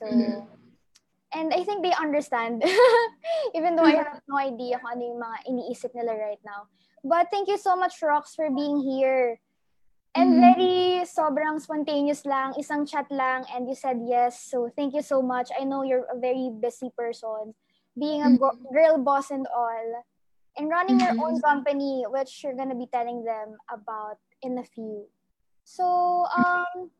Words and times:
So, 0.00 0.48
and 1.34 1.54
I 1.54 1.62
think 1.62 1.84
they 1.84 1.92
understand, 1.92 2.64
even 3.54 3.76
though 3.76 3.84
I 3.84 4.00
have 4.00 4.20
no 4.26 4.38
idea 4.38 4.80
kung 4.80 4.98
ano 4.98 5.02
yung 5.04 5.20
mga 5.20 5.38
iniisip 5.46 5.94
nila 5.94 6.16
right 6.16 6.42
now. 6.44 6.66
But 7.04 7.28
thank 7.30 7.48
you 7.48 7.58
so 7.58 7.76
much, 7.76 8.00
Rox, 8.02 8.34
for 8.34 8.50
being 8.50 8.80
here. 8.80 9.38
And 10.14 10.34
mm-hmm. 10.34 10.42
very 10.42 10.78
sobrang 11.06 11.62
spontaneous 11.62 12.26
lang, 12.26 12.58
isang 12.58 12.82
chat 12.82 13.06
lang, 13.14 13.46
and 13.54 13.70
you 13.70 13.78
said 13.78 14.02
yes. 14.02 14.42
So 14.42 14.66
thank 14.74 14.90
you 14.90 15.06
so 15.06 15.22
much. 15.22 15.54
I 15.54 15.62
know 15.62 15.86
you're 15.86 16.08
a 16.10 16.18
very 16.18 16.50
busy 16.50 16.90
person, 16.98 17.54
being 17.94 18.26
a 18.26 18.34
go- 18.34 18.58
mm-hmm. 18.58 18.74
girl 18.74 18.98
boss 18.98 19.30
and 19.30 19.46
all, 19.54 20.02
and 20.58 20.66
running 20.66 20.98
mm-hmm. 20.98 21.14
your 21.14 21.26
own 21.30 21.38
mm-hmm. 21.38 21.46
company, 21.46 22.02
which 22.10 22.42
you're 22.42 22.58
gonna 22.58 22.74
be 22.74 22.90
telling 22.90 23.22
them 23.22 23.54
about 23.70 24.18
in 24.42 24.58
a 24.58 24.66
few. 24.66 25.06
So, 25.62 26.26
um, 26.34 26.90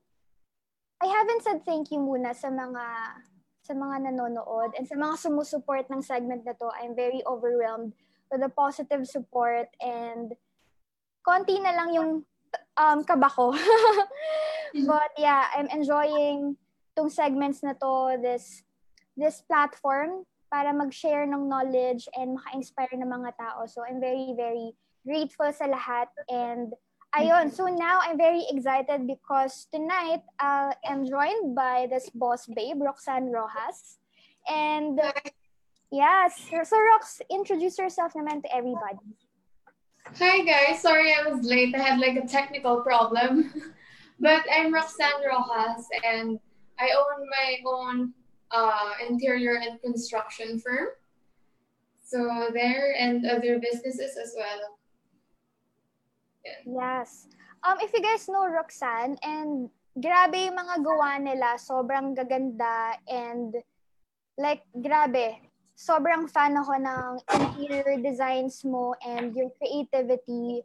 I 1.01 1.09
haven't 1.09 1.43
said 1.43 1.65
thank 1.65 1.89
you 1.89 1.99
muna 1.99 2.37
sa 2.37 2.53
mga 2.53 2.85
sa 3.65 3.73
mga 3.73 4.13
nanonood 4.13 4.77
and 4.77 4.85
sa 4.85 5.01
mga 5.01 5.17
sumusuport 5.17 5.89
ng 5.89 6.05
segment 6.05 6.45
na 6.45 6.53
to. 6.53 6.69
I'm 6.77 6.93
very 6.93 7.25
overwhelmed 7.25 7.97
with 8.29 8.45
the 8.45 8.53
positive 8.53 9.09
support 9.09 9.73
and 9.81 10.37
konti 11.25 11.57
na 11.57 11.73
lang 11.73 11.97
yung 11.97 12.11
um, 12.77 13.01
kaba 13.05 13.33
ko. 13.33 13.57
But 14.91 15.11
yeah, 15.17 15.49
I'm 15.57 15.73
enjoying 15.73 16.61
tong 16.93 17.09
segments 17.09 17.65
na 17.65 17.73
to, 17.81 18.21
this 18.21 18.61
this 19.17 19.41
platform 19.45 20.29
para 20.51 20.75
mag-share 20.75 21.25
ng 21.25 21.47
knowledge 21.47 22.11
and 22.13 22.35
maka-inspire 22.37 22.93
ng 22.99 23.07
mga 23.07 23.39
tao. 23.39 23.65
So 23.71 23.87
I'm 23.87 24.03
very, 24.03 24.35
very 24.35 24.75
grateful 25.07 25.49
sa 25.55 25.71
lahat 25.71 26.11
and 26.27 26.75
Ayun, 27.11 27.51
so 27.51 27.67
now 27.67 27.99
I'm 28.03 28.17
very 28.17 28.47
excited 28.51 29.07
because 29.07 29.67
tonight 29.75 30.23
uh, 30.39 30.71
I'm 30.87 31.05
joined 31.05 31.57
by 31.57 31.89
this 31.91 32.09
boss 32.15 32.47
babe, 32.47 32.79
Roxanne 32.79 33.33
Rojas. 33.33 33.99
And 34.49 35.01
yes, 35.91 36.39
so 36.49 36.77
Rox, 36.79 37.21
introduce 37.29 37.79
yourself 37.79 38.15
naman 38.15 38.47
to 38.47 38.49
everybody. 38.55 39.03
Hi 40.23 40.47
guys, 40.47 40.83
sorry 40.83 41.11
I 41.11 41.27
was 41.27 41.43
late. 41.43 41.75
I 41.75 41.83
had 41.83 41.99
like 41.99 42.15
a 42.15 42.27
technical 42.27 42.83
problem. 42.87 43.51
but 44.21 44.47
I'm 44.47 44.73
Roxanne 44.73 45.27
Rojas 45.27 45.91
and 46.07 46.39
I 46.79 46.95
own 46.95 47.27
my 47.27 47.49
own 47.67 48.15
uh, 48.55 48.95
interior 49.03 49.59
and 49.59 49.83
construction 49.83 50.63
firm. 50.63 50.95
So 52.07 52.51
there 52.55 52.95
and 52.95 53.27
other 53.27 53.59
businesses 53.59 54.15
as 54.15 54.35
well. 54.39 54.79
Yes. 56.67 57.29
Um, 57.63 57.77
if 57.81 57.93
you 57.93 58.01
guys 58.01 58.29
know 58.29 58.49
Roxanne, 58.49 59.17
and 59.23 59.69
grabe 59.97 60.49
yung 60.49 60.57
mga 60.57 60.81
gawa 60.81 61.21
nila, 61.21 61.61
sobrang 61.61 62.17
gaganda, 62.17 62.97
and 63.05 63.53
like, 64.41 64.65
grabe, 64.73 65.37
sobrang 65.77 66.29
fan 66.29 66.57
ako 66.57 66.77
ng 66.81 67.11
interior 67.37 67.97
designs 68.01 68.65
mo 68.65 68.97
and 69.05 69.37
your 69.37 69.53
creativity. 69.61 70.65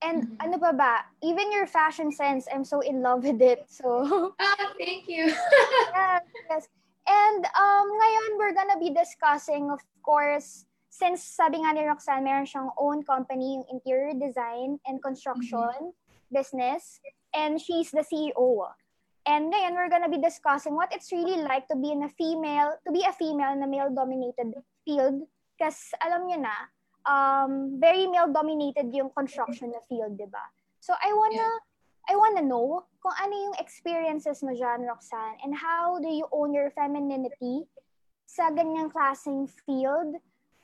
And 0.00 0.24
mm-hmm. 0.24 0.44
ano 0.44 0.56
pa 0.56 0.72
ba, 0.72 1.04
even 1.20 1.52
your 1.52 1.68
fashion 1.68 2.08
sense, 2.08 2.48
I'm 2.48 2.64
so 2.64 2.80
in 2.80 3.04
love 3.04 3.24
with 3.24 3.40
it. 3.40 3.68
So, 3.68 4.00
ah, 4.40 4.72
thank 4.80 5.04
you. 5.08 5.28
yes, 5.28 6.24
yes. 6.48 6.64
And 7.04 7.42
um, 7.44 7.86
ngayon, 7.92 8.30
we're 8.40 8.56
gonna 8.56 8.80
be 8.80 8.92
discussing, 8.96 9.68
of 9.68 9.84
course, 10.00 10.64
since 10.90 11.22
sabi 11.22 11.62
nga 11.62 11.70
ni 11.70 11.86
Roxanne, 11.86 12.26
meron 12.26 12.44
siyang 12.44 12.74
own 12.74 13.06
company, 13.06 13.56
yung 13.56 13.66
interior 13.70 14.12
design 14.18 14.82
and 14.84 14.98
construction 14.98 15.94
mm-hmm. 15.94 16.34
business, 16.34 16.98
and 17.30 17.62
she's 17.62 17.94
the 17.94 18.02
CEO. 18.02 18.66
And 19.24 19.54
ngayon, 19.54 19.78
we're 19.78 19.88
gonna 19.88 20.10
be 20.10 20.18
discussing 20.18 20.74
what 20.74 20.90
it's 20.90 21.14
really 21.14 21.38
like 21.46 21.70
to 21.70 21.78
be 21.78 21.94
in 21.94 22.02
a 22.02 22.10
female, 22.18 22.74
to 22.82 22.90
be 22.90 23.06
a 23.06 23.14
female 23.14 23.54
in 23.54 23.62
a 23.62 23.70
male-dominated 23.70 24.58
field. 24.82 25.22
Kasi 25.54 25.94
alam 26.02 26.26
niyo 26.26 26.42
na, 26.42 26.56
um, 27.06 27.78
very 27.78 28.10
male-dominated 28.10 28.90
yung 28.90 29.14
construction 29.14 29.70
na 29.70 29.80
field, 29.86 30.18
di 30.18 30.26
ba? 30.26 30.42
So 30.82 30.98
I 30.98 31.14
wanna, 31.14 31.38
yeah. 31.38 32.10
I 32.10 32.14
wanna 32.18 32.42
know 32.42 32.90
kung 32.98 33.14
ano 33.14 33.30
yung 33.30 33.56
experiences 33.62 34.42
mo 34.42 34.50
dyan, 34.50 34.90
Roxanne, 34.90 35.38
and 35.46 35.54
how 35.54 36.02
do 36.02 36.10
you 36.10 36.26
own 36.34 36.50
your 36.50 36.74
femininity 36.74 37.68
sa 38.26 38.50
ganyang 38.50 38.90
klaseng 38.90 39.46
field 39.46 40.18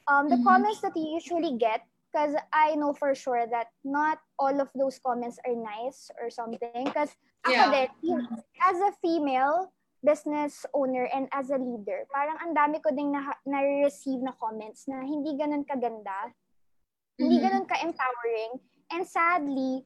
um, 0.09 0.29
the 0.29 0.37
mm-hmm. 0.37 0.47
comments 0.47 0.81
that 0.81 0.97
you 0.97 1.19
usually 1.19 1.59
get, 1.59 1.83
because 2.11 2.35
I 2.53 2.75
know 2.75 2.95
for 2.95 3.15
sure 3.15 3.47
that 3.51 3.69
not 3.85 4.19
all 4.39 4.61
of 4.61 4.71
those 4.75 4.99
comments 4.99 5.39
are 5.47 5.55
nice 5.55 6.11
or 6.21 6.31
something. 6.31 6.59
Because 6.85 7.11
yeah. 7.49 7.87
as 8.63 8.77
a 8.81 8.93
female 9.03 9.73
business 10.05 10.65
owner 10.73 11.09
and 11.13 11.29
as 11.33 11.51
a 11.51 11.59
leader, 11.59 12.07
parang 12.15 12.39
ang 12.41 12.55
dami 12.55 12.83
ko 12.83 12.95
ding 12.95 13.13
na- 13.13 13.43
na-receive 13.45 14.23
na 14.23 14.33
comments 14.39 14.87
na 14.87 15.03
hindi 15.03 15.35
ganun 15.35 15.67
kaganda, 15.67 16.31
mm-hmm. 16.31 17.21
hindi 17.21 17.37
ganun 17.43 17.67
ka-empowering. 17.67 18.63
And 18.95 19.03
sadly, 19.03 19.83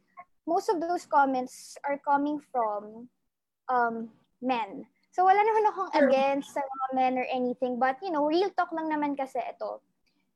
most 0.46 0.68
of 0.68 0.80
those 0.80 1.08
comments 1.08 1.80
are 1.88 1.96
coming 2.04 2.38
from 2.52 3.08
um, 3.72 4.12
men. 4.44 4.84
So 5.10 5.24
wala 5.24 5.40
naman 5.42 5.64
akong 5.72 5.92
against 5.96 6.54
sa 6.54 6.62
mga 6.62 6.88
men 6.94 7.14
or 7.18 7.26
anything, 7.32 7.80
but 7.80 7.98
you 8.04 8.12
know, 8.12 8.28
real 8.28 8.52
talk 8.54 8.70
lang 8.70 8.92
naman 8.92 9.18
kasi 9.18 9.40
ito 9.42 9.82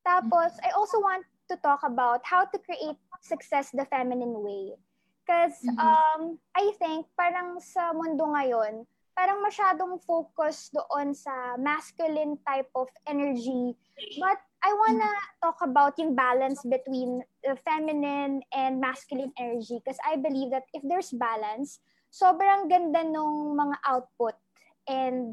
tapos, 0.04 0.52
I 0.60 0.70
also 0.76 1.00
want 1.00 1.24
to 1.48 1.56
talk 1.64 1.80
about 1.82 2.20
how 2.24 2.44
to 2.44 2.56
create 2.60 3.00
success 3.24 3.72
the 3.72 3.88
feminine 3.88 4.44
way. 4.44 4.76
Because 5.24 5.56
mm-hmm. 5.64 5.80
um, 5.80 6.36
I 6.52 6.76
think 6.76 7.08
parang 7.16 7.56
sa 7.60 7.96
mundo 7.96 8.28
ngayon, 8.28 8.84
parang 9.16 9.40
masyadong 9.40 9.96
focus 10.04 10.68
doon 10.74 11.16
sa 11.16 11.56
masculine 11.56 12.36
type 12.44 12.68
of 12.76 12.92
energy. 13.08 13.72
But 14.20 14.36
I 14.60 14.70
wanna 14.74 15.08
talk 15.40 15.64
about 15.64 15.96
yung 15.96 16.12
balance 16.12 16.60
between 16.66 17.24
the 17.40 17.56
feminine 17.64 18.44
and 18.52 18.80
masculine 18.80 19.32
energy 19.40 19.80
because 19.80 20.00
I 20.04 20.20
believe 20.20 20.52
that 20.52 20.68
if 20.76 20.84
there's 20.84 21.14
balance, 21.16 21.80
sobrang 22.12 22.68
ganda 22.68 23.06
nung 23.06 23.56
mga 23.56 23.76
output 23.88 24.36
and 24.84 25.32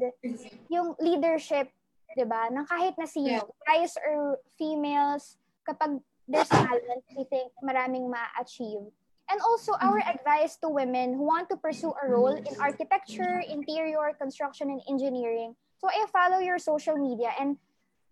yung 0.72 0.96
leadership 0.96 1.68
'di 2.14 2.24
ba? 2.28 2.48
Nang 2.52 2.66
kahit 2.68 2.94
na 2.98 3.06
sino, 3.08 3.42
yeah. 3.42 3.46
guys 3.66 3.96
or 4.00 4.38
females, 4.56 5.36
kapag 5.66 6.00
there's 6.28 6.48
talent, 6.52 7.02
we 7.16 7.24
think 7.28 7.52
maraming 7.64 8.08
ma-achieve. 8.08 8.86
And 9.30 9.40
also 9.40 9.72
our 9.80 9.96
mm-hmm. 9.96 10.12
advice 10.12 10.60
to 10.60 10.68
women 10.68 11.16
who 11.16 11.24
want 11.24 11.48
to 11.48 11.56
pursue 11.56 11.94
a 11.96 12.04
role 12.04 12.36
in 12.36 12.52
architecture, 12.60 13.40
interior, 13.48 14.12
construction, 14.20 14.68
and 14.68 14.82
engineering. 14.84 15.56
So 15.80 15.88
I 15.88 16.04
follow 16.12 16.38
your 16.38 16.58
social 16.58 17.00
media 17.00 17.32
and 17.40 17.56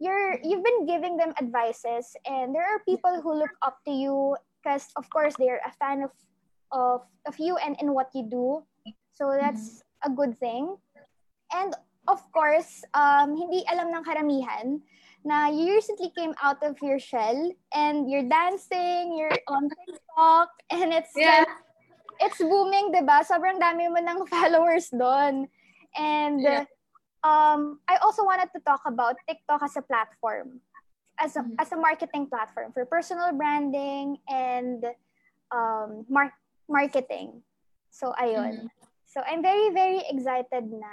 you're 0.01 0.41
you've 0.41 0.65
been 0.65 0.89
giving 0.89 1.21
them 1.21 1.37
advices 1.37 2.17
and 2.25 2.57
there 2.57 2.65
are 2.65 2.81
people 2.89 3.21
who 3.21 3.37
look 3.37 3.53
up 3.61 3.85
to 3.85 3.93
you 3.93 4.37
because 4.59 4.89
of 4.97 5.05
course 5.13 5.37
they're 5.37 5.61
a 5.61 5.73
fan 5.77 6.03
of 6.03 6.11
of 6.73 7.05
of 7.29 7.37
you 7.37 7.61
and 7.61 7.77
in 7.85 7.93
what 7.93 8.09
you 8.17 8.25
do. 8.25 8.65
So 9.13 9.37
that's 9.37 9.85
mm-hmm. 9.85 10.13
a 10.13 10.17
good 10.17 10.33
thing. 10.41 10.81
And 11.53 11.77
of 12.09 12.21
course, 12.33 12.85
um, 12.95 13.37
hindi 13.37 13.65
alam 13.69 13.93
ng 13.93 14.05
karamihan 14.05 14.81
na 15.25 15.53
you 15.53 15.77
recently 15.77 16.09
came 16.17 16.33
out 16.41 16.63
of 16.65 16.81
your 16.81 16.99
shell 16.99 17.53
and 17.75 18.09
you're 18.09 18.25
dancing, 18.25 19.17
you're 19.19 19.37
on 19.49 19.69
TikTok, 19.69 20.49
and 20.71 20.93
it's 20.93 21.13
yeah. 21.13 21.45
like, 21.45 21.53
it's 22.21 22.41
booming, 22.41 22.93
di 22.93 23.05
ba? 23.05 23.21
Sobrang 23.25 23.61
dami 23.61 23.93
mo 23.93 24.01
ng 24.01 24.25
followers 24.33 24.89
doon. 24.93 25.49
And 25.97 26.41
yeah. 26.41 26.65
um, 27.25 27.81
I 27.89 28.01
also 28.01 28.25
wanted 28.25 28.49
to 28.57 28.61
talk 28.65 28.81
about 28.87 29.17
TikTok 29.29 29.61
as 29.61 29.77
a 29.77 29.85
platform, 29.85 30.61
as 31.21 31.37
a, 31.37 31.45
mm-hmm. 31.45 31.61
as 31.61 31.73
a 31.73 31.77
marketing 31.77 32.29
platform 32.29 32.73
for 32.73 32.85
personal 32.89 33.33
branding 33.37 34.17
and 34.29 34.85
um, 35.53 36.07
mar- 36.09 36.37
marketing. 36.69 37.43
So, 37.91 38.15
ayun. 38.17 38.65
Mm-hmm. 38.65 38.89
So, 39.05 39.21
I'm 39.27 39.43
very, 39.43 39.69
very 39.75 40.01
excited 40.09 40.71
na 40.71 40.93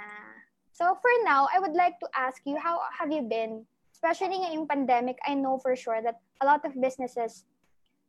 So 0.78 0.94
for 1.02 1.10
now, 1.26 1.50
I 1.50 1.58
would 1.58 1.74
like 1.74 1.98
to 1.98 2.08
ask 2.14 2.38
you, 2.46 2.54
how 2.54 2.78
have 2.94 3.10
you 3.10 3.26
been? 3.26 3.66
Especially 3.90 4.38
ngayong 4.38 4.70
pandemic, 4.70 5.18
I 5.26 5.34
know 5.34 5.58
for 5.58 5.74
sure 5.74 5.98
that 5.98 6.22
a 6.38 6.46
lot 6.46 6.62
of 6.62 6.78
businesses 6.78 7.42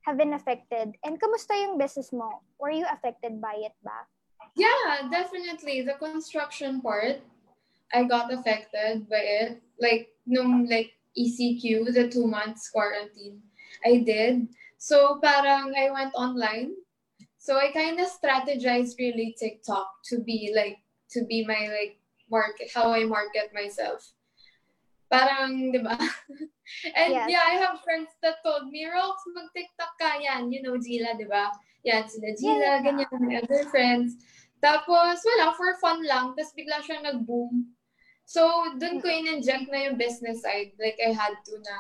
have 0.05 0.21
been 0.21 0.37
affected. 0.37 0.93
And 1.01 1.17
kamusta 1.17 1.57
yung 1.57 1.81
business 1.81 2.13
mo? 2.13 2.45
Were 2.61 2.69
you 2.69 2.85
affected 2.85 3.41
by 3.41 3.57
it 3.57 3.73
ba? 3.81 4.05
Yeah, 4.53 5.09
definitely. 5.09 5.81
The 5.81 5.97
construction 5.97 6.77
part, 6.85 7.25
I 7.89 8.05
got 8.05 8.29
affected 8.29 9.09
by 9.09 9.49
it. 9.49 9.51
Like, 9.81 10.13
nung 10.29 10.69
like 10.69 10.93
ECQ, 11.17 11.89
the 11.89 12.05
two 12.05 12.29
months 12.29 12.69
quarantine, 12.69 13.41
I 13.81 14.05
did. 14.05 14.45
So 14.77 15.17
parang 15.25 15.73
I 15.73 15.89
went 15.89 16.13
online. 16.13 16.77
So 17.41 17.57
I 17.57 17.73
kind 17.73 17.97
of 17.97 18.13
strategized 18.13 19.01
really 19.01 19.33
TikTok 19.33 19.89
to 20.13 20.21
be 20.21 20.53
like, 20.53 20.77
to 21.17 21.25
be 21.25 21.41
my 21.41 21.65
like 21.73 21.98
market, 22.31 22.69
how 22.73 22.93
I 22.93 23.05
market 23.05 23.51
myself. 23.53 24.13
Parang, 25.09 25.73
di 25.73 25.81
ba? 25.81 25.97
And 26.99 27.11
yes. 27.17 27.27
yeah, 27.27 27.43
I 27.49 27.57
have 27.57 27.81
friends 27.81 28.13
that 28.21 28.45
told 28.45 28.69
me, 28.69 28.85
Rox, 28.85 29.25
mag-TikTok 29.33 29.97
ka 29.97 30.21
yan. 30.21 30.53
You 30.53 30.61
know, 30.61 30.77
Gila, 30.77 31.17
di 31.17 31.25
ba? 31.25 31.49
Yan, 31.81 32.05
sila 32.05 32.29
Gila, 32.37 32.61
yeah. 32.61 32.77
ganyan, 32.85 33.09
my 33.17 33.41
other 33.41 33.65
friends. 33.73 34.21
Tapos, 34.61 35.17
wala, 35.25 35.55
for 35.57 35.73
fun 35.81 36.05
lang. 36.05 36.37
Tapos 36.37 36.53
bigla 36.53 36.77
siya 36.85 37.01
nag-boom. 37.01 37.73
So, 38.29 38.45
dun 38.77 39.01
ko 39.01 39.09
in-inject 39.09 39.73
na 39.73 39.89
yung 39.89 39.97
business 39.97 40.45
side. 40.45 40.77
Like, 40.77 41.01
I 41.01 41.09
had 41.09 41.33
to 41.49 41.57
na. 41.57 41.77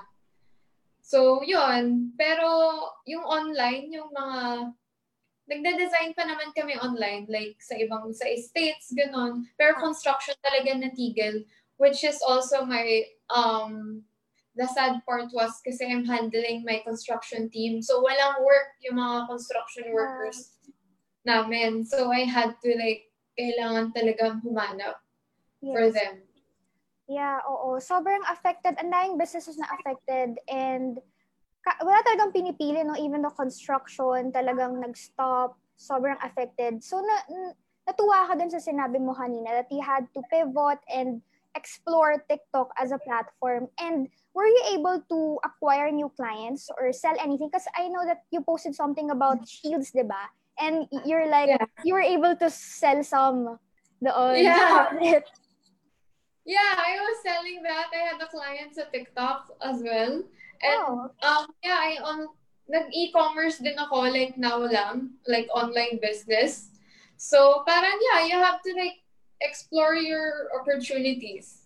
So, 1.05 1.45
yun. 1.45 2.17
Pero, 2.17 2.49
yung 3.05 3.21
online, 3.21 3.93
yung 3.93 4.09
mga 4.09 4.73
nagde-design 5.49 6.13
pa 6.13 6.29
naman 6.29 6.53
kami 6.53 6.77
online, 6.77 7.25
like 7.25 7.57
sa 7.57 7.73
ibang, 7.73 8.13
sa 8.13 8.29
estates, 8.29 8.93
ganun. 8.93 9.49
Pero 9.57 9.81
construction 9.81 10.37
talaga 10.45 10.77
natigil, 10.77 11.43
which 11.81 12.05
is 12.05 12.21
also 12.21 12.61
my, 12.61 13.03
um, 13.33 14.05
the 14.53 14.69
sad 14.69 15.01
part 15.09 15.33
was 15.33 15.57
kasi 15.65 15.89
I'm 15.89 16.05
handling 16.05 16.61
my 16.61 16.85
construction 16.85 17.49
team. 17.49 17.81
So, 17.81 18.05
walang 18.05 18.45
work 18.45 18.77
yung 18.85 19.01
mga 19.01 19.25
construction 19.25 19.89
workers 19.89 20.53
namin. 21.25 21.81
So, 21.89 22.13
I 22.13 22.29
had 22.29 22.53
to 22.61 22.69
like, 22.77 23.09
kailangan 23.39 23.95
talagang 23.95 24.43
humanap 24.43 24.99
yes. 25.63 25.73
for 25.73 25.85
them. 25.89 26.15
Yeah, 27.09 27.41
oo. 27.47 27.81
Sobrang 27.81 28.21
affected. 28.29 28.77
Ang 28.77 28.93
daming 28.93 29.17
businesses 29.17 29.57
na 29.57 29.65
affected 29.73 30.37
and 30.45 31.01
ka- 31.65 31.81
wala 31.83 31.99
talagang 32.03 32.33
pinipili, 32.33 32.81
no? 32.83 32.95
Even 32.95 33.23
the 33.23 33.33
construction 33.33 34.31
talagang 34.31 34.79
nag-stop, 34.79 35.57
sobrang 35.79 36.19
affected. 36.23 36.83
So, 36.83 36.99
na, 36.99 37.15
natuwa 37.87 38.29
ka 38.29 38.37
dun 38.37 38.51
sa 38.51 38.61
sinabi 38.61 39.01
mo 39.01 39.15
kanina 39.15 39.63
that 39.63 39.71
you 39.71 39.81
had 39.81 40.05
to 40.13 40.21
pivot 40.29 40.79
and 40.91 41.21
explore 41.55 42.21
TikTok 42.29 42.69
as 42.77 42.91
a 42.91 43.01
platform. 43.01 43.67
And 43.81 44.07
were 44.33 44.45
you 44.45 44.63
able 44.77 45.01
to 45.09 45.39
acquire 45.43 45.89
new 45.89 46.11
clients 46.13 46.69
or 46.77 46.93
sell 46.93 47.17
anything? 47.19 47.49
Because 47.49 47.67
I 47.73 47.89
know 47.89 48.05
that 48.05 48.23
you 48.29 48.41
posted 48.41 48.75
something 48.75 49.09
about 49.09 49.47
shields, 49.47 49.91
di 49.91 50.03
ba? 50.05 50.29
And 50.59 50.85
you're 51.05 51.27
like, 51.27 51.49
yeah. 51.49 51.65
you 51.83 51.93
were 51.93 52.05
able 52.05 52.35
to 52.35 52.49
sell 52.51 53.01
some 53.03 53.57
doon. 54.03 54.43
Yeah. 54.43 54.91
yeah, 56.45 56.73
I 56.75 56.99
was 56.99 57.17
selling 57.23 57.63
that. 57.63 57.87
I 57.89 58.13
had 58.13 58.19
a 58.21 58.29
client 58.29 58.75
sa 58.75 58.85
TikTok 58.91 59.55
as 59.63 59.81
well. 59.81 60.23
And 60.59 60.81
oh. 60.83 61.11
um 61.23 61.45
yeah, 61.63 61.79
I 61.79 61.91
on 62.03 62.27
nag-e-commerce 62.69 63.57
din 63.59 63.75
ako 63.81 64.13
like 64.13 64.37
now 64.37 64.61
lang, 64.61 65.17
like 65.25 65.49
online 65.51 65.97
business. 65.97 66.69
So 67.17 67.65
parang 67.65 67.97
yeah, 68.11 68.29
you 68.29 68.37
have 68.37 68.61
to 68.61 68.71
like 68.77 69.01
explore 69.41 69.97
your 69.97 70.53
opportunities. 70.53 71.65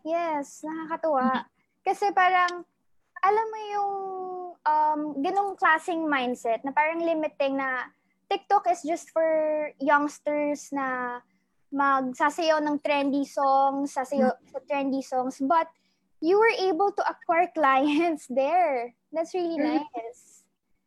Yes, 0.00 0.64
nakakatuwa. 0.64 1.44
Kasi 1.84 2.08
parang 2.16 2.64
alam 3.20 3.46
mo 3.52 3.58
yung 3.68 3.94
um 4.64 5.00
ganung 5.20 5.52
klaseng 5.60 6.08
mindset 6.08 6.64
na 6.64 6.72
parang 6.72 7.04
limiting 7.04 7.60
na 7.60 7.92
TikTok 8.30 8.70
is 8.70 8.80
just 8.86 9.10
for 9.10 9.26
youngsters 9.82 10.70
na 10.70 11.18
magsasayaw 11.70 12.62
ng 12.62 12.78
trendy 12.82 13.26
songs, 13.26 13.94
sasayaw 13.94 14.34
sa 14.46 14.58
trendy 14.66 15.02
songs, 15.02 15.38
but 15.42 15.66
you 16.20 16.38
were 16.38 16.52
able 16.60 16.92
to 16.92 17.02
acquire 17.08 17.48
clients 17.52 18.28
there. 18.28 18.94
That's 19.12 19.34
really 19.34 19.58
mm-hmm. 19.58 19.80
nice. 19.80 20.44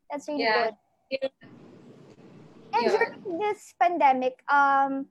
That's 0.10 0.28
really 0.28 0.46
yeah. 0.46 0.72
good. 1.10 1.30
And 2.74 2.84
yeah. 2.86 2.98
during 2.98 3.38
this 3.38 3.74
pandemic, 3.82 4.42
um, 4.50 5.06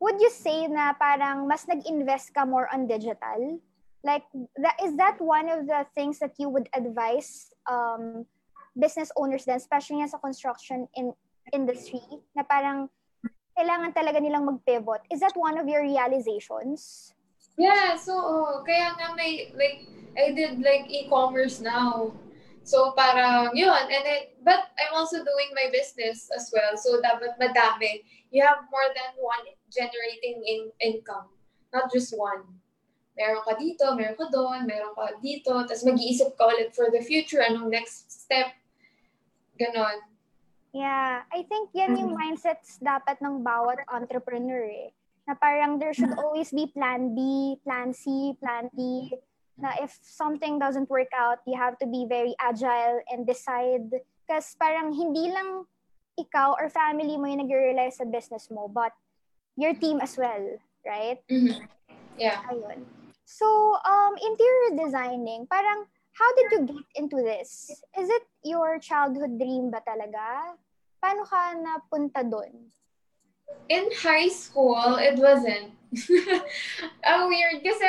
would 0.00 0.20
you 0.20 0.30
say 0.30 0.66
na 0.66 0.94
parang 0.94 1.46
mas 1.46 1.66
nag-invest 1.66 2.34
ka 2.34 2.46
more 2.46 2.66
on 2.72 2.86
digital? 2.86 3.58
Like, 4.04 4.26
that, 4.60 4.76
is 4.84 4.96
that 4.96 5.16
one 5.18 5.48
of 5.48 5.66
the 5.66 5.86
things 5.94 6.18
that 6.18 6.34
you 6.38 6.48
would 6.50 6.68
advise 6.76 7.48
um, 7.70 8.26
business 8.76 9.10
owners 9.16 9.46
then, 9.46 9.56
especially 9.56 10.06
sa 10.06 10.18
construction 10.18 10.86
in 10.94 11.14
industry, 11.52 12.02
na 12.36 12.42
parang 12.44 12.90
kailangan 13.56 13.94
talaga 13.96 14.20
nilang 14.20 14.44
mag-pivot? 14.44 15.08
Is 15.10 15.20
that 15.20 15.32
one 15.38 15.56
of 15.56 15.66
your 15.66 15.82
realizations? 15.82 17.14
Yeah, 17.54 17.94
so 17.94 18.18
oh, 18.18 18.66
kaya 18.66 18.98
nga 18.98 19.14
may 19.14 19.54
like 19.54 19.86
I 20.18 20.34
did 20.34 20.58
like 20.58 20.90
e-commerce 20.90 21.62
now. 21.62 22.14
So 22.64 22.96
parang 22.96 23.54
yun 23.54 23.86
and 23.86 24.04
it, 24.08 24.40
but 24.42 24.72
I'm 24.74 24.94
also 24.96 25.22
doing 25.22 25.50
my 25.54 25.70
business 25.70 26.32
as 26.34 26.50
well. 26.50 26.74
So 26.74 26.98
dapat 26.98 27.38
madami. 27.38 28.02
You 28.34 28.42
have 28.42 28.66
more 28.72 28.88
than 28.90 29.14
one 29.22 29.46
generating 29.70 30.42
in 30.42 30.60
income, 30.82 31.30
not 31.70 31.92
just 31.94 32.10
one. 32.18 32.42
Meron 33.14 33.46
ka 33.46 33.54
dito, 33.54 33.94
meron 33.94 34.18
ka 34.18 34.26
doon, 34.26 34.66
meron 34.66 34.90
ka 34.98 35.14
dito, 35.22 35.54
tapos 35.62 35.86
mag-iisip 35.86 36.34
ka 36.34 36.50
ulit 36.50 36.74
for 36.74 36.90
the 36.90 36.98
future, 36.98 37.46
anong 37.46 37.70
next 37.70 38.10
step. 38.10 38.50
Ganon. 39.54 40.02
Yeah, 40.74 41.22
I 41.30 41.46
think 41.46 41.70
yan 41.78 41.94
yung 41.94 42.18
mm-hmm. 42.18 42.34
mindsets 42.34 42.82
dapat 42.82 43.22
ng 43.22 43.46
bawat 43.46 43.86
entrepreneur 43.86 44.66
eh 44.66 44.90
na 45.24 45.34
parang 45.34 45.80
there 45.80 45.96
should 45.96 46.12
always 46.20 46.52
be 46.52 46.68
plan 46.68 47.16
B, 47.16 47.56
plan 47.64 47.92
C, 47.92 48.36
plan 48.40 48.68
D. 48.76 49.12
Na 49.56 49.72
if 49.80 49.96
something 50.02 50.58
doesn't 50.58 50.90
work 50.90 51.12
out, 51.14 51.40
you 51.46 51.56
have 51.56 51.78
to 51.78 51.86
be 51.86 52.04
very 52.08 52.34
agile 52.40 53.00
and 53.08 53.26
decide. 53.26 53.88
Kasi 54.28 54.56
parang 54.60 54.92
hindi 54.92 55.32
lang 55.32 55.64
ikaw 56.18 56.54
or 56.58 56.68
family 56.70 57.16
mo 57.16 57.26
yung 57.26 57.42
nag-rely 57.46 57.90
sa 57.90 58.04
business 58.04 58.50
mo, 58.50 58.68
but 58.68 58.92
your 59.56 59.74
team 59.74 59.98
as 60.02 60.14
well, 60.18 60.58
right? 60.86 61.22
Mm-hmm. 61.30 61.64
Yeah. 62.18 62.42
Ayun. 62.50 62.86
So, 63.24 63.46
um, 63.82 64.14
interior 64.20 64.84
designing, 64.84 65.46
parang 65.48 65.88
how 66.14 66.30
did 66.36 66.46
you 66.52 66.60
get 66.78 66.86
into 66.94 67.18
this? 67.22 67.70
Is 67.98 68.08
it 68.10 68.24
your 68.44 68.78
childhood 68.78 69.38
dream 69.38 69.70
ba 69.70 69.82
talaga? 69.82 70.54
Paano 71.02 71.26
ka 71.26 71.56
napunta 71.58 72.22
doon? 72.22 72.70
In 73.68 73.88
high 74.02 74.28
school, 74.28 74.96
it 75.00 75.18
wasn't. 75.18 75.72
Ang 77.06 77.28
weird 77.30 77.62
kasi 77.62 77.86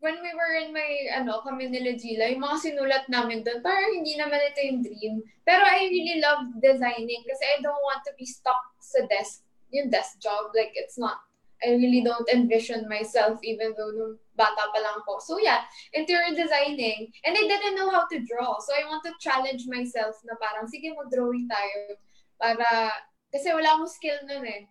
when 0.00 0.16
we 0.24 0.32
were 0.32 0.54
in 0.64 0.72
my, 0.72 0.90
ano, 1.12 1.44
kami 1.44 1.68
nila 1.68 1.92
Gila, 1.92 2.32
yung 2.32 2.42
mga 2.42 2.58
sinulat 2.58 3.04
namin 3.12 3.44
doon, 3.44 3.60
parang 3.60 3.92
hindi 3.92 4.16
naman 4.16 4.40
ito 4.40 4.60
yung 4.64 4.80
dream. 4.80 5.14
Pero 5.44 5.60
I 5.60 5.86
really 5.92 6.18
love 6.24 6.48
designing 6.58 7.22
kasi 7.28 7.44
I 7.44 7.56
don't 7.60 7.84
want 7.84 8.00
to 8.08 8.12
be 8.16 8.24
stuck 8.24 8.60
sa 8.80 9.04
desk, 9.06 9.44
yung 9.70 9.92
desk 9.92 10.16
job. 10.18 10.56
Like, 10.56 10.72
it's 10.72 10.96
not, 10.96 11.20
I 11.60 11.76
really 11.76 12.00
don't 12.00 12.24
envision 12.32 12.88
myself 12.88 13.36
even 13.44 13.76
though 13.76 13.92
nung 13.92 14.16
bata 14.32 14.72
pa 14.72 14.80
lang 14.80 15.04
ako. 15.04 15.20
So 15.20 15.36
yeah, 15.36 15.68
interior 15.92 16.32
designing. 16.32 17.12
And 17.28 17.36
I 17.36 17.44
didn't 17.44 17.76
know 17.76 17.92
how 17.92 18.08
to 18.08 18.18
draw. 18.24 18.56
So 18.64 18.72
I 18.72 18.88
want 18.88 19.04
to 19.04 19.12
challenge 19.20 19.68
myself 19.68 20.16
na 20.24 20.40
parang, 20.40 20.64
sige, 20.64 20.96
mag-drawing 20.96 21.44
tayo 21.44 22.00
para 22.40 22.88
kasi 23.30 23.54
wala 23.54 23.78
akong 23.78 23.90
skill 23.90 24.18
nun 24.26 24.44
eh. 24.46 24.66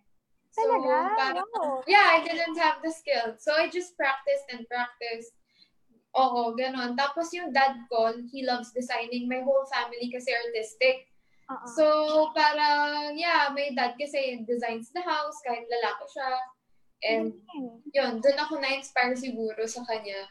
So, 0.50 0.66
Talaga? 0.66 1.14
Parang, 1.14 1.48
wow. 1.54 1.80
Yeah, 1.86 2.18
I 2.18 2.26
didn't 2.26 2.58
have 2.58 2.82
the 2.82 2.90
skill. 2.90 3.38
So, 3.38 3.54
I 3.54 3.70
just 3.70 3.94
practiced 3.94 4.50
and 4.50 4.66
practiced. 4.66 5.32
Oo, 6.18 6.58
ganun. 6.58 6.98
Tapos 6.98 7.30
yung 7.30 7.54
dad 7.54 7.78
ko, 7.86 8.10
he 8.34 8.42
loves 8.42 8.74
designing. 8.74 9.30
My 9.30 9.46
whole 9.46 9.62
family 9.70 10.10
kasi 10.10 10.34
artistic. 10.34 11.06
Uh-uh. 11.46 11.70
So, 11.78 11.84
parang, 12.34 13.14
yeah, 13.14 13.46
my 13.54 13.70
dad 13.78 13.94
kasi 13.94 14.42
designs 14.42 14.90
the 14.90 15.06
house, 15.06 15.38
kahit 15.46 15.70
lalaki 15.70 16.04
siya. 16.10 16.32
And, 17.00 17.26
mm-hmm. 17.30 17.74
yun, 17.94 18.12
doon 18.18 18.38
ako 18.42 18.58
na-inspire 18.58 19.14
siguro 19.14 19.62
sa 19.70 19.86
kanya. 19.86 20.26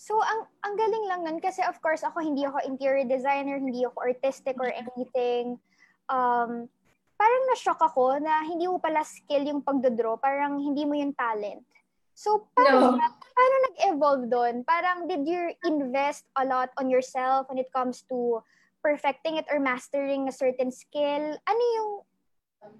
So, 0.00 0.16
ang 0.16 0.48
ang 0.64 0.74
galing 0.80 1.04
lang 1.12 1.20
nun 1.28 1.38
kasi 1.44 1.60
of 1.60 1.76
course 1.84 2.00
ako 2.00 2.24
hindi 2.24 2.40
ako 2.48 2.64
interior 2.64 3.04
designer, 3.04 3.60
hindi 3.60 3.84
ako 3.84 4.00
artistic 4.00 4.56
or 4.56 4.72
anything. 4.72 5.60
Um, 6.08 6.72
parang 7.20 7.42
na-shock 7.52 7.76
ako 7.84 8.16
na 8.16 8.40
hindi 8.48 8.64
mo 8.64 8.80
pala 8.80 9.04
skill 9.04 9.44
yung 9.44 9.60
pagdodraw, 9.60 10.16
parang 10.16 10.56
hindi 10.56 10.88
mo 10.88 10.96
yung 10.96 11.12
talent. 11.12 11.60
So, 12.16 12.48
paano, 12.56 12.96
no. 12.96 13.12
paano 13.36 13.54
nag-evolve 13.68 14.24
doon? 14.32 14.54
Parang 14.64 15.04
did 15.04 15.28
you 15.28 15.52
invest 15.68 16.24
a 16.40 16.48
lot 16.48 16.72
on 16.80 16.88
yourself 16.88 17.44
when 17.52 17.60
it 17.60 17.68
comes 17.76 18.00
to 18.08 18.40
perfecting 18.80 19.36
it 19.36 19.44
or 19.52 19.60
mastering 19.60 20.32
a 20.32 20.34
certain 20.34 20.72
skill? 20.72 21.36
Ano 21.44 21.62
yung, 21.76 21.90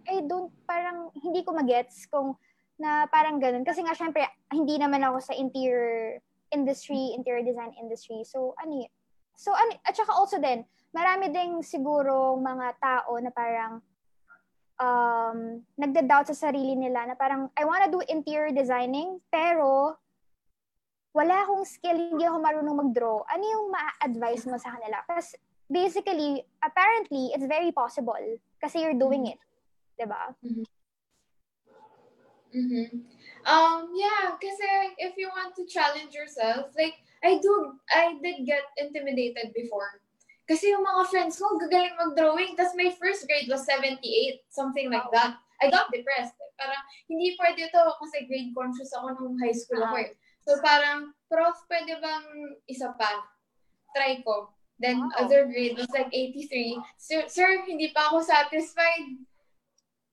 I 0.09 0.25
don't, 0.25 0.49
parang 0.65 1.13
hindi 1.21 1.45
ko 1.45 1.53
magets 1.53 2.09
kung 2.09 2.37
na 2.81 3.05
parang 3.13 3.37
ganun. 3.37 3.65
Kasi 3.65 3.85
nga, 3.85 3.93
syempre, 3.93 4.25
hindi 4.49 4.81
naman 4.81 5.05
ako 5.05 5.21
sa 5.21 5.37
interior 5.37 6.17
industry, 6.49 7.13
interior 7.13 7.45
design 7.45 7.77
industry. 7.77 8.25
So, 8.25 8.57
ano 8.57 8.89
yun? 8.89 8.93
So, 9.37 9.53
ano, 9.53 9.77
at 9.85 9.93
saka 9.93 10.13
also 10.17 10.41
din, 10.41 10.65
marami 10.97 11.29
ding 11.29 11.61
siguro 11.61 12.41
mga 12.41 12.77
tao 12.81 13.21
na 13.21 13.29
parang 13.29 13.85
um, 14.81 15.61
nagda-doubt 15.77 16.33
sa 16.33 16.49
sarili 16.49 16.75
nila 16.75 17.13
na 17.13 17.15
parang, 17.15 17.53
I 17.55 17.69
wanna 17.69 17.93
do 17.93 18.01
interior 18.09 18.51
designing, 18.51 19.21
pero 19.29 19.95
wala 21.13 21.45
akong 21.45 21.69
skill, 21.69 21.99
hindi 21.99 22.25
ako 22.25 22.39
marunong 22.41 22.77
mag-draw. 22.89 23.21
Ano 23.29 23.45
yung 23.45 23.67
ma-advise 23.71 24.49
mo 24.49 24.57
sa 24.57 24.75
kanila? 24.75 25.05
Kasi 25.05 25.37
basically, 25.69 26.43
apparently, 26.65 27.31
it's 27.37 27.47
very 27.47 27.71
possible 27.71 28.19
kasi 28.59 28.83
you're 28.83 28.99
doing 28.99 29.29
it. 29.29 29.39
Diba? 30.01 30.33
Mm-hmm. 30.41 30.67
Mm-hmm. 32.51 32.89
Um, 33.47 33.95
yeah, 33.95 34.35
kasi 34.41 34.67
if 34.99 35.15
you 35.15 35.31
want 35.31 35.55
to 35.55 35.65
challenge 35.71 36.11
yourself, 36.11 36.75
like, 36.75 36.99
I 37.23 37.39
do, 37.39 37.79
I 37.93 38.17
did 38.19 38.49
get 38.49 38.65
intimidated 38.81 39.53
before. 39.55 40.00
Kasi 40.51 40.75
yung 40.75 40.83
mga 40.83 41.07
friends 41.07 41.39
ko, 41.39 41.55
gagaling 41.63 41.95
mag-drawing. 41.95 42.59
Tapos 42.59 42.75
my 42.75 42.91
first 42.99 43.23
grade 43.31 43.47
was 43.47 43.63
78, 43.63 44.03
something 44.51 44.91
like 44.91 45.07
that. 45.15 45.39
I 45.63 45.71
got 45.71 45.95
depressed. 45.95 46.35
Parang, 46.59 46.83
hindi 47.07 47.39
pwede 47.39 47.71
to 47.71 47.83
kasi 48.03 48.27
grade 48.27 48.51
conscious 48.51 48.91
ako 48.91 49.15
nung 49.15 49.39
high 49.39 49.55
school 49.55 49.79
ako 49.79 50.03
eh. 50.03 50.11
So 50.43 50.59
parang, 50.59 51.15
prof, 51.31 51.55
pwede 51.71 52.03
bang 52.03 52.27
isa 52.67 52.91
pa? 52.99 53.23
Try 53.95 54.27
ko. 54.27 54.51
Then 54.83 54.99
wow. 54.99 55.23
other 55.23 55.47
grade 55.47 55.79
was 55.79 55.87
like 55.95 56.11
83. 56.11 56.83
Sir, 56.99 57.31
sir, 57.31 57.63
hindi 57.69 57.95
pa 57.95 58.11
ako 58.11 58.27
satisfied. 58.27 59.23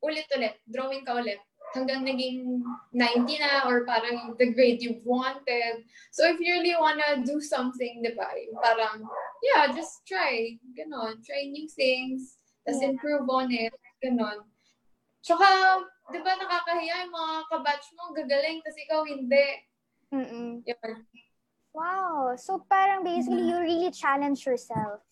Ulit-ulit. 0.06 0.62
Drawing 0.70 1.01
ka 1.01 1.17
ulit. 1.17 1.41
Hanggang 1.76 2.08
naging 2.08 2.64
90 2.96 3.44
na 3.44 3.68
or 3.68 3.84
parang 3.84 4.36
the 4.40 4.54
grade 4.56 4.80
you 4.82 5.04
wanted. 5.04 5.84
So 6.16 6.24
if 6.28 6.40
you 6.40 6.64
really 6.64 6.76
wanna 6.80 7.24
do 7.28 7.42
something, 7.44 8.02
di 8.02 8.16
ba? 8.16 8.32
Parang, 8.64 9.04
yeah, 9.44 9.72
just 9.76 10.08
try. 10.08 10.56
Ganon. 10.74 11.20
Try 11.24 11.52
new 11.52 11.68
things. 11.68 12.40
Tapos 12.64 12.82
yeah. 12.82 12.96
improve 12.96 13.28
on 13.28 13.52
it. 13.52 13.76
Ganon. 14.00 14.48
Tsaka, 15.22 15.48
di 16.12 16.20
ba 16.24 16.40
nakakahiya 16.40 17.04
yung 17.04 17.14
mga 17.14 17.36
kabatch 17.52 17.88
mo, 18.00 18.16
gagaling, 18.16 18.64
tapos 18.64 18.80
ikaw 18.80 19.02
hindi. 19.04 19.48
Mm-mm. 20.16 20.64
Wow. 21.76 22.34
So 22.40 22.64
parang 22.66 23.04
basically 23.04 23.44
you 23.52 23.60
really 23.60 23.92
challenge 23.92 24.48
yourself. 24.48 25.04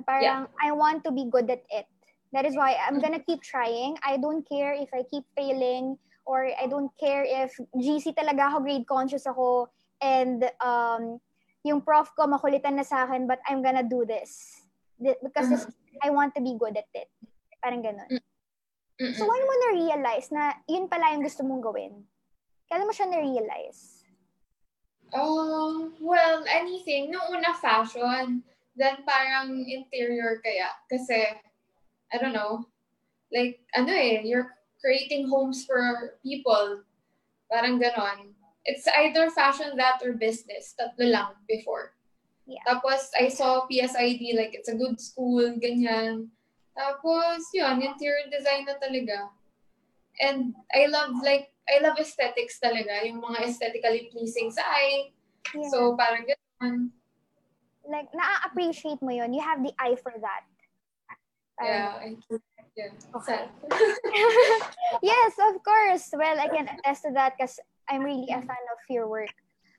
Parang 0.00 0.48
yeah. 0.48 0.58
I 0.58 0.72
want 0.72 1.04
to 1.04 1.12
be 1.12 1.28
good 1.28 1.46
at 1.52 1.62
it. 1.68 1.86
That 2.32 2.46
is 2.46 2.54
why 2.54 2.78
I'm 2.78 3.02
gonna 3.02 3.22
keep 3.22 3.42
trying. 3.42 3.98
I 4.06 4.16
don't 4.16 4.46
care 4.46 4.72
if 4.72 4.90
I 4.94 5.02
keep 5.02 5.26
failing 5.34 5.98
or 6.26 6.46
I 6.46 6.70
don't 6.70 6.90
care 6.94 7.26
if 7.26 7.58
GC 7.74 8.14
talaga 8.14 8.54
ako, 8.54 8.62
grade 8.62 8.86
conscious 8.86 9.26
ako 9.26 9.66
and 9.98 10.46
um, 10.62 11.18
yung 11.66 11.82
prof 11.82 12.14
ko 12.14 12.30
makulitan 12.30 12.78
na 12.78 12.86
sa 12.86 13.04
akin 13.04 13.26
but 13.26 13.42
I'm 13.50 13.62
gonna 13.62 13.82
do 13.82 14.06
this. 14.06 14.62
Because 15.00 15.50
this, 15.50 15.66
I 16.04 16.10
want 16.10 16.34
to 16.36 16.40
be 16.40 16.54
good 16.54 16.76
at 16.76 16.86
it. 16.94 17.10
Parang 17.58 17.82
ganun. 17.82 18.06
Mm-mm. 19.00 19.16
So 19.16 19.24
when 19.24 19.42
mo 19.42 19.54
na-realize 19.64 20.28
na 20.30 20.54
yun 20.68 20.86
pala 20.86 21.16
yung 21.16 21.24
gusto 21.24 21.40
mong 21.42 21.64
gawin? 21.64 22.04
Kailan 22.68 22.86
mo 22.86 22.94
siya 22.94 23.08
na-realize? 23.10 24.04
Oh, 25.10 25.90
well, 25.98 26.44
anything. 26.46 27.10
Nung 27.10 27.34
una 27.34 27.50
fashion, 27.58 28.44
then 28.78 29.02
parang 29.02 29.66
interior 29.66 30.38
kaya. 30.44 30.70
Kasi, 30.86 31.34
I 32.12 32.18
don't 32.18 32.34
know, 32.34 32.66
like, 33.32 33.60
ano 33.74 33.92
eh, 33.94 34.22
you're 34.24 34.50
creating 34.82 35.28
homes 35.28 35.64
for 35.64 36.18
people. 36.22 36.82
Parang 37.50 37.80
ganon. 37.80 38.34
It's 38.64 38.86
either 38.86 39.30
fashion, 39.30 39.76
that, 39.76 40.02
or 40.04 40.12
business. 40.14 40.74
Tatlo 40.74 41.10
lang 41.10 41.32
before. 41.48 41.94
Yeah. 42.46 42.60
Tapos, 42.66 43.08
I 43.14 43.28
saw 43.28 43.66
PSID, 43.70 44.34
like, 44.34 44.52
it's 44.54 44.68
a 44.68 44.74
good 44.74 45.00
school, 45.00 45.54
ganyan. 45.62 46.28
Tapos, 46.74 47.46
yun, 47.54 47.82
interior 47.82 48.26
design 48.26 48.66
na 48.66 48.74
talaga. 48.76 49.30
And 50.18 50.54
I 50.74 50.86
love, 50.90 51.14
like, 51.22 51.54
I 51.70 51.78
love 51.78 51.94
aesthetics 51.98 52.58
talaga, 52.58 53.06
yung 53.06 53.22
mga 53.22 53.46
aesthetically 53.46 54.10
pleasing 54.10 54.50
sa 54.50 54.66
eye. 54.66 55.14
Yeah. 55.54 55.70
So, 55.70 55.94
parang 55.94 56.26
ganun. 56.26 56.90
Like, 57.86 58.10
na-appreciate 58.10 59.02
mo 59.02 59.14
yun. 59.14 59.30
You 59.30 59.42
have 59.42 59.62
the 59.62 59.74
eye 59.78 59.94
for 59.94 60.14
that. 60.18 60.49
Yeah, 61.62 62.00
yeah. 62.76 62.90
Okay. 63.16 63.40
yes, 65.02 65.32
of 65.36 65.62
course. 65.62 66.08
Well, 66.16 66.38
I 66.40 66.48
can 66.48 66.68
attest 66.68 67.02
to 67.04 67.12
that 67.12 67.34
because 67.36 67.60
I'm 67.88 68.02
really 68.02 68.28
a 68.30 68.40
fan 68.40 68.64
of 68.72 68.80
your 68.88 69.08
work. 69.08 69.34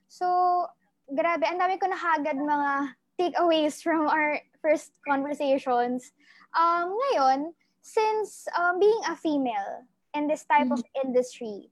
So, 0.07 0.67
grabe, 1.09 1.47
ang 1.47 1.59
dami 1.59 1.79
ko 1.79 1.87
nahagad 1.87 2.37
mga 2.37 2.93
takeaways 3.17 3.81
from 3.81 4.07
our 4.07 4.39
first 4.61 4.91
conversations. 5.07 6.11
Um, 6.53 6.93
ngayon, 6.93 7.55
since 7.81 8.45
um, 8.53 8.79
being 8.79 9.01
a 9.07 9.15
female 9.15 9.87
in 10.13 10.27
this 10.27 10.45
type 10.45 10.69
mm-hmm. 10.69 10.77
of 10.77 10.83
industry, 11.03 11.71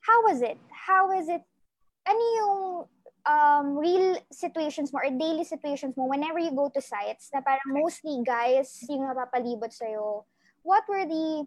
how 0.00 0.22
was 0.24 0.42
it? 0.42 0.58
How 0.72 1.12
is 1.12 1.28
it? 1.28 1.42
Ano 2.06 2.22
yung 2.38 2.62
um, 3.26 3.76
real 3.76 4.16
situations 4.30 4.94
mo 4.94 5.02
or 5.02 5.10
daily 5.10 5.44
situations 5.44 5.98
mo 5.98 6.06
whenever 6.06 6.38
you 6.38 6.54
go 6.54 6.70
to 6.70 6.80
sites 6.80 7.28
na 7.34 7.42
parang 7.42 7.74
mostly 7.74 8.22
guys 8.22 8.86
yung 8.86 9.02
napapalibot 9.04 9.74
sa'yo, 9.74 10.24
what 10.62 10.86
were 10.88 11.04
the 11.04 11.44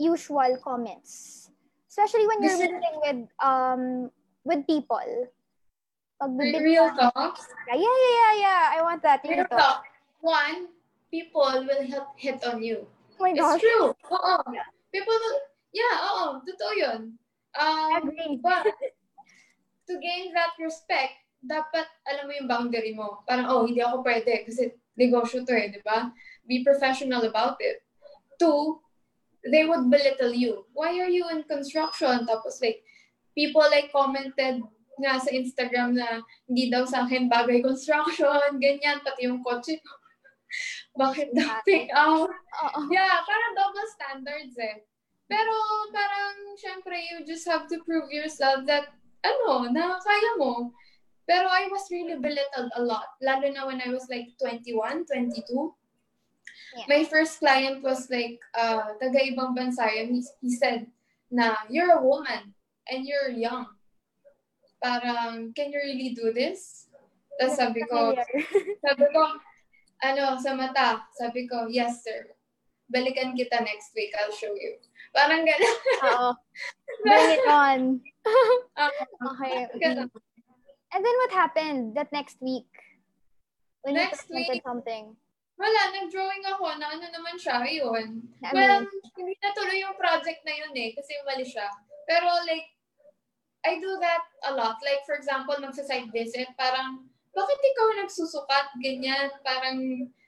usual 0.00 0.56
comments? 0.64 1.46
Especially 1.88 2.26
when 2.26 2.42
you're 2.42 2.60
meeting 2.60 2.96
with 3.04 3.20
um 3.40 3.82
with 4.44 4.64
people. 4.66 5.28
Pag 6.16 6.32
real 6.64 6.88
talk? 6.96 7.36
Yeah, 7.68 7.76
yeah, 7.76 8.00
yeah, 8.00 8.32
yeah. 8.40 8.62
I 8.72 8.80
want 8.80 9.04
that. 9.04 9.20
Real, 9.24 9.44
real 9.44 9.48
talk. 9.52 9.84
talk. 9.84 9.84
One, 10.20 10.72
people 11.12 11.44
will 11.44 11.84
hit, 11.84 12.04
hit 12.16 12.40
on 12.44 12.64
you. 12.64 12.88
Oh 13.20 13.24
my 13.24 13.36
gosh. 13.36 13.60
It's 13.60 13.64
true. 13.64 13.92
Oo. 13.92 14.36
People 14.92 15.12
will, 15.12 15.38
yeah, 15.76 15.96
oo. 16.08 16.40
Totoo 16.40 16.72
yun. 16.76 17.00
Um, 17.56 18.12
but 18.40 18.68
to 19.86 19.94
gain 19.98 20.34
that 20.34 20.54
respect, 20.58 21.14
dapat 21.42 21.86
alam 22.10 22.26
mo 22.26 22.32
yung 22.34 22.50
boundary 22.50 22.92
mo. 22.92 23.22
Parang, 23.24 23.46
oh, 23.50 23.64
hindi 23.66 23.82
ako 23.82 24.02
pwede 24.02 24.46
kasi 24.46 24.74
negosyo 24.98 25.46
to 25.46 25.54
eh, 25.54 25.70
di 25.70 25.80
ba? 25.86 26.10
Be 26.46 26.66
professional 26.66 27.22
about 27.26 27.60
it. 27.62 27.82
Two, 28.40 28.82
they 29.46 29.64
would 29.64 29.86
belittle 29.88 30.34
you. 30.34 30.66
Why 30.74 30.98
are 30.98 31.10
you 31.10 31.28
in 31.30 31.46
construction? 31.46 32.26
Tapos 32.26 32.58
like, 32.58 32.82
people 33.36 33.62
like 33.70 33.92
commented 33.92 34.64
nga 34.96 35.20
sa 35.20 35.30
Instagram 35.30 35.92
na 35.92 36.24
hindi 36.48 36.72
daw 36.72 36.88
sa 36.88 37.04
akin 37.04 37.28
bagay 37.28 37.60
construction, 37.60 38.56
ganyan, 38.56 39.04
pati 39.04 39.28
yung 39.28 39.44
kotse 39.44 39.76
ko. 39.84 39.92
Bakit 41.04 41.36
daw 41.36 41.60
pick 41.68 41.92
out? 41.92 42.32
Yeah, 42.88 43.20
parang 43.28 43.52
double 43.52 43.88
standards 43.92 44.56
eh. 44.56 44.88
Pero 45.28 45.52
parang, 45.92 46.56
syempre, 46.56 46.96
you 46.96 47.26
just 47.28 47.44
have 47.44 47.68
to 47.68 47.82
prove 47.84 48.08
yourself 48.08 48.64
that, 48.64 48.88
ano, 49.26 49.66
na 49.74 49.98
kaya 49.98 50.30
mo. 50.38 50.70
Pero 51.26 51.50
I 51.50 51.66
was 51.66 51.90
really 51.90 52.14
belittled 52.22 52.70
a 52.78 52.82
lot. 52.82 53.18
Lalo 53.18 53.50
na 53.50 53.66
when 53.66 53.82
I 53.82 53.90
was 53.90 54.06
like 54.06 54.30
21, 54.38 55.10
22. 55.10 55.74
Yeah. 56.78 56.86
My 56.86 57.02
first 57.02 57.42
client 57.42 57.82
was 57.82 58.06
like, 58.06 58.38
uh, 58.54 58.94
taga-ibang 59.02 59.58
bansa. 59.58 59.90
He, 59.90 60.22
he 60.38 60.54
said 60.54 60.86
na, 61.30 61.66
you're 61.68 61.98
a 61.98 62.02
woman 62.02 62.54
and 62.86 63.06
you're 63.06 63.34
young. 63.34 63.66
Parang, 64.82 65.52
can 65.54 65.72
you 65.72 65.80
really 65.82 66.14
do 66.14 66.30
this? 66.30 66.86
Tapos 67.40 67.58
sabi 67.58 67.82
ko, 67.90 68.14
sabi 68.86 69.06
ko, 69.10 69.22
ano, 70.04 70.38
sa 70.38 70.54
mata, 70.54 71.04
sabi 71.16 71.48
ko, 71.48 71.66
yes 71.66 72.04
sir. 72.04 72.32
Balikan 72.86 73.34
kita 73.34 73.60
next 73.66 73.90
week, 73.98 74.14
I'll 74.14 74.32
show 74.32 74.54
you. 74.54 74.78
Parang 75.10 75.42
gano'n. 75.42 75.76
Oo. 76.06 76.30
Bring 77.02 77.30
it 77.34 77.44
on. 77.50 77.80
okay. 79.32 79.66
okay. 79.74 79.94
And 80.92 81.02
then 81.04 81.16
what 81.22 81.32
happened 81.32 81.94
that 81.96 82.12
next 82.12 82.40
week? 82.40 82.68
When 83.82 83.94
next 83.94 84.26
you 84.30 84.36
week, 84.36 84.62
something? 84.64 85.14
Wala, 85.56 85.80
nag-drawing 85.94 86.44
ako 86.52 86.76
na 86.76 86.92
ano 86.92 87.06
naman 87.08 87.40
siya, 87.40 87.64
yun. 87.64 88.28
I 88.44 88.52
well, 88.52 88.84
hindi 89.16 89.34
natuloy 89.40 89.80
yung 89.80 89.96
project 89.96 90.44
na 90.44 90.52
yun 90.52 90.74
eh, 90.76 90.92
kasi 90.92 91.16
mali 91.24 91.48
siya. 91.48 91.64
Pero 92.04 92.28
like, 92.44 92.76
I 93.64 93.80
do 93.80 93.98
that 93.98 94.24
a 94.46 94.52
lot. 94.52 94.78
Like, 94.84 95.02
for 95.08 95.16
example, 95.16 95.56
magsa-site 95.58 96.12
visit, 96.12 96.52
parang, 96.60 97.08
bakit 97.32 97.58
ikaw 97.58 97.86
nagsusukat, 98.04 98.66
ganyan, 98.84 99.32
parang, 99.42 99.80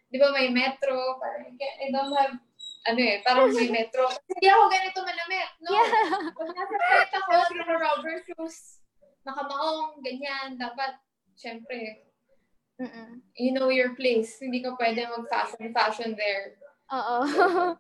di 0.09 0.17
ba 0.17 0.33
may 0.33 0.49
metro, 0.49 1.21
parang, 1.21 1.55
I 1.55 1.93
don't 1.93 2.15
have 2.17 2.41
ano 2.87 3.01
eh, 3.03 3.19
parang 3.27 3.51
may 3.51 3.69
metro. 3.73 4.07
Hindi 4.31 4.47
ako 4.47 4.65
ganito 4.71 4.99
manamit, 5.03 5.51
no? 5.65 5.71
Yeah. 5.75 6.31
Pag 6.31 6.49
nasa 6.55 6.77
site 6.79 7.15
ako, 7.19 7.33
naka 7.59 7.75
rubber 7.75 8.17
shoes, 8.23 8.79
nakamaong, 9.27 9.99
ganyan, 10.05 10.55
dapat, 10.55 10.97
syempre, 11.35 12.07
Mm-mm. 12.79 13.21
you 13.35 13.51
know 13.51 13.69
your 13.69 13.99
place. 13.99 14.39
Hindi 14.39 14.63
ka 14.63 14.79
pwede 14.79 15.11
mag-fashion-fashion 15.11 16.15
there. 16.15 16.55
Oo. 16.95 17.17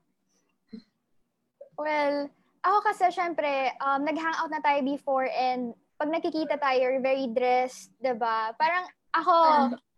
well, 1.82 2.28
ako 2.66 2.78
kasi, 2.82 3.08
syempre, 3.14 3.70
um, 3.78 4.02
nag-hangout 4.02 4.50
na 4.50 4.60
tayo 4.60 4.82
before 4.82 5.30
and 5.30 5.72
pag 5.98 6.10
nakikita 6.10 6.58
tayo, 6.58 6.78
you're 6.78 7.02
very 7.02 7.26
dressed, 7.30 7.90
diba? 7.98 8.54
Parang 8.54 8.86
ako, 9.14 9.34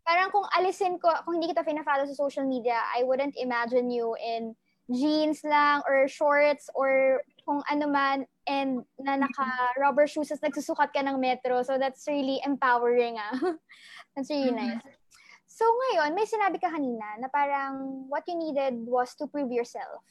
parang 0.05 0.29
kung 0.33 0.49
alisin 0.57 0.97
ko, 0.97 1.13
kung 1.29 1.37
hindi 1.41 1.53
kita 1.53 1.65
fina-follow 1.67 2.09
sa 2.09 2.17
social 2.17 2.49
media, 2.49 2.81
I 2.97 3.05
wouldn't 3.05 3.37
imagine 3.37 3.93
you 3.93 4.17
in 4.17 4.57
jeans 4.91 5.41
lang 5.47 5.81
or 5.87 6.11
shorts 6.11 6.67
or 6.75 7.23
kung 7.47 7.63
ano 7.71 7.87
man 7.87 8.27
and 8.51 8.83
na 8.99 9.15
naka 9.15 9.47
rubber 9.79 10.07
shoes 10.11 10.31
as 10.35 10.43
nagsusukat 10.43 10.91
ka 10.91 11.01
ng 11.03 11.19
metro. 11.23 11.63
So 11.63 11.79
that's 11.79 12.05
really 12.11 12.43
empowering 12.43 13.17
ah. 13.19 13.35
that's 14.15 14.31
really 14.31 14.51
nice. 14.51 14.83
So 15.51 15.67
ngayon, 15.67 16.15
may 16.15 16.27
sinabi 16.27 16.59
ka 16.59 16.71
kanina 16.71 17.21
na 17.21 17.29
parang 17.31 18.07
what 18.11 18.27
you 18.27 18.35
needed 18.35 18.87
was 18.87 19.15
to 19.19 19.31
prove 19.31 19.53
yourself. 19.53 20.03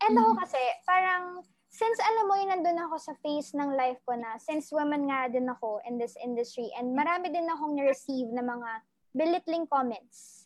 And 0.00 0.16
ako 0.16 0.40
kasi, 0.40 0.62
parang 0.88 1.44
since 1.68 2.00
alam 2.00 2.24
mo 2.24 2.34
yun, 2.40 2.48
nandun 2.48 2.80
ako 2.88 2.96
sa 2.96 3.12
phase 3.20 3.52
ng 3.52 3.76
life 3.76 4.00
ko 4.08 4.16
na, 4.16 4.40
since 4.40 4.72
woman 4.72 5.04
nga 5.04 5.28
din 5.28 5.44
ako 5.52 5.84
in 5.84 6.00
this 6.00 6.16
industry, 6.16 6.72
and 6.80 6.96
marami 6.96 7.28
din 7.28 7.44
akong 7.44 7.76
na-receive 7.76 8.32
na 8.32 8.40
mga 8.40 8.70
belittling 9.12 9.68
comments 9.68 10.39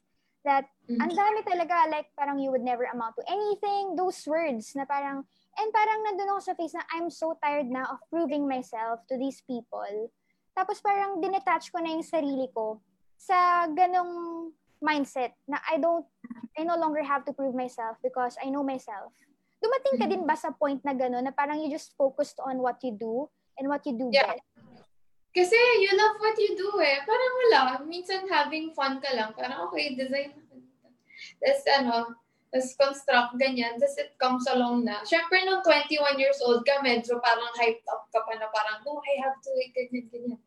that 0.45 0.69
mm-hmm. 0.87 1.01
ang 1.01 1.13
dami 1.17 1.41
talaga 1.43 1.89
like 1.89 2.13
parang 2.15 2.37
you 2.37 2.53
would 2.53 2.65
never 2.65 2.85
amount 2.93 3.17
to 3.17 3.25
anything 3.27 3.97
those 3.97 4.21
words 4.29 4.77
na 4.77 4.85
parang 4.85 5.25
And 5.55 5.71
parang 5.71 6.03
nandun 6.03 6.31
ako 6.35 6.41
sa 6.43 6.55
face 6.59 6.75
na 6.75 6.83
I'm 6.91 7.09
so 7.11 7.39
tired 7.39 7.71
na 7.71 7.87
of 7.87 8.03
proving 8.11 8.51
myself 8.51 9.07
to 9.07 9.15
these 9.15 9.39
people. 9.47 10.11
Tapos 10.55 10.83
parang 10.83 11.23
dinetach 11.23 11.71
ko 11.71 11.79
na 11.79 11.95
yung 11.95 12.07
sarili 12.07 12.51
ko 12.51 12.83
sa 13.15 13.67
ganong 13.71 14.51
mindset 14.83 15.35
na 15.47 15.63
I 15.71 15.79
don't, 15.79 16.07
I 16.59 16.67
no 16.67 16.75
longer 16.75 17.03
have 17.07 17.23
to 17.31 17.33
prove 17.33 17.55
myself 17.55 17.99
because 18.03 18.35
I 18.43 18.51
know 18.51 18.67
myself. 18.67 19.15
Dumating 19.63 19.97
ka 19.97 20.07
din 20.11 20.23
ba 20.27 20.35
sa 20.35 20.51
point 20.51 20.83
na 20.83 20.93
gano'n 20.93 21.25
na 21.25 21.33
parang 21.33 21.63
you 21.63 21.71
just 21.71 21.95
focused 21.97 22.37
on 22.43 22.59
what 22.61 22.83
you 22.83 22.93
do 22.93 23.31
and 23.57 23.71
what 23.71 23.87
you 23.87 23.95
do 23.95 24.11
Yeah. 24.11 24.35
best? 24.35 24.45
Kasi 25.35 25.59
you 25.83 25.91
love 25.99 26.17
what 26.23 26.39
you 26.39 26.55
do 26.55 26.71
eh. 26.79 27.03
Parang 27.03 27.33
wala. 27.43 27.61
Minsan 27.83 28.31
having 28.31 28.71
fun 28.71 29.03
ka 29.03 29.11
lang. 29.19 29.35
Parang 29.35 29.67
okay, 29.67 29.99
design 29.99 30.31
ako. 30.31 30.63
Tapos 31.43 31.65
ano, 31.75 31.97
tapos 32.55 32.71
construct, 32.79 33.35
ganyan. 33.35 33.75
Tapos 33.83 33.99
it 33.99 34.15
comes 34.15 34.47
along 34.47 34.87
na. 34.87 35.03
Siyempre, 35.03 35.43
nung 35.43 35.59
21 35.67 36.23
years 36.23 36.39
old 36.39 36.63
ka, 36.63 36.79
medyo 36.87 37.19
parang 37.19 37.51
hyped 37.59 37.83
up 37.91 38.07
ka 38.15 38.23
pa 38.23 38.39
na 38.39 38.47
parang, 38.55 38.79
oh, 38.87 39.03
I 39.03 39.27
have 39.27 39.35
to, 39.43 39.51
ganyan, 39.75 40.07
ganyan. 40.07 40.41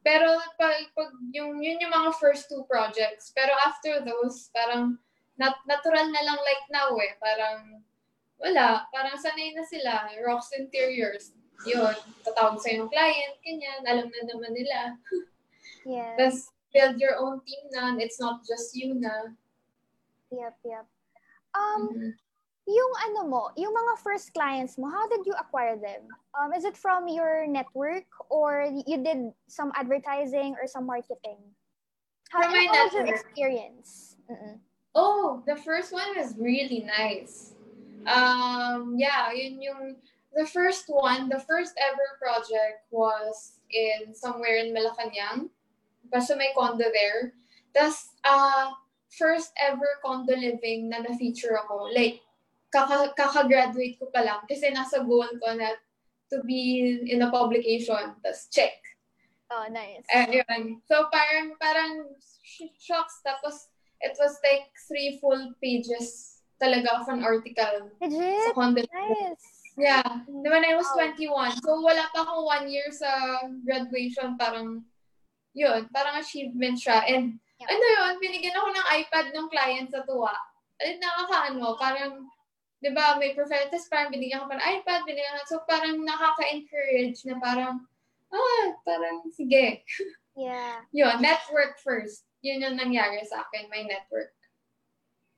Pero 0.00 0.40
pag, 0.56 0.88
pag 0.96 1.12
yung, 1.36 1.60
yun 1.60 1.84
yung 1.84 1.92
mga 1.92 2.16
first 2.16 2.48
two 2.48 2.64
projects. 2.64 3.28
Pero 3.36 3.52
after 3.60 4.00
those, 4.00 4.48
parang 4.56 4.96
nat- 5.36 5.64
natural 5.68 6.08
na 6.08 6.24
lang 6.24 6.40
like 6.40 6.64
now 6.72 6.96
eh. 6.96 7.12
Parang 7.20 7.84
wala. 8.40 8.88
Parang 8.88 9.20
sanay 9.20 9.52
na 9.52 9.68
sila. 9.68 10.08
Rocks 10.24 10.48
Interiors. 10.56 11.36
Yun. 11.62 11.94
Tatawag 12.22 12.58
sa 12.58 12.68
yung 12.70 12.90
client, 12.90 13.34
ganyan. 13.40 13.80
Alam 13.86 14.10
na 14.10 14.20
naman 14.26 14.52
nila. 14.52 14.78
Yes. 15.84 16.16
Tapos 16.16 16.38
build 16.72 16.96
your 16.96 17.20
own 17.20 17.44
team 17.44 17.60
na. 17.68 17.92
It's 18.00 18.16
not 18.16 18.40
just 18.48 18.72
you 18.72 18.96
na. 18.96 19.36
Yep, 20.32 20.56
yep. 20.64 20.88
Um, 21.52 21.92
Mhm. 21.92 22.10
yung 22.64 22.92
ano 23.04 23.20
mo, 23.28 23.42
yung 23.52 23.76
mga 23.76 24.00
first 24.00 24.32
clients 24.32 24.80
mo, 24.80 24.88
how 24.88 25.04
did 25.12 25.28
you 25.28 25.36
acquire 25.36 25.76
them? 25.76 26.08
Um, 26.32 26.56
is 26.56 26.64
it 26.64 26.72
from 26.72 27.04
your 27.04 27.44
network 27.44 28.08
or 28.32 28.64
you 28.64 28.96
did 28.96 29.36
some 29.44 29.76
advertising 29.76 30.56
or 30.56 30.64
some 30.64 30.88
marketing? 30.88 31.36
How, 32.32 32.48
From 32.48 32.56
my 32.56 32.64
was 32.64 32.92
your 32.96 33.04
network. 33.04 33.20
experience? 33.28 34.16
Mm-mm. 34.24 34.56
Oh, 34.96 35.44
the 35.44 35.60
first 35.60 35.92
one 35.92 36.16
was 36.16 36.32
really 36.40 36.80
nice. 36.80 37.52
Um, 38.08 38.96
yeah, 38.96 39.28
yun 39.36 39.60
yung 39.60 39.82
the 40.34 40.46
first 40.46 40.86
one, 40.88 41.28
the 41.28 41.40
first 41.40 41.74
ever 41.78 42.18
project 42.18 42.86
was 42.90 43.58
in 43.70 44.14
somewhere 44.14 44.58
in 44.58 44.74
Malacanang. 44.74 45.48
Basta 46.10 46.36
may 46.36 46.52
condo 46.54 46.84
there. 46.92 47.32
Tapos, 47.74 48.14
uh, 48.22 48.70
first 49.10 49.54
ever 49.58 49.98
condo 50.04 50.34
living 50.34 50.90
na 50.90 51.02
na-feature 51.02 51.58
ako. 51.58 51.90
Like, 51.94 52.20
kaka- 52.70 53.14
kaka-graduate 53.14 53.98
ko 53.98 54.10
pa 54.10 54.22
lang 54.22 54.42
kasi 54.50 54.70
nasa 54.70 55.02
goal 55.06 55.26
ko 55.38 55.54
na 55.54 55.78
to 56.30 56.42
be 56.42 57.02
in 57.06 57.22
a 57.22 57.30
publication. 57.30 58.18
Tapos, 58.22 58.50
check. 58.50 58.74
Oh, 59.50 59.66
nice. 59.70 60.02
Ayun. 60.10 60.82
So, 60.88 61.06
parang, 61.14 61.54
parang 61.62 62.10
sh- 62.42 62.74
shocks. 62.78 63.22
Tapos, 63.22 63.70
it 64.02 64.18
was 64.18 64.38
like 64.42 64.70
three 64.90 65.18
full 65.22 65.54
pages 65.62 66.42
talaga 66.58 67.02
of 67.02 67.06
an 67.10 67.22
article 67.22 67.90
sa 67.98 68.06
Legit? 68.06 68.54
condo. 68.54 68.82
Nice. 68.92 69.63
Yeah. 69.74 70.06
When 70.26 70.64
I 70.64 70.78
was 70.78 70.86
Wow. 70.94 71.10
21. 71.10 71.58
So, 71.62 71.82
wala 71.82 72.06
pa 72.14 72.22
akong 72.22 72.46
one 72.46 72.66
year 72.70 72.86
sa 72.94 73.42
graduation. 73.66 74.38
Parang, 74.38 74.86
yun, 75.54 75.90
parang 75.90 76.22
achievement 76.22 76.78
siya. 76.78 77.02
And, 77.10 77.38
Yeah. 77.58 77.70
ano 77.70 77.84
yun, 77.84 78.12
binigyan 78.22 78.58
ako 78.58 78.68
ng 78.70 78.86
iPad 79.02 79.26
ng 79.30 79.46
client 79.50 79.88
sa 79.90 80.02
tuwa. 80.06 80.34
At 80.78 80.98
nakakaano, 80.98 81.78
parang, 81.78 82.26
di 82.82 82.90
ba, 82.90 83.14
may 83.18 83.34
professor, 83.34 83.70
tapos 83.70 83.86
parang 83.90 84.10
binigyan 84.10 84.42
ko 84.42 84.50
pa 84.50 84.58
ng 84.58 84.66
iPad, 84.82 85.00
binigyan 85.06 85.38
ko, 85.38 85.42
so 85.46 85.56
parang 85.66 86.02
nakaka-encourage 86.02 87.22
na 87.26 87.38
parang, 87.38 87.82
ah, 88.30 88.64
parang, 88.86 89.26
sige. 89.30 89.82
Yeah. 90.34 90.82
Yun, 90.90 91.22
network 91.22 91.78
first. 91.78 92.26
Yun 92.42 92.58
yung 92.58 92.74
nangyari 92.74 93.22
sa 93.22 93.46
akin, 93.46 93.70
my 93.70 93.86
network. 93.86 94.34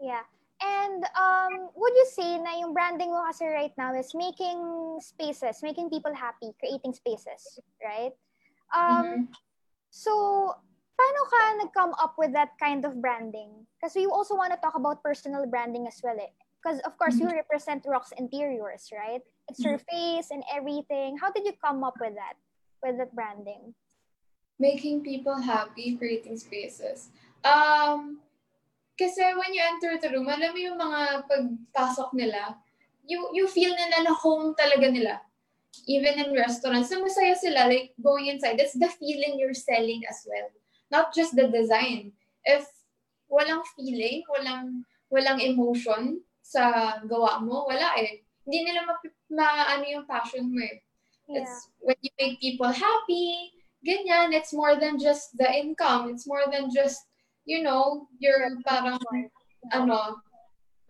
Yeah. 0.01 0.25
And 0.62 1.05
um, 1.16 1.69
would 1.77 1.95
you 1.95 2.07
say 2.09 2.38
na 2.40 2.57
yung 2.57 2.73
branding 2.73 3.12
mo 3.12 3.21
kasi 3.29 3.45
right 3.47 3.73
now 3.77 3.92
is 3.92 4.14
making 4.16 4.57
spaces, 5.05 5.61
making 5.62 5.90
people 5.90 6.14
happy, 6.14 6.57
creating 6.59 6.95
spaces, 6.97 7.61
right? 7.85 8.12
Um, 8.73 9.05
Mhm. 9.05 9.37
So, 9.90 10.12
paano 10.97 11.21
ka 11.31 11.40
nag-come 11.64 11.95
up 11.97 12.21
with 12.21 12.33
that 12.37 12.53
kind 12.61 12.85
of 12.85 13.01
branding? 13.01 13.64
Because 13.77 13.97
you 13.97 14.12
also 14.12 14.37
want 14.37 14.53
to 14.53 14.61
talk 14.61 14.77
about 14.77 15.01
personal 15.01 15.47
branding 15.49 15.87
as 15.88 16.01
well. 16.05 16.21
Because 16.61 16.81
of 16.85 16.99
course, 16.99 17.16
you 17.21 17.31
represent 17.31 17.87
Rocks 17.87 18.12
Interiors, 18.19 18.92
right? 18.92 19.23
It's 19.49 19.62
your 19.64 19.79
face 19.79 20.29
and 20.35 20.42
everything. 20.53 21.16
How 21.16 21.31
did 21.31 21.47
you 21.47 21.55
come 21.62 21.85
up 21.85 21.95
with 22.01 22.12
that, 22.19 22.37
with 22.83 22.99
that 22.99 23.14
branding? 23.14 23.73
Making 24.59 25.01
people 25.05 25.40
happy, 25.40 25.97
creating 25.97 26.37
spaces. 26.37 27.09
Um, 27.45 28.21
kasi 28.96 29.20
when 29.37 29.52
you 29.52 29.62
enter 29.62 30.00
the 30.00 30.09
room, 30.11 30.28
alam 30.28 30.52
mo 30.52 30.59
yung 30.59 30.80
mga 30.80 31.28
pagpasok 31.28 32.16
nila, 32.16 32.56
you, 33.04 33.28
you 33.32 33.46
feel 33.46 33.70
nila 33.70 34.09
na 34.09 34.14
home 34.16 34.56
talaga 34.56 34.88
nila. 34.90 35.20
Even 35.87 36.16
in 36.18 36.32
restaurants, 36.32 36.88
na 36.90 37.04
masaya 37.04 37.37
sila, 37.37 37.68
like 37.68 37.92
going 38.00 38.32
inside. 38.32 38.56
That's 38.56 38.74
the 38.74 38.88
feeling 38.88 39.37
you're 39.37 39.54
selling 39.54 40.02
as 40.09 40.24
well. 40.24 40.48
Not 40.90 41.12
just 41.12 41.37
the 41.37 41.52
design. 41.52 42.16
If 42.42 42.64
walang 43.28 43.62
feeling, 43.76 44.24
walang 44.32 44.88
walang 45.12 45.38
emotion 45.42 46.24
sa 46.42 46.96
gawa 47.04 47.42
mo, 47.42 47.66
wala 47.66 47.94
eh. 47.98 48.22
Hindi 48.46 48.70
nila 48.70 48.87
ma, 48.87 48.94
ma 49.30 49.46
ano 49.76 49.85
yung 49.85 50.06
passion 50.06 50.48
mo 50.50 50.62
eh. 50.62 50.80
Yeah. 51.26 51.42
It's 51.42 51.70
when 51.82 51.98
you 52.00 52.11
make 52.18 52.38
people 52.38 52.70
happy, 52.70 53.50
ganyan, 53.82 54.30
it's 54.30 54.54
more 54.54 54.78
than 54.78 54.98
just 54.98 55.35
the 55.35 55.46
income. 55.50 56.11
It's 56.11 56.26
more 56.26 56.46
than 56.50 56.70
just, 56.70 57.02
you 57.46 57.62
know, 57.62 58.11
your 58.18 58.59
parang, 58.66 58.98
ano, 59.70 60.20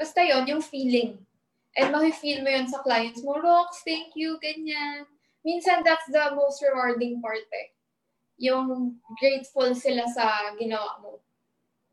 basta 0.01 0.25
yon 0.25 0.49
yung 0.49 0.65
feeling. 0.65 1.21
And 1.77 1.93
mafe-feel 1.93 2.41
mo 2.41 2.49
yun 2.49 2.67
sa 2.67 2.81
clients 2.81 3.21
mo, 3.21 3.37
Rox, 3.37 3.85
thank 3.85 4.17
you, 4.17 4.41
ganyan. 4.41 5.05
Minsan, 5.45 5.85
that's 5.85 6.09
the 6.09 6.33
most 6.33 6.65
rewarding 6.65 7.21
part 7.21 7.45
eh. 7.53 7.77
Yung 8.41 8.97
grateful 9.21 9.77
sila 9.77 10.09
sa 10.09 10.57
ginawa 10.57 10.97
mo 11.05 11.21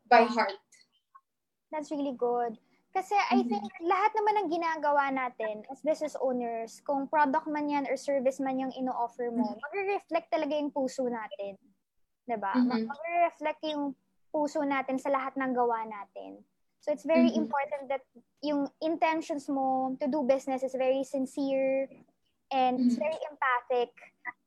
by 0.08 0.24
heart. 0.24 0.56
That's 1.68 1.92
really 1.92 2.16
good. 2.16 2.56
Kasi 2.94 3.12
I 3.12 3.42
Mhm. 3.42 3.50
think 3.50 3.66
lahat 3.82 4.14
naman 4.14 4.34
ng 4.38 4.48
ginagawa 4.54 5.10
natin 5.10 5.66
as 5.66 5.82
business 5.82 6.14
owners, 6.22 6.78
kung 6.86 7.10
product 7.10 7.50
man 7.50 7.66
yan 7.66 7.84
or 7.90 7.98
service 7.98 8.38
man 8.38 8.62
yung 8.62 8.70
ino-offer 8.70 9.34
mo, 9.34 9.58
magre-reflect 9.58 10.30
talaga 10.30 10.54
yung 10.54 10.70
puso 10.70 11.02
natin. 11.10 11.58
'Di 12.24 12.36
ba? 12.38 12.54
Mhm. 12.54 12.86
Magre-reflect 12.86 13.60
yung 13.66 13.98
puso 14.34 14.66
natin 14.66 14.98
sa 14.98 15.14
lahat 15.14 15.38
ng 15.38 15.54
gawa 15.54 15.86
natin. 15.86 16.42
So 16.82 16.90
it's 16.90 17.06
very 17.06 17.30
Mhm. 17.30 17.46
important 17.46 17.86
that 17.86 18.02
yung 18.42 18.66
intentions 18.82 19.46
mo 19.46 19.94
to 20.02 20.10
do 20.10 20.26
business 20.26 20.66
is 20.66 20.74
very 20.74 21.06
sincere 21.06 21.86
and 22.50 22.82
it's 22.82 22.98
Mhm. 22.98 23.06
very 23.06 23.20
empathic. 23.30 23.94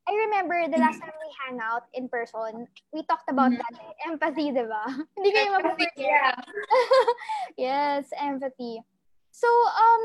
I 0.08 0.12
remember 0.28 0.56
the 0.68 0.78
last 0.80 1.00
time 1.00 1.12
we 1.12 1.30
hang 1.44 1.58
out 1.60 1.88
in 1.96 2.06
person, 2.06 2.68
we 2.92 3.02
talked 3.08 3.26
about 3.32 3.50
Mhm. 3.50 3.58
that 3.58 3.74
eh. 3.80 3.92
Empathy, 4.12 4.52
di 4.52 4.64
ba? 4.68 4.84
Hindi 5.16 5.30
kayo 5.34 5.56
mag-forget. 5.56 5.96
Yeah. 5.96 6.36
yes, 7.68 8.12
empathy. 8.16 8.84
So, 9.32 9.48
um, 9.48 10.04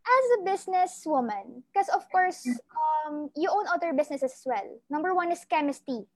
as 0.00 0.24
a 0.38 0.40
businesswoman, 0.46 1.66
because 1.68 1.90
of 1.92 2.06
course, 2.08 2.46
um, 3.04 3.28
you 3.36 3.50
own 3.52 3.68
other 3.68 3.92
businesses 3.92 4.32
as 4.32 4.44
well. 4.46 4.80
Number 4.88 5.12
one 5.12 5.30
is 5.34 5.44
chemistry, 5.44 6.06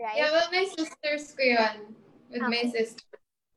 right? 0.00 0.18
Yeah, 0.18 0.30
well, 0.32 0.48
my 0.50 0.64
sisters 0.66 1.32
ko 1.34 1.42
yun. 1.42 1.76
With 2.30 2.42
my 2.42 2.62
Okay. 2.66 2.72
sister. 2.72 3.04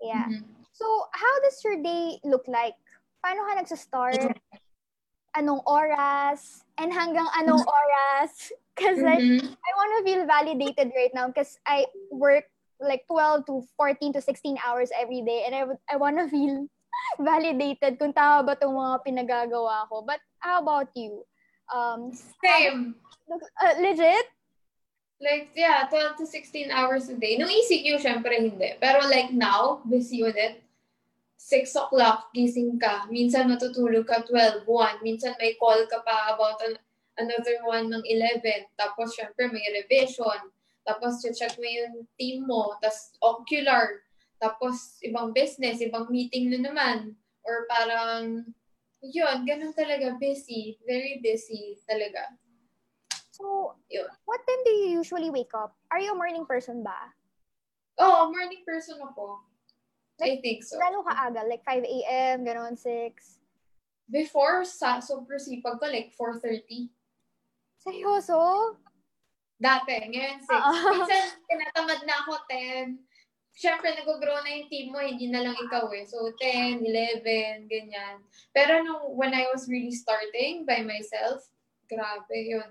Yeah. 0.02 0.30
Mhm. 0.30 0.46
So, 0.74 0.86
how 1.14 1.34
does 1.42 1.58
your 1.66 1.82
day 1.82 2.22
look 2.22 2.46
like? 2.46 2.78
Paano 3.26 3.50
ka 3.50 3.58
nagsa-start? 3.58 4.38
Anong 5.38 5.62
oras? 5.66 6.62
And 6.78 6.94
hanggang 6.94 7.30
anong 7.38 7.66
oras? 7.66 8.34
Because 8.78 9.02
like, 9.02 9.26
Mhm. 9.26 9.42
I 9.42 9.72
want 9.74 9.90
to 9.98 10.02
feel 10.06 10.22
validated 10.30 10.94
right 10.94 11.10
now 11.18 11.26
because 11.34 11.58
I 11.66 11.90
work 12.14 12.46
like 12.78 13.10
12 13.10 13.50
to 13.50 13.66
14 13.74 14.14
to 14.14 14.22
16 14.22 14.62
hours 14.62 14.94
every 14.94 15.26
day 15.26 15.50
and 15.50 15.58
I 15.58 15.66
would 15.66 15.82
I 15.90 15.98
want 15.98 16.22
to 16.22 16.30
feel 16.30 16.70
validated 17.18 17.98
kung 17.98 18.14
tama 18.14 18.46
ba 18.46 18.54
itong 18.54 18.78
mga 18.78 19.02
pinagagawa 19.02 19.90
ko. 19.90 20.06
But 20.06 20.22
how 20.46 20.62
about 20.62 20.94
you? 20.94 21.26
Um, 21.74 22.14
Same. 22.46 22.94
uh, 23.26 23.76
legit? 23.82 24.30
Like, 25.18 25.50
yeah, 25.58 25.90
12 25.90 26.18
to 26.22 26.26
16 26.30 26.70
hours 26.70 27.10
a 27.10 27.18
day. 27.18 27.38
Nung 27.38 27.50
ECQ, 27.50 27.98
syempre 27.98 28.38
hindi. 28.38 28.78
Pero 28.78 29.02
like 29.10 29.34
now, 29.34 29.82
busy 29.82 30.22
ulit. 30.22 30.62
6 31.38 31.74
o'clock, 31.74 32.30
gising 32.34 32.78
ka. 32.78 33.10
Minsan 33.10 33.50
matutulog 33.50 34.06
ka 34.06 34.22
12, 34.26 34.66
1. 34.66 35.02
Minsan 35.02 35.34
may 35.42 35.58
call 35.58 35.86
ka 35.90 36.02
pa 36.06 36.38
about 36.38 36.62
an- 36.66 36.82
another 37.18 37.58
one 37.66 37.90
ng 37.90 38.04
11. 38.06 38.70
Tapos, 38.78 39.18
syempre, 39.18 39.50
may 39.50 39.66
revision. 39.74 40.54
Tapos, 40.86 41.22
check 41.22 41.58
mo 41.58 41.66
yung 41.66 42.06
team 42.18 42.46
mo. 42.46 42.78
Tapos, 42.78 43.18
ocular. 43.22 44.06
Tapos, 44.38 45.02
ibang 45.02 45.34
business, 45.34 45.82
ibang 45.82 46.10
meeting 46.14 46.54
na 46.54 46.62
naman. 46.62 47.18
Or 47.42 47.66
parang, 47.66 48.46
Yun, 49.06 49.46
ganun 49.46 49.74
talaga. 49.78 50.18
Busy. 50.18 50.78
Very 50.86 51.22
busy 51.22 51.78
talaga. 51.86 52.34
So, 53.38 53.78
Yun. 53.94 54.10
what 54.26 54.42
time 54.50 54.62
do 54.66 54.72
you 54.74 54.98
usually 54.98 55.30
wake 55.30 55.54
up? 55.54 55.78
Are 55.94 56.02
you 56.02 56.12
a 56.12 56.18
morning 56.18 56.50
person 56.50 56.82
ba? 56.82 57.14
Oo, 58.02 58.10
oh, 58.10 58.24
morning 58.34 58.66
person 58.66 58.98
ako. 58.98 59.46
Like, 60.18 60.42
I 60.42 60.42
think 60.42 60.66
so. 60.66 60.82
Gano'n 60.82 61.06
ka 61.06 61.14
aga? 61.14 61.46
Like 61.46 61.62
5 61.62 61.86
a.m., 61.86 62.42
gano'n, 62.42 62.74
6? 62.74 63.38
Before, 64.10 64.66
sa 64.66 64.98
super 64.98 65.38
sipag 65.38 65.78
ko, 65.78 65.86
like 65.86 66.18
4.30. 66.18 66.90
Seryoso? 67.78 68.74
Dati, 69.62 69.94
ngayon 70.10 70.42
6. 70.42 70.50
Uh-huh. 70.50 70.90
Minsan, 70.98 71.38
tinatamad 71.46 72.02
na 72.10 72.16
ako 72.26 72.42
10. 72.50 72.98
Siyempre, 73.58 73.94
nag-grow 73.94 74.42
na 74.42 74.54
yung 74.54 74.70
team 74.70 74.94
mo, 74.94 75.02
hindi 75.02 75.30
na 75.30 75.46
lang 75.46 75.58
ikaw 75.58 75.90
eh. 75.94 76.06
So, 76.10 76.34
10, 76.42 76.82
11, 76.82 77.70
ganyan. 77.70 78.26
Pero 78.54 78.82
nung, 78.82 79.14
when 79.14 79.34
I 79.34 79.50
was 79.54 79.70
really 79.70 79.94
starting 79.94 80.66
by 80.66 80.82
myself, 80.82 81.46
grabe 81.86 82.34
yun. 82.34 82.70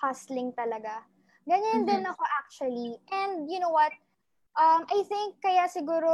Hustling 0.00 0.52
talaga. 0.54 1.04
Ganyan 1.44 1.84
mm-hmm. 1.84 1.90
din 1.90 2.02
ako 2.08 2.24
actually. 2.44 2.90
And 3.12 3.50
you 3.50 3.60
know 3.60 3.72
what? 3.72 3.92
Um, 4.54 4.86
I 4.86 5.02
think 5.06 5.42
kaya 5.42 5.66
siguro 5.66 6.12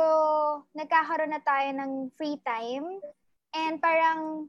nagkakaroon 0.73 1.33
na 1.33 1.45
tayo 1.45 1.69
ng 1.77 2.09
free 2.17 2.41
time 2.41 2.99
and 3.53 3.77
parang 3.79 4.49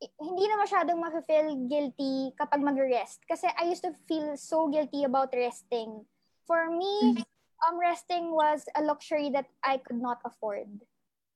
hindi 0.00 0.44
na 0.48 0.60
masyadong 0.60 1.00
ma-feel 1.00 1.68
guilty 1.68 2.32
kapag 2.36 2.60
mag-rest. 2.60 3.24
Kasi 3.24 3.48
I 3.48 3.68
used 3.68 3.84
to 3.84 3.92
feel 4.08 4.36
so 4.36 4.68
guilty 4.68 5.04
about 5.04 5.32
resting. 5.32 6.04
For 6.44 6.68
me, 6.68 7.16
mm-hmm 7.16 7.30
um, 7.68 7.78
resting 7.78 8.32
was 8.32 8.64
a 8.76 8.82
luxury 8.82 9.30
that 9.30 9.46
I 9.64 9.78
could 9.78 10.00
not 10.00 10.18
afford. 10.24 10.68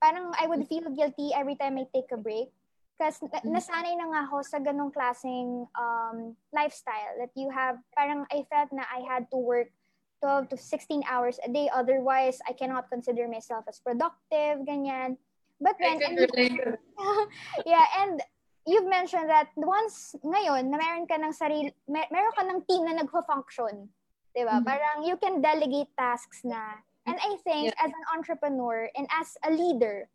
Parang 0.02 0.32
I 0.38 0.46
would 0.46 0.66
feel 0.68 0.84
guilty 0.94 1.30
every 1.34 1.56
time 1.56 1.78
I 1.78 1.86
take 1.94 2.12
a 2.12 2.16
break. 2.16 2.48
Kasi 2.94 3.26
mm-hmm. 3.26 3.50
nasanay 3.50 3.94
na 3.98 4.06
nga 4.10 4.20
ako 4.30 4.36
sa 4.46 4.58
ganong 4.62 4.94
klaseng 4.94 5.66
um, 5.74 6.38
lifestyle 6.54 7.14
that 7.18 7.34
you 7.34 7.50
have, 7.50 7.78
parang 7.98 8.22
I 8.30 8.46
felt 8.46 8.70
na 8.70 8.86
I 8.86 9.02
had 9.02 9.26
to 9.34 9.38
work 9.38 9.74
12 10.22 10.54
to 10.54 10.56
16 10.56 11.02
hours 11.10 11.36
a 11.44 11.50
day. 11.50 11.68
Otherwise, 11.74 12.38
I 12.48 12.54
cannot 12.54 12.88
consider 12.88 13.26
myself 13.28 13.66
as 13.68 13.82
productive, 13.82 14.62
ganyan. 14.64 15.18
But 15.60 15.76
then, 15.78 16.00
and, 16.02 16.18
yeah, 17.66 17.86
and 17.98 18.22
you've 18.66 18.88
mentioned 18.88 19.28
that 19.28 19.50
once 19.56 20.14
ngayon 20.24 20.70
na 20.70 20.78
meron 20.78 21.06
ka 21.06 21.18
ng 21.18 21.34
sarili, 21.34 21.70
mer- 21.86 22.10
meron 22.10 22.34
ka 22.34 22.42
ng 22.42 22.60
team 22.66 22.82
na 22.88 22.94
nagpo-function, 23.02 23.90
'Di 24.34 24.42
ba? 24.42 24.58
Mm-hmm. 24.58 24.66
Parang 24.66 24.96
you 25.06 25.16
can 25.16 25.38
delegate 25.38 25.94
tasks 25.94 26.42
na. 26.42 26.82
And 27.06 27.20
I 27.20 27.38
think 27.46 27.70
yeah. 27.70 27.84
as 27.84 27.92
an 27.92 28.04
entrepreneur 28.16 28.90
and 28.96 29.06
as 29.12 29.38
a 29.46 29.52
leader, 29.52 30.08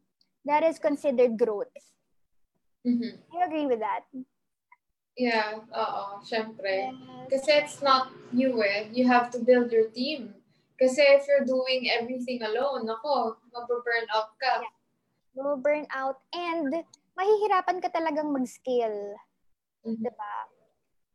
that 0.44 0.65
is 0.65 0.82
considered 0.82 1.38
growth. 1.38 1.72
Mm-hmm. 2.88 3.13
You 3.34 3.39
agree 3.44 3.68
with 3.68 3.80
that? 3.80 4.08
Yeah, 5.20 5.60
oo, 5.68 6.24
syempre. 6.24 6.96
Yes. 6.96 7.28
Kasi 7.28 7.50
it's 7.60 7.80
not 7.84 8.08
you 8.32 8.56
eh. 8.63 8.88
You 8.96 9.04
have 9.12 9.28
to 9.36 9.39
build 9.44 9.68
your 9.68 9.92
team. 9.92 10.32
Kasi 10.80 11.04
if 11.20 11.28
you're 11.28 11.44
doing 11.44 11.92
everything 11.92 12.39
alone, 12.39 12.88
ako, 12.88 13.36
mababurn 13.52 14.08
out 14.15 14.32
ka. 14.39 14.63
Yeah. 14.63 14.76
Mababurn 15.36 15.86
out 15.92 16.24
and 16.32 16.72
mahihirapan 17.20 17.84
ka 17.84 17.92
talagang 17.92 18.32
mag-scale. 18.32 19.20
Mm-hmm. 19.84 20.08
Diba? 20.08 20.36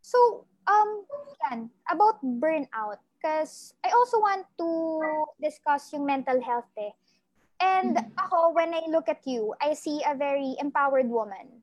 So, 0.05 0.45
um, 0.69 1.09
yan, 1.49 1.73
about 1.89 2.21
burnout. 2.21 3.01
Because 3.17 3.73
I 3.81 3.89
also 3.89 4.21
want 4.21 4.45
to 4.61 4.69
discuss 5.41 5.89
yung 5.97 6.05
mental 6.05 6.45
health 6.45 6.69
eh. 6.77 6.93
And 7.61 7.97
mm-hmm. 7.97 8.19
ako, 8.19 8.53
when 8.53 8.75
I 8.75 8.83
look 8.89 9.09
at 9.09 9.23
you, 9.27 9.55
I 9.61 9.75
see 9.75 10.03
a 10.07 10.15
very 10.15 10.57
empowered 10.59 11.09
woman 11.09 11.63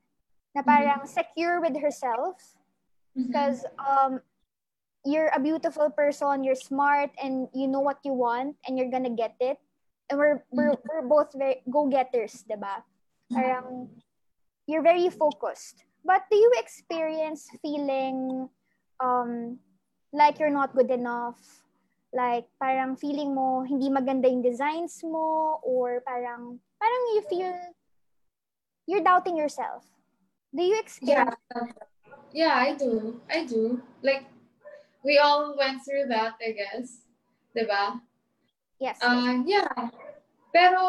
na 0.54 0.62
parang 0.62 1.04
mm-hmm. 1.04 1.12
secure 1.12 1.60
with 1.60 1.76
herself 1.80 2.36
because 3.16 3.64
mm-hmm. 3.64 4.14
um, 4.16 4.20
you're 5.04 5.30
a 5.34 5.40
beautiful 5.40 5.90
person, 5.90 6.44
you're 6.44 6.58
smart, 6.58 7.10
and 7.22 7.48
you 7.54 7.68
know 7.68 7.80
what 7.80 7.98
you 8.04 8.12
want, 8.12 8.56
and 8.66 8.78
you're 8.78 8.90
gonna 8.90 9.12
get 9.12 9.34
it. 9.40 9.58
And 10.10 10.18
we're, 10.18 10.44
we're, 10.50 10.72
mm-hmm. 10.72 10.88
we're 10.88 11.08
both 11.08 11.32
very 11.34 11.62
go-getters, 11.70 12.44
diba? 12.48 12.82
Mm-hmm. 12.82 13.34
Parang, 13.34 13.88
you're 14.66 14.82
very 14.82 15.08
focused. 15.10 15.84
But 16.04 16.22
do 16.30 16.36
you 16.36 16.52
experience 16.58 17.48
feeling 17.62 18.48
um, 19.00 19.58
like 20.12 20.38
you're 20.38 20.50
not 20.50 20.74
good 20.74 20.90
enough, 20.90 21.61
like 22.12 22.44
parang 22.60 22.94
feeling 22.96 23.32
mo 23.32 23.64
hindi 23.64 23.88
maganda 23.88 24.28
yung 24.28 24.44
designs 24.44 25.00
mo 25.00 25.58
or 25.64 26.04
parang 26.04 26.60
parang 26.76 27.02
you 27.16 27.22
feel 27.28 27.52
you're 28.84 29.04
doubting 29.04 29.36
yourself. 29.36 29.88
Do 30.52 30.62
you 30.62 30.76
experience 30.78 31.36
Yeah. 31.52 31.72
Yeah, 32.32 32.56
I 32.56 32.72
do. 32.72 33.20
I 33.28 33.44
do. 33.44 33.80
Like 34.00 34.24
we 35.04 35.20
all 35.20 35.52
went 35.56 35.84
through 35.84 36.08
that, 36.08 36.40
I 36.40 36.56
guess. 36.56 37.04
'Di 37.52 37.64
ba? 37.68 38.00
Yes. 38.80 38.96
Uh, 39.04 39.44
yeah. 39.44 39.68
Pero 40.52 40.80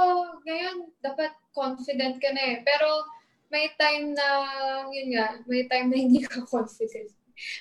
ngayon 0.43 0.91
dapat 1.03 1.35
confident 1.51 2.19
ka 2.19 2.31
na 2.31 2.43
eh. 2.43 2.57
Pero 2.63 3.03
may 3.51 3.71
time 3.75 4.15
na 4.15 4.27
yun 4.91 5.19
nga, 5.19 5.39
may 5.47 5.67
time 5.67 5.91
na 5.91 5.97
hindi 5.99 6.23
ka 6.23 6.43
confident 6.47 7.11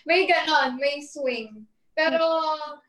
may 0.04 0.26
ganon, 0.26 0.78
may 0.78 1.00
swing. 1.00 1.66
Pero 1.92 2.24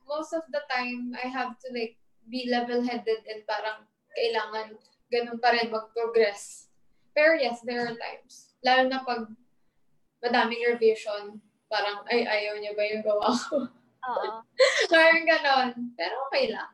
most 0.07 0.31
of 0.31 0.43
the 0.51 0.63
time, 0.71 1.11
I 1.19 1.27
have 1.27 1.59
to 1.59 1.67
like 1.75 1.99
be 2.31 2.47
level-headed 2.47 3.27
and 3.27 3.43
parang 3.43 3.83
kailangan 4.15 4.79
ganun 5.11 5.37
pa 5.37 5.53
rin 5.53 5.69
mag-progress. 5.69 6.71
Pero 7.13 7.37
yes, 7.37 7.61
there 7.61 7.85
are 7.85 7.93
times. 7.93 8.55
Lalo 8.65 8.89
na 8.89 9.05
pag 9.05 9.29
madaming 10.23 10.63
revision, 10.65 11.37
parang, 11.67 12.01
ay, 12.09 12.25
ayaw 12.25 12.57
niya 12.57 12.73
ba 12.73 12.83
yung 12.87 13.03
gawa 13.03 13.27
ko? 13.29 13.67
Oo. 14.07 14.29
parang 14.93 15.25
ganon. 15.27 15.93
Pero 15.99 16.15
okay 16.29 16.49
lang. 16.49 16.71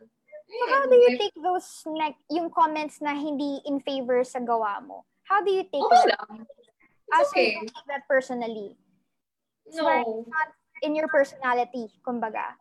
So 0.50 0.64
how 0.66 0.84
do 0.90 0.98
you 0.98 1.14
take 1.18 1.36
those, 1.38 1.68
like, 1.86 2.18
yung 2.30 2.50
comments 2.50 3.02
na 3.02 3.14
hindi 3.14 3.62
in 3.66 3.82
favor 3.82 4.22
sa 4.24 4.40
gawa 4.40 4.82
mo? 4.82 5.06
How 5.28 5.42
do 5.46 5.52
you 5.54 5.66
take 5.66 5.82
okay 5.82 6.10
it? 6.10 6.14
lang. 6.14 6.46
It's 7.10 7.14
As 7.14 7.28
okay. 7.34 7.58
you 7.58 7.70
take 7.70 7.88
that 7.90 8.06
personally? 8.10 8.78
No. 9.74 9.86
So, 9.86 10.26
not 10.26 10.50
in 10.82 10.96
your 10.96 11.08
personality, 11.08 11.88
kumbaga. 12.06 12.56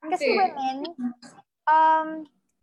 Kasi 0.00 0.32
okay. 0.32 0.36
women, 0.36 0.76
um, 1.68 2.08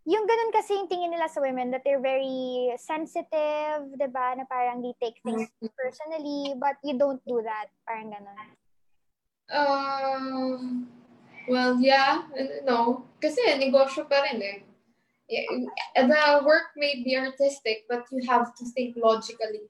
yung 0.08 0.24
ganun 0.24 0.50
kasi 0.50 0.74
yung 0.74 0.88
tingin 0.88 1.12
nila 1.12 1.28
sa 1.28 1.44
women 1.44 1.70
that 1.70 1.84
they're 1.84 2.02
very 2.02 2.72
sensitive, 2.80 3.92
di 3.92 4.08
ba? 4.08 4.34
Na 4.34 4.48
parang 4.48 4.80
they 4.80 4.96
take 4.98 5.20
things 5.20 5.46
mm-hmm. 5.46 5.70
personally, 5.76 6.56
but 6.56 6.80
you 6.80 6.96
don't 6.96 7.20
do 7.28 7.44
that. 7.44 7.68
Parang 7.84 8.10
ganun. 8.10 8.48
Um, 9.52 10.88
well, 11.44 11.76
yeah, 11.76 12.24
no. 12.64 13.04
Kasi 13.20 13.40
negosyo 13.60 14.08
pa 14.08 14.24
rin 14.24 14.40
eh. 14.40 14.58
The 15.92 16.40
work 16.40 16.72
may 16.76 17.04
be 17.04 17.12
artistic, 17.12 17.84
but 17.84 18.08
you 18.08 18.24
have 18.24 18.56
to 18.56 18.64
think 18.72 18.96
logically 18.96 19.68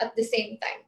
at 0.00 0.16
the 0.16 0.24
same 0.24 0.56
time. 0.64 0.80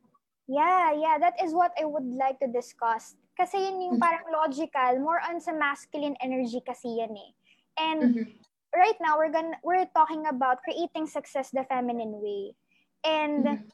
Yeah, 0.49 0.97
yeah, 0.97 1.21
that 1.21 1.37
is 1.37 1.53
what 1.53 1.77
I 1.77 1.85
would 1.85 2.09
like 2.17 2.41
to 2.41 2.49
discuss. 2.49 3.15
Kasi 3.41 3.57
yun 3.57 3.81
yung 3.81 3.97
mm-hmm. 3.97 4.05
parang 4.05 4.29
logical, 4.29 4.93
more 5.01 5.17
on 5.25 5.41
sa 5.41 5.57
masculine 5.57 6.13
energy 6.21 6.61
kasi 6.61 7.01
yan 7.01 7.17
eh. 7.17 7.33
And 7.81 8.01
mm-hmm. 8.13 8.29
right 8.77 9.01
now 9.01 9.17
we're 9.17 9.33
gonna 9.33 9.57
we're 9.65 9.89
talking 9.97 10.29
about 10.29 10.61
creating 10.61 11.09
success 11.09 11.49
the 11.49 11.65
feminine 11.65 12.21
way. 12.21 12.53
And 13.01 13.49
mm-hmm. 13.49 13.65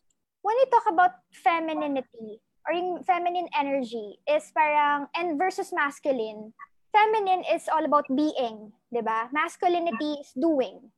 when 0.47 0.55
we 0.55 0.65
talk 0.71 0.87
about 0.87 1.19
femininity 1.35 2.39
or 2.63 2.79
yung 2.79 3.03
feminine 3.03 3.51
energy 3.59 4.23
is 4.31 4.47
parang 4.55 5.11
and 5.19 5.35
versus 5.35 5.75
masculine, 5.75 6.55
feminine 6.95 7.43
is 7.51 7.67
all 7.67 7.83
about 7.83 8.07
being, 8.07 8.71
'di 8.95 9.03
ba? 9.03 9.27
Masculinity 9.35 10.23
is 10.23 10.31
doing. 10.39 10.95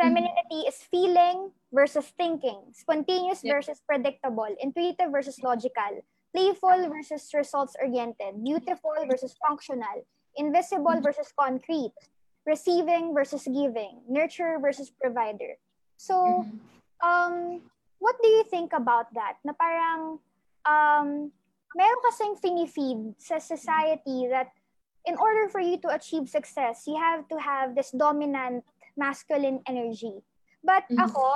Femininity 0.00 0.64
mm-hmm. 0.64 0.70
is 0.72 0.80
feeling 0.88 1.52
versus 1.68 2.08
thinking, 2.16 2.72
spontaneous 2.72 3.44
yep. 3.44 3.60
versus 3.60 3.84
predictable, 3.84 4.48
intuitive 4.62 5.12
versus 5.12 5.36
logical, 5.44 6.00
playful 6.34 6.88
versus 6.88 7.28
results-oriented, 7.34 8.44
beautiful 8.44 8.94
versus 9.08 9.34
functional, 9.46 10.04
invisible 10.36 11.00
versus 11.00 11.32
concrete, 11.38 11.94
receiving 12.46 13.14
versus 13.14 13.44
giving, 13.44 14.00
nurture 14.08 14.58
versus 14.60 14.90
provider. 14.90 15.56
So, 15.96 16.46
um, 17.02 17.60
what 17.98 18.16
do 18.22 18.28
you 18.28 18.44
think 18.44 18.72
about 18.72 19.12
that? 19.14 19.36
Na 19.44 19.52
parang, 19.52 20.18
um, 20.64 21.32
meron 21.76 22.00
kasing 22.06 22.38
finifeed 22.40 23.14
sa 23.18 23.38
society 23.38 24.28
that 24.30 24.52
in 25.04 25.16
order 25.16 25.48
for 25.48 25.60
you 25.60 25.76
to 25.80 25.88
achieve 25.88 26.28
success, 26.28 26.84
you 26.86 26.96
have 26.96 27.28
to 27.28 27.36
have 27.40 27.74
this 27.74 27.90
dominant 27.90 28.64
masculine 28.96 29.60
energy. 29.66 30.20
But 30.64 30.84
mm-hmm. 30.90 31.00
ako, 31.00 31.34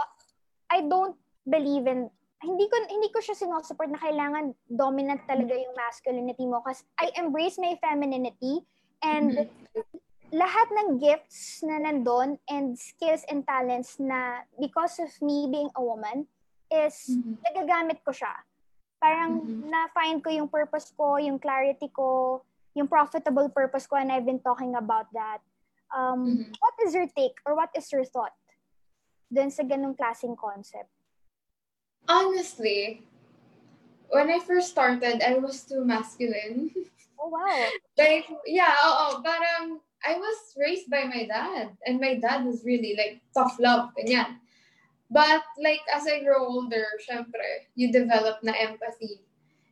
I 0.70 0.84
don't 0.88 1.16
believe 1.48 1.86
in 1.86 2.10
hindi 2.42 2.66
ko 2.66 2.76
hindi 2.90 3.08
ko 3.14 3.22
siya 3.22 3.38
sinusupport 3.38 3.90
na 3.94 4.02
kailangan 4.02 4.54
dominant 4.66 5.22
talaga 5.30 5.54
yung 5.54 5.74
masculinity 5.78 6.44
mo 6.44 6.58
kasi 6.66 6.82
I 6.98 7.14
embrace 7.18 7.56
my 7.56 7.78
femininity 7.78 8.66
and 9.02 9.46
mm-hmm. 9.46 9.82
lahat 10.34 10.68
ng 10.74 10.98
gifts 10.98 11.62
na 11.62 11.78
nandun 11.78 12.38
and 12.50 12.74
skills 12.74 13.22
and 13.30 13.46
talents 13.46 13.98
na 14.02 14.42
because 14.58 14.98
of 14.98 15.10
me 15.22 15.46
being 15.50 15.70
a 15.78 15.82
woman 15.82 16.26
is 16.72 17.14
mm-hmm. 17.14 17.36
nagagamit 17.52 18.00
ko 18.02 18.10
siya. 18.10 18.32
Parang 19.02 19.42
mm-hmm. 19.42 19.68
na-find 19.68 20.18
ko 20.22 20.30
yung 20.30 20.48
purpose 20.48 20.94
ko, 20.94 21.18
yung 21.18 21.36
clarity 21.36 21.90
ko, 21.90 22.40
yung 22.72 22.88
profitable 22.88 23.50
purpose 23.52 23.84
ko, 23.84 23.98
and 23.98 24.08
I've 24.08 24.24
been 24.24 24.40
talking 24.40 24.78
about 24.78 25.10
that. 25.12 25.44
Um, 25.92 26.24
mm-hmm. 26.24 26.50
What 26.56 26.74
is 26.86 26.94
your 26.96 27.06
take 27.12 27.36
or 27.44 27.52
what 27.52 27.68
is 27.76 27.90
your 27.92 28.06
thought 28.08 28.32
dun 29.28 29.52
sa 29.52 29.66
ganung 29.66 29.98
klaseng 29.98 30.38
concept? 30.38 30.88
Honestly, 32.08 33.02
when 34.08 34.30
I 34.30 34.38
first 34.40 34.70
started, 34.70 35.22
I 35.22 35.38
was 35.38 35.62
too 35.62 35.84
masculine. 35.84 36.70
Oh, 37.18 37.28
wow. 37.28 37.68
like, 37.98 38.26
yeah, 38.46 38.74
oo, 38.84 39.22
parang 39.22 39.80
I 40.04 40.18
was 40.18 40.54
raised 40.58 40.90
by 40.90 41.04
my 41.04 41.24
dad. 41.26 41.72
And 41.86 42.00
my 42.00 42.20
dad 42.20 42.44
was 42.44 42.64
really 42.64 42.94
like 42.98 43.22
tough 43.34 43.56
love, 43.58 43.90
ganyan. 43.96 44.42
But 45.10 45.44
like 45.60 45.84
as 45.94 46.08
I 46.08 46.20
grow 46.24 46.44
older, 46.44 46.84
syempre, 47.08 47.68
you 47.74 47.92
develop 47.92 48.42
na 48.42 48.52
empathy. 48.52 49.24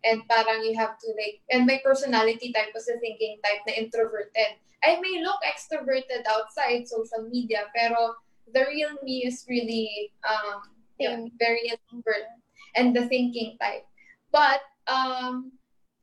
And 0.04 0.24
parang 0.28 0.64
you 0.64 0.72
have 0.80 0.96
to 0.96 1.08
like, 1.12 1.44
and 1.52 1.68
my 1.68 1.80
personality 1.84 2.52
type 2.52 2.72
was 2.72 2.88
a 2.88 2.96
thinking 3.00 3.36
type 3.44 3.60
na 3.68 3.76
introverted. 3.76 4.56
I 4.80 4.96
may 4.96 5.20
look 5.20 5.40
extroverted 5.44 6.24
outside 6.24 6.88
social 6.88 7.28
media, 7.28 7.68
pero 7.76 8.16
the 8.48 8.64
real 8.64 8.96
me 9.04 9.28
is 9.28 9.44
really 9.44 10.12
um, 10.24 10.79
yeah, 11.00 11.24
very 11.40 11.72
introvert 11.72 12.28
and 12.76 12.94
the 12.94 13.08
thinking 13.08 13.56
type. 13.60 13.88
But 14.30 14.60
um, 14.86 15.52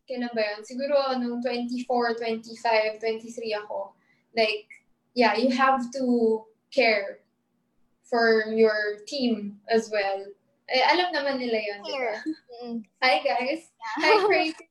kailan 0.10 0.33
ba 0.33 0.43
yun? 0.55 0.62
Siguro 0.63 1.13
nung 1.19 1.43
24, 1.43 2.17
25, 2.17 2.99
23 2.99 3.62
ako. 3.62 3.93
Like, 4.36 4.67
yeah, 5.13 5.36
you 5.36 5.53
have 5.55 5.83
to 5.93 6.43
care 6.71 7.19
for 8.03 8.51
your 8.51 9.03
team 9.07 9.60
as 9.69 9.91
well. 9.91 10.25
Eh, 10.67 10.83
alam 10.83 11.15
naman 11.15 11.39
nila 11.39 11.60
yun. 11.60 11.81
Mm. 12.57 12.75
Hi, 12.99 13.23
guys. 13.23 13.71
Yeah. 13.71 13.95
Hi, 14.03 14.15
crazy. 14.25 14.67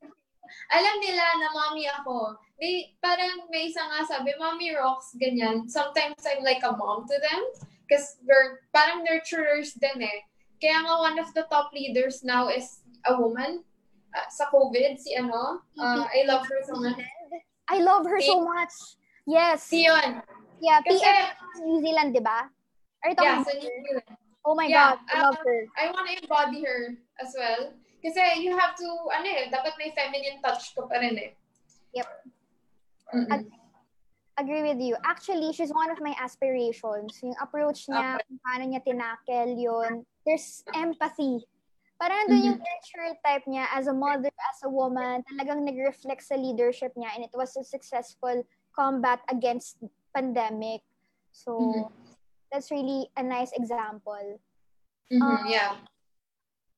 alam 0.72 0.96
nila 1.00 1.24
na 1.40 1.48
mommy 1.52 1.86
ako. 1.88 2.36
They, 2.60 2.96
parang 3.04 3.48
may 3.52 3.68
isa 3.68 3.84
nga 3.84 4.04
sabi, 4.04 4.32
mommy 4.40 4.72
rocks, 4.72 5.12
ganyan. 5.20 5.68
Sometimes 5.68 6.20
I'm 6.24 6.40
like 6.40 6.64
a 6.64 6.72
mom 6.72 7.04
to 7.04 7.16
them. 7.20 7.42
Because 7.86 8.18
we're 8.26 8.66
parang 8.74 9.06
nurturers 9.06 9.78
din 9.78 10.02
eh. 10.02 10.18
Kaya 10.58 10.82
nga 10.82 10.94
one 10.98 11.18
of 11.22 11.30
the 11.38 11.46
top 11.46 11.70
leaders 11.70 12.26
now 12.26 12.50
is 12.50 12.82
a 13.06 13.14
woman 13.14 13.62
uh, 14.16 14.28
sa 14.32 14.50
COVID, 14.50 14.98
si 14.98 15.14
ano, 15.14 15.62
uh, 15.78 16.04
I 16.08 16.26
love 16.26 16.42
her 16.48 16.60
so 16.66 16.80
much. 16.80 16.98
I 17.68 17.78
love 17.82 18.04
her 18.06 18.20
so 18.22 18.42
much. 18.42 18.74
Yes. 19.26 19.68
Si 19.68 19.84
yun. 19.84 20.22
Yeah, 20.62 20.80
Kasi, 20.80 21.02
PM 21.02 21.18
New 21.66 21.80
Zealand, 21.84 22.10
di 22.16 22.22
ba? 22.22 22.48
Are 23.04 23.08
you 23.12 23.16
talking 23.18 23.44
yeah, 23.44 23.44
so 23.44 23.52
New 23.52 23.80
Zealand. 23.84 24.10
Oh 24.46 24.54
my 24.54 24.70
yeah, 24.70 24.94
God, 24.94 24.98
I 25.10 25.14
love 25.26 25.36
uh, 25.36 25.44
her. 25.44 25.60
I 25.74 25.84
want 25.90 26.06
to 26.06 26.14
embody 26.22 26.62
her 26.62 26.94
as 27.18 27.34
well. 27.34 27.74
Kasi 27.98 28.22
you 28.40 28.54
have 28.54 28.78
to, 28.78 28.88
ano 29.10 29.26
eh, 29.26 29.50
dapat 29.50 29.74
may 29.74 29.90
feminine 29.90 30.38
touch 30.38 30.70
ko 30.78 30.86
pa 30.86 31.02
rin 31.02 31.18
eh. 31.18 31.30
Yep. 31.98 32.08
Ag- 33.34 33.50
agree 34.38 34.62
with 34.62 34.80
you. 34.80 34.96
Actually, 35.04 35.52
she's 35.52 35.72
one 35.72 35.90
of 35.90 36.00
my 36.00 36.14
aspirations. 36.20 37.20
Yung 37.22 37.36
approach 37.40 37.88
niya, 37.88 38.20
okay. 38.20 38.24
kung 38.28 38.40
paano 38.44 38.64
niya 38.68 38.80
tinakel 38.84 39.56
yun. 39.56 40.04
There's 40.24 40.62
empathy 40.74 41.44
Parang 41.96 42.28
nandun 42.28 42.44
yung 42.44 42.60
nurture 42.60 43.08
mm-hmm. 43.08 43.24
type 43.24 43.44
niya 43.48 43.64
as 43.72 43.88
a 43.88 43.96
mother, 43.96 44.28
as 44.28 44.60
a 44.64 44.68
woman, 44.68 45.24
talagang 45.24 45.64
nag-reflect 45.64 46.20
sa 46.20 46.36
leadership 46.36 46.92
niya 46.92 47.08
and 47.16 47.24
it 47.24 47.32
was 47.32 47.56
a 47.56 47.64
successful 47.64 48.44
combat 48.76 49.24
against 49.32 49.80
pandemic. 50.12 50.84
So, 51.32 51.56
mm-hmm. 51.56 51.88
that's 52.52 52.68
really 52.68 53.08
a 53.16 53.24
nice 53.24 53.52
example. 53.56 54.40
Mm-hmm, 55.08 55.24
um, 55.24 55.48
yeah. 55.48 55.80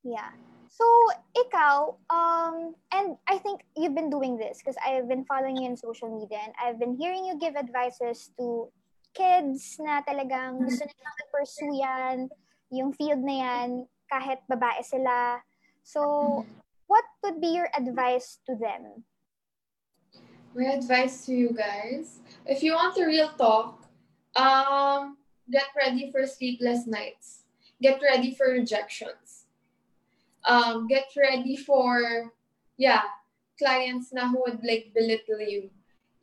Yeah. 0.07 0.31
So, 0.79 0.87
ikaw, 1.35 1.99
um, 2.07 2.79
and 2.95 3.19
I 3.27 3.43
think 3.43 3.67
you've 3.75 3.99
been 3.99 4.15
doing 4.15 4.39
this 4.39 4.63
because 4.63 4.79
I've 4.79 5.11
been 5.11 5.27
following 5.27 5.59
you 5.59 5.67
in 5.67 5.77
social 5.77 6.07
media 6.07 6.39
and 6.39 6.55
I've 6.55 6.79
been 6.79 6.95
hearing 6.95 7.27
you 7.27 7.35
give 7.35 7.59
advices 7.59 8.31
to 8.39 8.71
kids 9.11 9.75
na 9.83 10.07
talagang 10.07 10.63
gusto 10.63 10.87
mm-hmm. 10.87 11.03
nilang 11.03 11.31
pursue 11.35 11.75
yan, 11.83 12.17
yung 12.71 12.95
field 12.95 13.27
na 13.27 13.37
yan, 13.43 13.69
kahit 14.07 14.39
babae 14.47 14.79
sila. 14.87 15.43
So, 15.83 16.47
what 16.87 17.03
would 17.27 17.43
be 17.43 17.59
your 17.59 17.67
advice 17.75 18.39
to 18.47 18.55
them? 18.55 19.03
My 20.55 20.79
advice 20.79 21.27
to 21.27 21.35
you 21.35 21.59
guys, 21.59 22.23
if 22.47 22.63
you 22.63 22.79
want 22.79 22.95
a 22.95 23.03
real 23.03 23.35
talk, 23.35 23.83
um, 24.39 25.19
get 25.51 25.75
ready 25.75 26.15
for 26.15 26.23
sleepless 26.23 26.87
nights. 26.87 27.51
Get 27.83 27.99
ready 27.99 28.31
for 28.31 28.47
rejections. 28.55 29.28
Um, 30.49 30.89
get 30.89 31.13
ready 31.13 31.57
for, 31.57 32.33
yeah, 32.81 33.05
clients 33.61 34.13
na 34.17 34.33
who 34.33 34.41
would 34.47 34.65
like 34.65 34.97
belittle 34.97 35.45
you. 35.45 35.69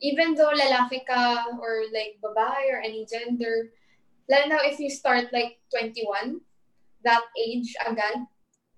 Even 0.02 0.34
though 0.34 0.50
lalaki 0.50 1.06
ka 1.06 1.46
or 1.62 1.86
like 1.94 2.18
babae 2.18 2.68
or 2.68 2.82
any 2.82 3.06
gender, 3.06 3.70
lalo 4.28 4.50
na 4.50 4.58
if 4.66 4.82
you 4.82 4.90
start 4.90 5.30
like 5.32 5.62
21, 5.70 6.42
that 7.04 7.22
age 7.38 7.70
agad, 7.86 8.26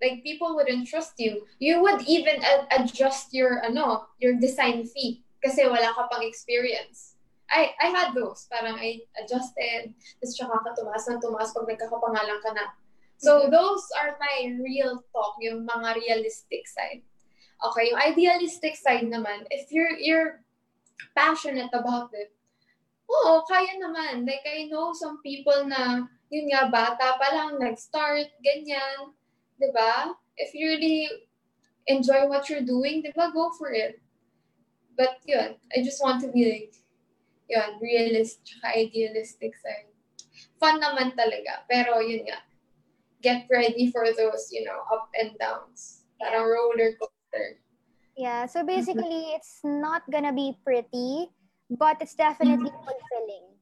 like 0.01 0.23
people 0.23 0.55
wouldn't 0.55 0.87
trust 0.87 1.17
you. 1.17 1.43
You 1.59 1.81
would 1.81 2.05
even 2.07 2.39
ad- 2.43 2.69
adjust 2.71 3.33
your 3.33 3.65
ano, 3.65 4.07
your 4.19 4.39
design 4.39 4.85
fee 4.85 5.25
kasi 5.43 5.65
wala 5.67 5.91
ka 5.95 6.07
pang 6.07 6.23
experience. 6.23 7.15
I 7.49 7.73
I 7.81 7.89
had 7.89 8.13
those. 8.13 8.45
Parang 8.47 8.77
I 8.77 9.01
adjusted, 9.17 9.91
tapos 10.21 10.31
tsaka 10.37 10.55
ka 10.61 10.71
tumaas 10.77 11.03
ng 11.09 11.19
tumaas 11.19 11.51
pag 11.51 11.67
nagkakapangalan 11.67 12.39
ka 12.45 12.51
na. 12.53 12.65
So 13.19 13.51
those 13.51 13.83
are 13.99 14.15
my 14.15 14.55
real 14.63 15.03
talk, 15.11 15.35
yung 15.43 15.67
mga 15.67 15.99
realistic 15.99 16.63
side. 16.71 17.03
Okay, 17.59 17.91
yung 17.91 17.99
idealistic 17.99 18.79
side 18.79 19.03
naman, 19.11 19.43
if 19.51 19.67
you're 19.75 19.99
you're 19.99 20.39
passionate 21.11 21.71
about 21.75 22.15
it, 22.15 22.31
oo, 23.11 23.43
kaya 23.43 23.75
naman. 23.75 24.23
Like 24.23 24.47
I 24.47 24.71
know 24.71 24.95
some 24.95 25.19
people 25.19 25.67
na 25.67 26.07
yun 26.31 26.47
nga, 26.47 26.71
bata 26.71 27.19
pa 27.19 27.27
lang, 27.33 27.59
nag-start, 27.59 28.31
ganyan. 28.39 29.11
ba 29.11 29.59
diba? 29.59 29.93
If 30.39 30.55
you 30.55 30.71
really 30.77 31.27
enjoy 31.89 32.29
what 32.29 32.47
you're 32.47 32.63
doing, 32.63 33.01
di 33.01 33.11
ba, 33.11 33.33
go 33.33 33.51
for 33.57 33.73
it. 33.73 33.99
But 34.95 35.19
yun, 35.25 35.57
I 35.73 35.83
just 35.83 35.99
want 35.99 36.21
to 36.23 36.29
be 36.31 36.47
like, 36.47 36.71
yun, 37.49 37.81
realist, 37.81 38.45
tsaka 38.45 38.77
idealistic 38.77 39.57
side. 39.57 39.89
Fun 40.61 40.77
naman 40.79 41.17
talaga. 41.17 41.65
Pero 41.65 41.99
yun 41.99 42.29
nga, 42.29 42.39
get 43.21 43.47
ready 43.51 43.91
for 43.91 44.05
those, 44.15 44.49
you 44.51 44.63
know, 44.63 44.79
up 44.91 45.09
and 45.19 45.35
downs. 45.39 46.03
Parang 46.19 46.47
roller 46.47 46.95
coaster. 46.99 47.59
Yeah, 48.19 48.45
so 48.47 48.63
basically, 48.67 49.31
it's 49.35 49.63
not 49.63 50.03
gonna 50.11 50.35
be 50.35 50.59
pretty, 50.63 51.31
but 51.71 51.95
it's 52.03 52.15
definitely 52.15 52.71
fulfilling. 52.71 53.55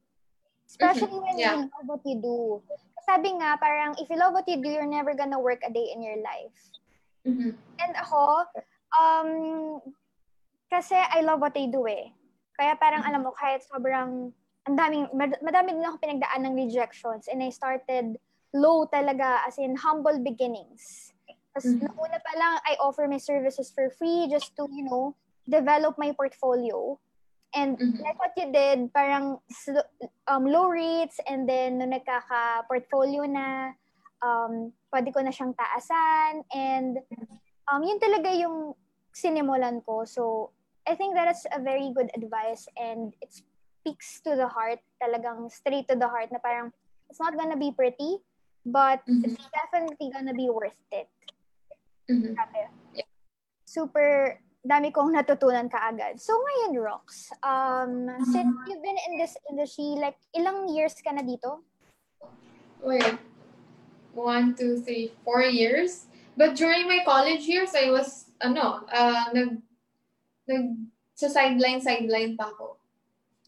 Especially 0.66 1.14
mm-hmm. 1.14 1.26
when 1.26 1.38
yeah. 1.38 1.54
you 1.54 1.70
love 1.70 1.86
what 1.86 2.02
you 2.04 2.18
do. 2.18 2.62
Sabi 3.06 3.38
nga, 3.40 3.56
parang 3.62 3.96
if 4.02 4.10
you 4.10 4.18
love 4.18 4.34
what 4.34 4.50
you 4.50 4.58
do, 4.58 4.70
you're 4.70 4.90
never 4.90 5.14
gonna 5.14 5.40
work 5.40 5.62
a 5.62 5.72
day 5.72 5.94
in 5.94 6.02
your 6.02 6.18
life. 6.20 6.58
Mm-hmm. 7.24 7.54
And 7.54 7.94
ako, 8.02 8.50
um, 8.98 9.30
kasi 10.68 10.98
I 10.98 11.22
love 11.22 11.40
what 11.40 11.56
I 11.56 11.70
do 11.70 11.86
eh. 11.88 12.12
Kaya 12.58 12.76
parang 12.76 13.06
mm-hmm. 13.06 13.14
alam 13.14 13.22
mo, 13.24 13.32
kahit 13.38 13.62
sobrang, 13.64 14.34
ang 14.68 14.76
daming, 14.76 15.08
mad- 15.14 15.40
madami 15.40 15.78
din 15.78 15.86
ako 15.86 16.02
pinagdaan 16.02 16.44
ng 16.50 16.54
rejections 16.58 17.30
and 17.32 17.40
I 17.40 17.54
started 17.54 18.20
low 18.54 18.88
talaga, 18.88 19.44
as 19.48 19.58
in 19.58 19.76
humble 19.76 20.20
beginnings. 20.24 21.14
Tapos 21.52 21.74
mm-hmm. 21.74 21.90
nauna 21.90 22.20
pa 22.22 22.34
lang, 22.38 22.54
I 22.70 22.78
offer 22.78 23.08
my 23.10 23.18
services 23.18 23.74
for 23.74 23.90
free 23.90 24.30
just 24.30 24.56
to, 24.62 24.70
you 24.70 24.86
know, 24.86 25.16
develop 25.50 25.98
my 25.98 26.14
portfolio. 26.14 27.00
And 27.56 27.80
mm-hmm. 27.80 28.04
like 28.04 28.20
what 28.20 28.38
you 28.38 28.52
did, 28.54 28.94
parang 28.94 29.40
um, 30.28 30.46
low 30.46 30.70
rates 30.70 31.18
and 31.26 31.50
then 31.50 31.80
nung 31.80 31.98
nagkaka-portfolio 31.98 33.26
na, 33.26 33.74
um, 34.22 34.70
pwede 34.94 35.10
ko 35.14 35.26
na 35.26 35.34
siyang 35.34 35.56
taasan 35.58 36.46
and 36.54 37.02
um, 37.72 37.82
yun 37.82 37.98
talaga 37.98 38.30
yung 38.38 38.78
sinimulan 39.14 39.82
ko. 39.82 40.06
So, 40.06 40.52
I 40.88 40.96
think 40.96 41.16
that 41.16 41.28
is 41.28 41.44
a 41.52 41.60
very 41.60 41.92
good 41.92 42.08
advice 42.16 42.70
and 42.78 43.12
it 43.20 43.34
speaks 43.34 44.22
to 44.24 44.36
the 44.36 44.48
heart, 44.48 44.80
talagang 45.04 45.52
straight 45.52 45.88
to 45.90 45.96
the 45.96 46.08
heart 46.08 46.32
na 46.32 46.40
parang 46.40 46.72
it's 47.10 47.20
not 47.20 47.36
gonna 47.36 47.58
be 47.58 47.72
pretty, 47.72 48.24
but 48.66 49.04
mm-hmm. 49.06 49.26
it's 49.26 49.44
definitely 49.54 50.10
gonna 50.10 50.34
be 50.34 50.50
worth 50.50 50.78
it. 50.92 51.10
Mm-hmm. 52.10 52.34
Yeah. 52.96 53.08
Super 53.68 54.40
dami 54.68 54.92
kong 54.92 55.16
natutunan 55.16 55.72
kaagad. 55.72 56.20
So 56.20 56.36
ngayon, 56.36 56.84
Rox, 56.84 57.32
um, 57.40 58.12
uh-huh. 58.12 58.28
since 58.28 58.52
you've 58.68 58.84
been 58.84 59.00
in 59.08 59.14
this 59.16 59.40
industry, 59.48 59.96
like, 59.96 60.20
ilang 60.36 60.68
years 60.68 61.00
ka 61.00 61.16
na 61.16 61.24
dito? 61.24 61.64
Wait, 62.84 63.18
one, 64.12 64.54
two, 64.54 64.84
three, 64.84 65.16
four 65.24 65.42
years. 65.48 66.12
But 66.38 66.54
during 66.54 66.86
my 66.86 67.02
college 67.02 67.48
years, 67.50 67.74
I 67.74 67.90
was, 67.90 68.30
ano, 68.44 68.86
uh, 68.92 69.34
nag, 69.34 69.58
nag, 70.46 70.66
sa 71.18 71.32
sideline, 71.32 71.82
sideline 71.82 72.38
pa 72.38 72.54
ako. 72.54 72.78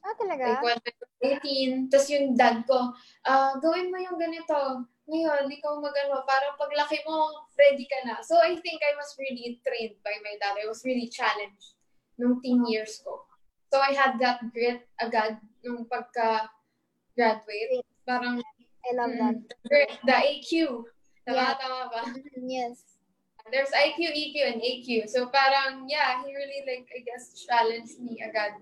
Ah, 0.02 0.16
talaga? 0.18 0.58
Like, 0.58 0.64
when 0.64 0.80
I 0.80 0.92
was 0.98 1.12
18, 1.46 1.92
tapos 1.94 2.08
yung 2.10 2.28
dad 2.34 2.66
ko, 2.66 2.96
uh, 3.30 3.52
gawin 3.62 3.92
mo 3.94 4.02
yung 4.02 4.18
ganito, 4.18 4.90
ngayon, 5.10 5.50
ikaw 5.50 5.82
magano, 5.82 6.22
parang 6.24 6.54
paglaki 6.56 7.02
mo, 7.04 7.34
ready 7.58 7.90
ka 7.90 8.06
na. 8.06 8.22
So, 8.22 8.38
I 8.38 8.54
think 8.62 8.78
I 8.86 8.94
was 8.94 9.18
really 9.18 9.58
trained 9.66 9.98
by 10.06 10.14
my 10.22 10.38
dad. 10.38 10.62
I 10.62 10.70
was 10.70 10.86
really 10.86 11.10
challenged 11.10 11.74
nung 12.22 12.38
teen 12.46 12.62
years 12.70 13.02
ko. 13.02 13.26
So, 13.74 13.82
I 13.82 13.92
had 13.98 14.22
that 14.22 14.46
grit 14.54 14.86
agad 15.02 15.42
nung 15.66 15.90
pagka-graduate. 15.90 17.82
Parang, 18.06 18.38
I 18.86 18.90
love 18.94 19.18
that. 19.18 19.42
Grit, 19.66 19.98
the 20.06 20.14
AQ. 20.14 20.86
Tama, 21.26 21.38
Yeah. 21.38 21.54
tama 21.58 21.90
ba? 21.90 22.02
Yes. 22.42 22.86
There's 23.50 23.74
IQ, 23.74 24.14
EQ, 24.14 24.36
and 24.46 24.62
AQ. 24.62 25.10
So, 25.10 25.26
parang, 25.34 25.90
yeah, 25.90 26.22
he 26.22 26.30
really, 26.30 26.62
like, 26.70 26.86
I 26.94 27.02
guess, 27.02 27.34
challenged 27.34 27.98
me 27.98 28.22
agad. 28.22 28.62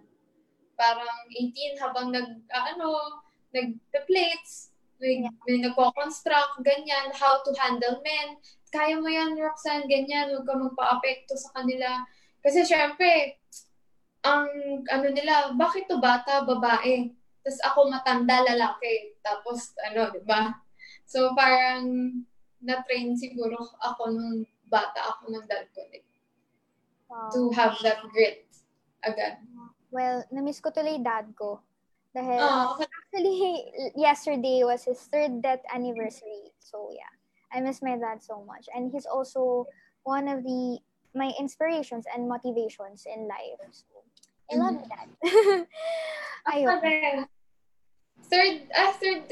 Parang 0.80 1.28
18 1.36 1.76
habang 1.84 2.16
nag, 2.16 2.40
ah, 2.56 2.72
ano, 2.72 3.20
nag-plates, 3.52 4.72
Yeah. 4.98 5.30
may 5.46 5.62
nagko-construct, 5.62 6.66
ganyan, 6.66 7.14
how 7.14 7.38
to 7.46 7.54
handle 7.54 8.02
men. 8.02 8.42
Kaya 8.74 8.98
mo 8.98 9.06
yan, 9.06 9.38
Roxanne, 9.38 9.86
ganyan, 9.86 10.34
huwag 10.34 10.50
ka 10.50 10.58
magpa-apekto 10.58 11.38
sa 11.38 11.54
kanila. 11.62 12.02
Kasi 12.42 12.66
syempre, 12.66 13.38
ang 14.26 14.50
ano 14.90 15.08
nila, 15.14 15.54
bakit 15.54 15.86
to 15.86 16.02
bata, 16.02 16.44
babae? 16.44 17.14
Tapos 17.46 17.60
ako 17.64 17.80
matanda, 17.88 18.44
lalaki. 18.44 19.16
Tapos 19.24 19.72
ano, 19.88 20.12
di 20.12 20.22
ba? 20.26 20.52
So 21.08 21.32
parang 21.32 21.88
na-train 22.60 23.16
siguro 23.16 23.56
ako 23.80 24.12
nung 24.12 24.44
bata 24.68 25.16
ako 25.16 25.32
ng 25.32 25.46
dad 25.48 25.70
ko 25.72 25.86
like, 25.88 26.04
Wow. 27.08 27.32
to 27.32 27.40
have 27.56 27.80
that 27.88 28.04
grit 28.12 28.44
agad. 29.00 29.40
Well, 29.88 30.28
na-miss 30.28 30.60
ko 30.60 30.76
tuloy 30.76 31.00
dad 31.00 31.32
ko. 31.40 31.64
Dahil, 32.16 32.40
Oh, 32.40 32.80
actually, 32.80 33.72
yesterday 33.96 34.64
was 34.64 34.84
his 34.86 35.00
third 35.12 35.42
death 35.42 35.62
anniversary. 35.74 36.52
So, 36.60 36.90
yeah. 36.92 37.10
I 37.54 37.62
miss 37.62 37.82
my 37.82 37.96
dad 37.96 38.20
so 38.24 38.44
much. 38.44 38.68
And 38.76 38.92
he's 38.92 39.06
also 39.08 39.68
one 40.04 40.28
of 40.28 40.44
the 40.44 40.80
my 41.16 41.32
inspirations 41.40 42.06
and 42.14 42.28
motivations 42.30 43.08
in 43.08 43.28
life. 43.28 43.58
So, 43.72 44.04
I 44.52 44.56
love 44.60 44.76
Mhm. 44.76 44.82
my 44.84 44.88
dad. 44.92 45.10
Ako 46.48 46.52
Ayun. 46.54 46.80
rin. 46.84 47.18
Third, 48.28 48.56
ah, 48.76 48.92
third, 49.00 49.24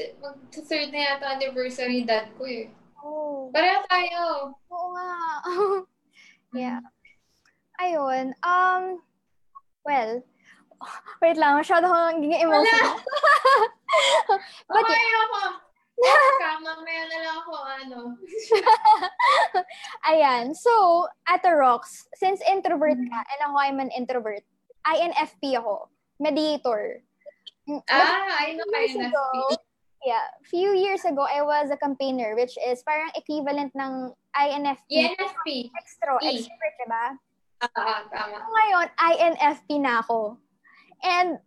third 0.52 0.88
na 0.92 1.00
yata 1.12 1.36
anniversary 1.36 2.02
dad 2.08 2.32
ko 2.40 2.48
eh. 2.48 2.72
Oh, 3.04 3.52
Pareho 3.52 3.84
tayo. 3.86 4.24
oo 4.72 4.86
nga. 4.96 5.08
yeah. 6.56 6.80
Ayun. 7.76 8.32
Um, 8.40 9.04
well, 9.84 10.24
wait 11.22 11.36
lang. 11.36 11.58
Masyado 11.60 11.86
akong 11.88 12.20
naging 12.20 12.42
emotional. 12.44 12.96
But 14.68 14.84
okay, 14.84 15.06
ako. 15.24 15.40
Mamaya 16.60 17.02
na 17.08 17.18
lang 17.24 17.36
ako, 17.40 17.54
ano. 17.56 17.98
Ayan. 20.12 20.52
So, 20.52 20.72
Ate 21.24 21.56
Rox, 21.56 22.04
since 22.20 22.44
introvert 22.44 23.00
ka, 23.00 23.20
and 23.24 23.40
ako 23.48 23.56
I'm 23.56 23.80
an 23.80 23.88
introvert, 23.96 24.44
INFP 24.84 25.56
ako. 25.56 25.88
Mediator. 26.20 27.00
Ah, 27.90 28.28
I 28.44 28.54
know 28.54 28.68
INFP. 28.70 29.10
ago, 29.10 29.24
yeah, 30.06 30.28
few 30.46 30.70
years 30.76 31.02
ago, 31.04 31.26
I 31.26 31.42
was 31.42 31.72
a 31.72 31.76
campaigner, 31.76 32.36
which 32.36 32.54
is 32.60 32.84
parang 32.86 33.10
equivalent 33.16 33.74
ng 33.74 34.14
INFP. 34.36 34.90
ENFP. 34.92 35.72
Extro, 35.74 36.20
E. 36.22 36.46
extrovert, 36.46 36.74
diba? 36.78 37.04
Ah, 37.64 37.72
ah, 37.74 38.00
tama. 38.12 38.36
Ngayon, 38.38 38.86
INFP 38.94 39.68
na 39.80 40.04
ako. 40.04 40.36
And 41.02 41.38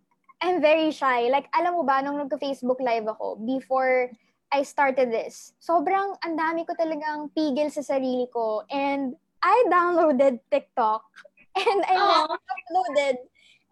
I'm 0.41 0.61
very 0.61 0.91
shy. 0.91 1.27
Like, 1.27 1.51
alam 1.51 1.75
mo 1.75 1.83
ba, 1.83 1.99
nung 2.01 2.17
nagka-Facebook 2.19 2.79
live 2.79 3.07
ako, 3.07 3.43
before 3.43 4.11
I 4.49 4.63
started 4.63 5.11
this, 5.11 5.53
sobrang 5.61 6.17
ang 6.25 6.33
dami 6.39 6.65
ko 6.65 6.73
talagang 6.73 7.29
pigil 7.35 7.69
sa 7.69 7.85
sarili 7.85 8.25
ko. 8.31 8.63
And 8.71 9.13
I 9.43 9.55
downloaded 9.69 10.39
TikTok. 10.51 11.03
And 11.59 11.83
I 11.85 11.95
uploaded 12.25 13.17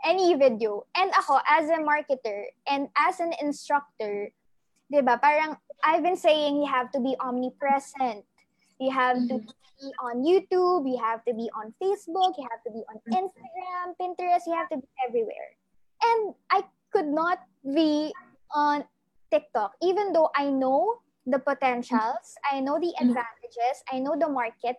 any 0.04 0.36
video. 0.36 0.86
And 0.94 1.10
ako, 1.16 1.40
as 1.48 1.70
a 1.72 1.80
marketer 1.80 2.52
and 2.68 2.92
as 3.00 3.20
an 3.20 3.32
instructor, 3.42 4.30
di 4.92 5.02
ba, 5.02 5.18
parang 5.18 5.56
I've 5.84 6.04
been 6.04 6.20
saying 6.20 6.62
you 6.62 6.70
have 6.70 6.92
to 6.92 7.00
be 7.00 7.16
omnipresent. 7.20 8.28
You 8.78 8.92
have 8.94 9.18
to 9.30 9.42
Mhm. 9.42 9.50
be 9.82 9.90
on 10.02 10.16
YouTube, 10.22 10.86
you 10.86 10.98
have 11.02 11.26
to 11.26 11.34
be 11.34 11.50
on 11.54 11.74
Facebook, 11.82 12.38
you 12.38 12.46
have 12.46 12.62
to 12.66 12.72
be 12.74 12.82
on 12.86 12.98
Instagram, 13.10 13.98
Pinterest, 13.98 14.46
you 14.46 14.54
have 14.54 14.70
to 14.70 14.78
be 14.78 14.90
everywhere. 15.06 15.57
And 16.04 16.36
I 16.52 16.64
could 16.92 17.08
not 17.08 17.40
be 17.64 18.14
on 18.54 18.86
TikTok, 19.32 19.76
even 19.82 20.14
though 20.14 20.30
I 20.36 20.50
know 20.50 21.02
the 21.28 21.40
potentials, 21.40 22.40
I 22.48 22.62
know 22.62 22.80
the 22.80 22.96
advantages, 22.96 23.84
I 23.92 24.00
know 24.00 24.16
the 24.16 24.30
market, 24.30 24.78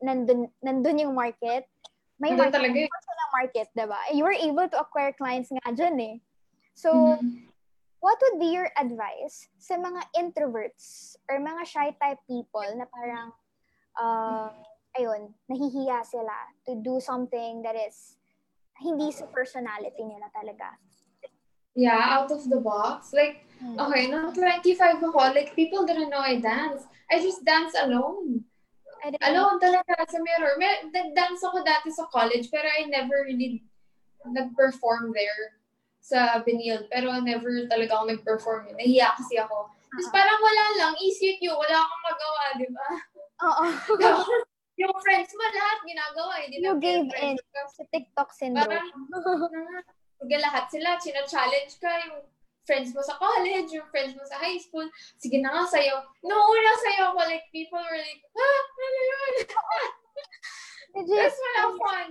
nandun, 0.00 0.48
nandun 0.64 1.00
yung 1.00 1.14
market, 1.14 1.68
may 2.20 2.32
market, 2.32 2.56
talaga 2.56 2.76
eh. 2.80 2.88
also 2.88 3.12
na 3.12 3.26
market, 3.36 3.66
diba? 3.76 4.00
You 4.12 4.24
were 4.24 4.36
able 4.36 4.68
to 4.68 4.78
acquire 4.80 5.12
clients 5.12 5.52
nga 5.52 5.72
dyan 5.72 5.96
eh. 6.00 6.16
So, 6.72 7.20
Mhm. 7.20 7.52
what 8.00 8.16
would 8.20 8.40
be 8.40 8.52
your 8.56 8.72
advice 8.76 9.48
sa 9.60 9.76
mga 9.76 10.00
introverts 10.16 11.16
or 11.28 11.36
mga 11.40 11.64
shy 11.68 11.88
type 12.00 12.20
people 12.24 12.64
na 12.76 12.88
parang, 12.88 13.32
uh, 14.00 14.48
ayun, 14.96 15.32
nahihiya 15.48 16.04
sila 16.04 16.36
to 16.64 16.80
do 16.80 17.00
something 17.00 17.60
that 17.60 17.76
is 17.76 18.19
hindi 18.80 19.12
sa 19.12 19.28
personality 19.28 20.00
nila 20.00 20.26
talaga? 20.32 20.74
Yeah, 21.72 22.00
out 22.18 22.32
of 22.32 22.42
the 22.48 22.58
box. 22.58 23.12
Like, 23.12 23.46
Hmm. 23.60 23.76
okay, 23.78 24.08
nung 24.08 24.32
25 24.32 25.04
ako, 25.04 25.36
like, 25.36 25.52
people 25.52 25.84
didn't 25.84 26.08
know 26.08 26.18
I 26.18 26.40
dance. 26.40 26.82
I 27.12 27.20
just 27.20 27.44
dance 27.44 27.76
alone. 27.76 28.42
Alone 29.20 29.56
talaga 29.56 30.00
sa 30.04 30.18
mirror. 30.18 30.56
May, 30.56 30.88
nag-dance 30.88 31.40
ako 31.40 31.60
dati 31.60 31.88
sa 31.88 32.08
college, 32.08 32.48
pero 32.48 32.64
I 32.66 32.88
never 32.88 33.24
really 33.24 33.64
nag-perform 34.24 35.12
there 35.12 35.60
sa 36.00 36.40
Benil. 36.40 36.88
Pero 36.88 37.12
never 37.20 37.68
talaga 37.68 38.00
ako 38.00 38.04
nag-perform. 38.08 38.60
yun. 38.68 38.76
Nahiya 38.76 39.12
kasi 39.14 39.36
ako. 39.36 39.68
Tapos 39.68 40.08
Ah. 40.08 40.12
parang 40.12 40.40
wala 40.40 40.64
lang, 40.76 40.92
ECQ, 40.96 41.42
wala 41.50 41.76
akong 41.80 42.02
magawa, 42.04 42.42
di 42.56 42.68
ba? 42.72 42.88
Oo. 43.44 43.64
Yung 44.80 44.94
friends 45.04 45.30
mo 45.36 45.44
lahat 45.44 45.78
ginagawa. 45.84 46.32
Hindi 46.40 46.56
You 46.64 46.74
na 46.74 46.80
gave 46.80 47.08
in. 47.20 47.36
sa 47.68 47.84
TikTok 47.92 48.30
syndrome. 48.32 48.64
Parang, 48.64 48.88
Sige, 50.20 50.36
lahat 50.36 50.68
sila, 50.68 51.00
china-challenge 51.00 51.80
ka, 51.80 51.90
yung 52.08 52.20
friends 52.68 52.92
mo 52.92 53.00
sa 53.00 53.16
college, 53.16 53.72
yung 53.72 53.88
friends 53.88 54.12
mo 54.12 54.24
sa 54.28 54.36
high 54.36 54.60
school. 54.60 54.84
Sige 55.16 55.40
na 55.40 55.48
nga, 55.48 55.64
sayo. 55.64 55.96
Noong 56.20 56.48
una 56.60 56.72
sayo 56.76 57.02
ako, 57.12 57.20
like, 57.24 57.48
people 57.48 57.80
were 57.80 58.00
like, 58.00 58.20
ah, 58.36 58.60
ano 58.68 59.00
yun? 59.00 59.34
That's 61.08 61.40
wala 61.40 61.62
fun. 61.80 62.08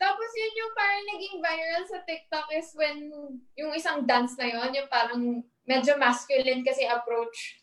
Tapos 0.00 0.28
yun 0.32 0.60
yung 0.64 0.72
parang 0.72 1.04
naging 1.12 1.36
viral 1.44 1.84
sa 1.84 1.98
TikTok 2.08 2.46
is 2.56 2.72
when 2.72 2.96
yung 3.58 3.72
isang 3.76 4.08
dance 4.08 4.32
na 4.40 4.48
yun, 4.48 4.72
yung 4.72 4.88
parang 4.88 5.44
medyo 5.68 5.92
masculine 6.00 6.64
kasi 6.64 6.88
approach. 6.88 7.59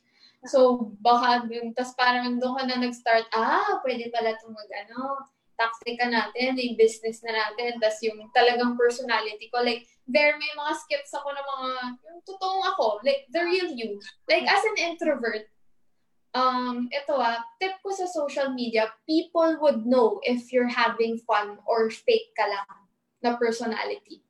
So, 0.47 0.95
baka 1.03 1.45
dun, 1.45 1.75
tas 1.75 1.93
parang 1.93 2.39
doon 2.39 2.55
ka 2.57 2.63
na 2.65 2.79
nag-start, 2.79 3.27
ah, 3.35 3.83
pwede 3.83 4.09
pala 4.09 4.33
itong 4.33 4.55
mag, 4.55 4.71
ano, 4.87 5.21
taxi 5.57 5.97
ka 5.97 6.07
natin, 6.07 6.55
yung 6.55 6.77
business 6.77 7.19
na 7.25 7.33
natin, 7.33 7.81
tas 7.81 7.97
yung 8.05 8.29
talagang 8.31 8.77
personality 8.77 9.49
ko, 9.51 9.59
like, 9.61 9.83
there 10.07 10.37
may 10.37 10.51
mga 10.55 10.73
skits 10.79 11.11
ako 11.17 11.33
ng 11.33 11.47
mga, 11.49 11.69
yung 12.07 12.19
totoong 12.23 12.63
ako, 12.75 13.01
like, 13.03 13.27
the 13.33 13.41
real 13.41 13.69
you. 13.73 13.99
Like, 14.29 14.45
as 14.45 14.63
an 14.63 14.77
introvert, 14.79 15.49
um, 16.37 16.85
ito 16.93 17.17
ah, 17.17 17.41
tip 17.57 17.75
ko 17.81 17.89
sa 17.89 18.05
social 18.05 18.53
media, 18.53 18.93
people 19.09 19.57
would 19.59 19.83
know 19.83 20.21
if 20.21 20.53
you're 20.53 20.69
having 20.69 21.17
fun 21.25 21.57
or 21.65 21.89
fake 21.89 22.31
ka 22.37 22.45
lang 22.45 22.69
na 23.25 23.33
personality. 23.35 24.21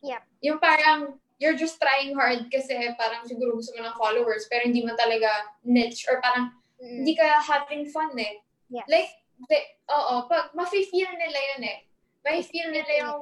Yep. 0.00 0.22
Yung 0.48 0.58
parang, 0.60 1.20
you're 1.42 1.58
just 1.58 1.76
trying 1.82 2.14
hard 2.14 2.46
kasi 2.48 2.74
parang 2.94 3.26
siguro 3.26 3.58
gusto 3.58 3.74
mo 3.74 3.82
ng 3.84 3.98
followers, 3.98 4.46
pero 4.46 4.64
hindi 4.64 4.86
mo 4.86 4.94
talaga 4.94 5.28
niche 5.66 6.06
or 6.06 6.22
parang 6.22 6.54
Mm. 6.74 7.00
hindi 7.00 7.14
ka 7.14 7.38
having 7.40 7.86
fun 7.88 8.12
eh. 8.18 8.42
Yes. 8.68 8.84
Like, 8.90 9.10
de, 9.46 9.58
oo, 9.88 10.26
pag 10.26 10.50
mafe-feel 10.52 11.08
nila 11.16 11.38
yun 11.54 11.62
eh. 11.70 11.78
May 12.26 12.42
feel 12.42 12.68
nila 12.68 12.90
yung 13.04 13.20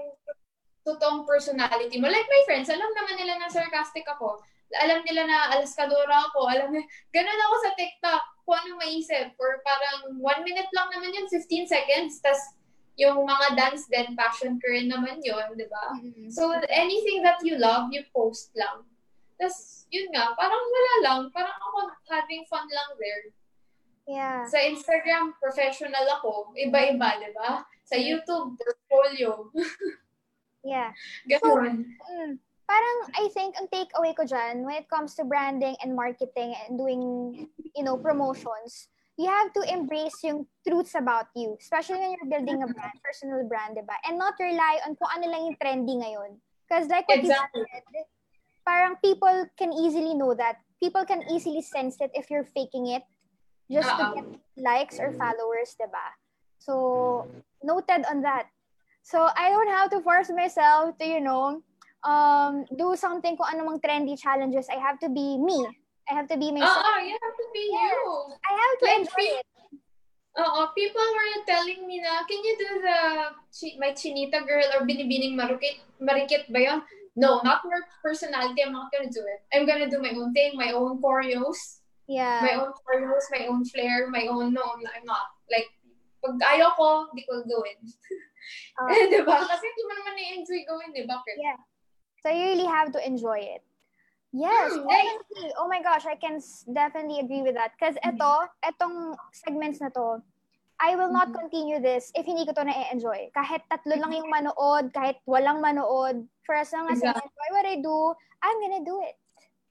totoong 0.83 1.29
personality 1.29 2.01
mo. 2.01 2.09
Like 2.11 2.27
my 2.27 2.43
friends, 2.49 2.73
alam 2.73 2.91
naman 2.91 3.15
nila 3.21 3.39
na 3.39 3.53
sarcastic 3.53 4.09
ako. 4.09 4.41
Alam 4.73 5.05
nila 5.05 5.29
na 5.29 5.39
alaskadora 5.53 6.33
ako. 6.33 6.49
Alam 6.49 6.75
nila, 6.75 6.87
ganun 7.13 7.45
ako 7.51 7.55
sa 7.61 7.71
TikTok. 7.77 8.23
Kung 8.43 8.57
anong 8.57 8.81
maisip. 8.83 9.27
Or 9.39 9.61
parang 9.63 10.17
one 10.19 10.43
minute 10.43 10.71
lang 10.73 10.89
naman 10.91 11.13
yun, 11.13 11.29
15 11.29 11.69
seconds. 11.69 12.19
Tapos 12.19 12.57
yung 13.01 13.25
mga 13.25 13.57
dance 13.57 13.89
din, 13.89 14.13
passion 14.13 14.61
ko 14.61 14.67
rin 14.69 14.93
naman 14.93 15.25
yun, 15.25 15.57
di 15.57 15.67
ba? 15.69 15.97
Mm. 15.97 16.29
So, 16.29 16.53
anything 16.69 17.25
that 17.25 17.41
you 17.41 17.57
love, 17.57 17.89
you 17.89 18.05
post 18.13 18.53
lang. 18.53 18.85
Tapos, 19.41 19.89
yun 19.89 20.13
nga, 20.13 20.37
parang 20.37 20.61
wala 20.61 20.95
lang. 21.01 21.21
Parang 21.33 21.57
ako 21.57 21.97
having 22.13 22.45
fun 22.47 22.69
lang 22.69 22.91
there. 23.01 23.25
Yeah. 24.05 24.45
Sa 24.45 24.61
Instagram, 24.61 25.39
professional 25.41 26.05
ako. 26.21 26.53
Iba-iba, 26.59 27.23
di 27.23 27.31
ba? 27.33 27.65
Sa 27.89 27.97
YouTube, 27.97 28.61
portfolio. 28.61 29.49
Yeah. 30.63 30.95
Ganun. 31.27 31.91
Mm. 31.91 32.39
parang 32.73 32.99
I 33.19 33.29
think 33.35 33.59
ang 33.59 33.69
takeaway 33.69 34.17
ko 34.17 34.25
dyan 34.25 34.65
when 34.65 34.81
it 34.81 34.89
comes 34.89 35.13
to 35.19 35.29
branding 35.29 35.77
and 35.85 35.93
marketing 35.93 36.57
and 36.57 36.79
doing, 36.79 37.03
you 37.77 37.85
know, 37.85 37.99
promotions, 38.01 38.89
you 39.19 39.29
have 39.29 39.53
to 39.53 39.63
embrace 39.69 40.17
yung 40.25 40.47
truths 40.67 40.95
about 40.95 41.29
you, 41.37 41.57
especially 41.61 42.01
when 42.01 42.17
you're 42.17 42.31
building 42.31 42.63
a 42.63 42.69
brand, 42.69 42.97
personal 43.05 43.45
brand, 43.49 43.77
diba? 43.77 43.97
And 44.09 44.19
not 44.19 44.35
rely 44.41 44.81
on 44.87 44.97
kung 44.97 45.11
ano 45.13 45.27
lang 45.29 45.41
yung 45.53 45.59
trendy 45.61 46.01
ngayon. 46.01 46.41
Because 46.65 46.89
like 46.89 47.09
what 47.09 47.21
exactly. 47.21 47.61
you 47.61 47.67
said, 47.69 48.07
parang 48.65 48.97
people 49.05 49.47
can 49.59 49.73
easily 49.73 50.15
know 50.15 50.35
that. 50.35 50.57
People 50.83 51.05
can 51.05 51.23
easily 51.31 51.63
sense 51.63 52.01
it 52.01 52.11
if 52.15 52.31
you're 52.31 52.49
faking 52.57 52.89
it 52.89 53.03
just 53.71 53.89
Uh-oh. 53.89 53.99
to 53.99 54.07
get 54.17 54.27
likes 54.57 54.99
or 54.99 55.13
followers, 55.13 55.77
diba? 55.77 56.09
So, 56.59 57.29
noted 57.63 58.05
on 58.09 58.23
that. 58.23 58.49
So, 59.03 59.29
I 59.37 59.51
don't 59.51 59.69
have 59.69 59.91
to 59.91 60.01
force 60.01 60.31
myself 60.31 60.97
to, 60.99 61.05
you 61.07 61.21
know, 61.21 61.63
um, 62.03 62.65
do 62.77 62.95
something 62.97 63.37
kung 63.37 63.51
anong 63.55 63.83
trendy 63.83 64.19
challenges. 64.19 64.67
I 64.71 64.79
have 64.79 64.99
to 65.01 65.09
be 65.09 65.39
me. 65.39 65.82
I 66.11 66.15
have 66.15 66.29
to 66.29 66.37
be 66.37 66.51
myself. 66.51 66.83
Oh, 66.83 66.99
you 66.99 67.15
have 67.15 67.37
to 67.39 67.47
be 67.55 67.65
yes. 67.71 67.93
you. 67.95 68.07
I 68.43 68.53
have 68.59 68.75
to 68.79 68.85
like, 68.85 68.99
enjoy 68.99 69.29
it. 69.39 69.47
Oo, 70.33 70.61
people 70.73 71.05
were 71.13 71.45
telling 71.45 71.85
me 71.87 72.01
na, 72.01 72.25
can 72.25 72.41
you 72.41 72.57
do 72.57 72.71
the 72.81 72.99
chi- 73.53 73.77
my 73.77 73.93
chinita 73.93 74.41
girl 74.49 74.65
or 74.73 74.89
binibining 74.89 75.37
marikit, 75.37 75.85
marikit 76.01 76.49
ba 76.49 76.61
yun? 76.61 76.81
No, 77.15 77.45
not 77.45 77.61
for 77.61 77.77
personality. 78.01 78.65
I'm 78.65 78.73
not 78.73 78.89
gonna 78.89 79.13
do 79.13 79.21
it. 79.21 79.45
I'm 79.53 79.69
gonna 79.69 79.93
do 79.93 80.01
my 80.01 80.17
own 80.17 80.33
thing, 80.33 80.57
my 80.57 80.73
own 80.73 81.05
choreos. 81.05 81.85
Yeah. 82.09 82.41
My 82.41 82.57
own 82.57 82.73
choreos, 82.73 83.29
my 83.29 83.47
own 83.47 83.65
flair, 83.69 84.09
my 84.09 84.25
own, 84.27 84.57
no, 84.57 84.65
I'm 84.65 85.05
not. 85.05 85.37
Like, 85.53 85.69
pag 86.25 86.41
ayaw 86.57 86.73
ko, 86.81 87.13
hindi 87.13 87.29
ko 87.29 87.45
gawin. 87.45 87.79
Uh, 88.75 88.91
eh, 88.91 89.07
diba? 89.07 89.39
Kasi 89.39 89.65
hindi 89.65 89.83
mo 89.87 89.93
naman 90.03 90.13
na-enjoy 90.19 90.61
gawin, 90.67 90.91
diba? 90.91 91.15
Yeah. 91.39 91.61
So 92.27 92.33
you 92.33 92.57
really 92.57 92.67
have 92.67 92.91
to 92.91 93.01
enjoy 93.01 93.39
it. 93.39 93.63
Yes, 94.33 94.73
mm, 94.73 94.89
definitely. 94.89 95.53
Oh 95.61 95.69
my 95.69 95.85
gosh, 95.85 96.09
I 96.09 96.17
can 96.17 96.41
definitely 96.73 97.21
agree 97.21 97.45
with 97.45 97.53
that. 97.55 97.77
Because 97.77 98.01
ito, 98.01 98.33
etong 98.65 99.13
segments 99.37 99.85
na 99.85 99.93
to, 99.93 100.25
I 100.81 100.97
will 100.97 101.13
not 101.13 101.29
mm-hmm. 101.29 101.47
continue 101.47 101.79
this 101.85 102.11
if 102.17 102.25
hindi 102.25 102.49
ko 102.49 102.57
to 102.57 102.65
na-enjoy. 102.65 103.29
Kahit 103.37 103.63
tatlo 103.69 103.93
lang 103.93 104.17
yung 104.17 104.33
manood, 104.33 104.91
kahit 104.97 105.21
walang 105.29 105.61
manood, 105.61 106.25
for 106.49 106.57
as 106.57 106.73
long 106.73 106.89
as. 106.89 107.05
I 107.05 107.13
enjoy 107.13 107.49
what 107.53 107.69
I 107.69 107.77
do, 107.79 107.99
I'm 108.41 108.59
gonna 108.59 108.83
do 108.83 108.97
it. 109.05 109.15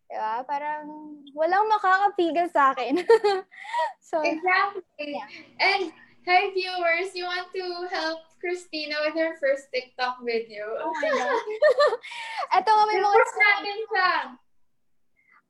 Diba? 0.07 0.45
Parang 0.45 0.85
walang 1.33 1.65
makakapigil 1.65 2.47
sa 2.53 2.71
akin. 2.77 3.01
so, 4.07 4.21
exactly. 4.21 5.17
Yeah. 5.17 5.27
And 5.57 5.83
hi 6.21 6.53
viewers, 6.53 7.17
you 7.17 7.25
want 7.25 7.49
to 7.49 7.65
help 7.89 8.29
Christina 8.37 9.09
with 9.09 9.17
her 9.17 9.41
first 9.41 9.73
TikTok 9.73 10.21
video. 10.21 10.69
Oh 10.77 10.93
my 11.01 11.09
God. 11.09 11.43
Ito 12.61 12.69
nga 12.77 12.83
may 12.87 12.99
mga... 13.01 13.19
natin 13.25 13.77
siya. 13.89 14.11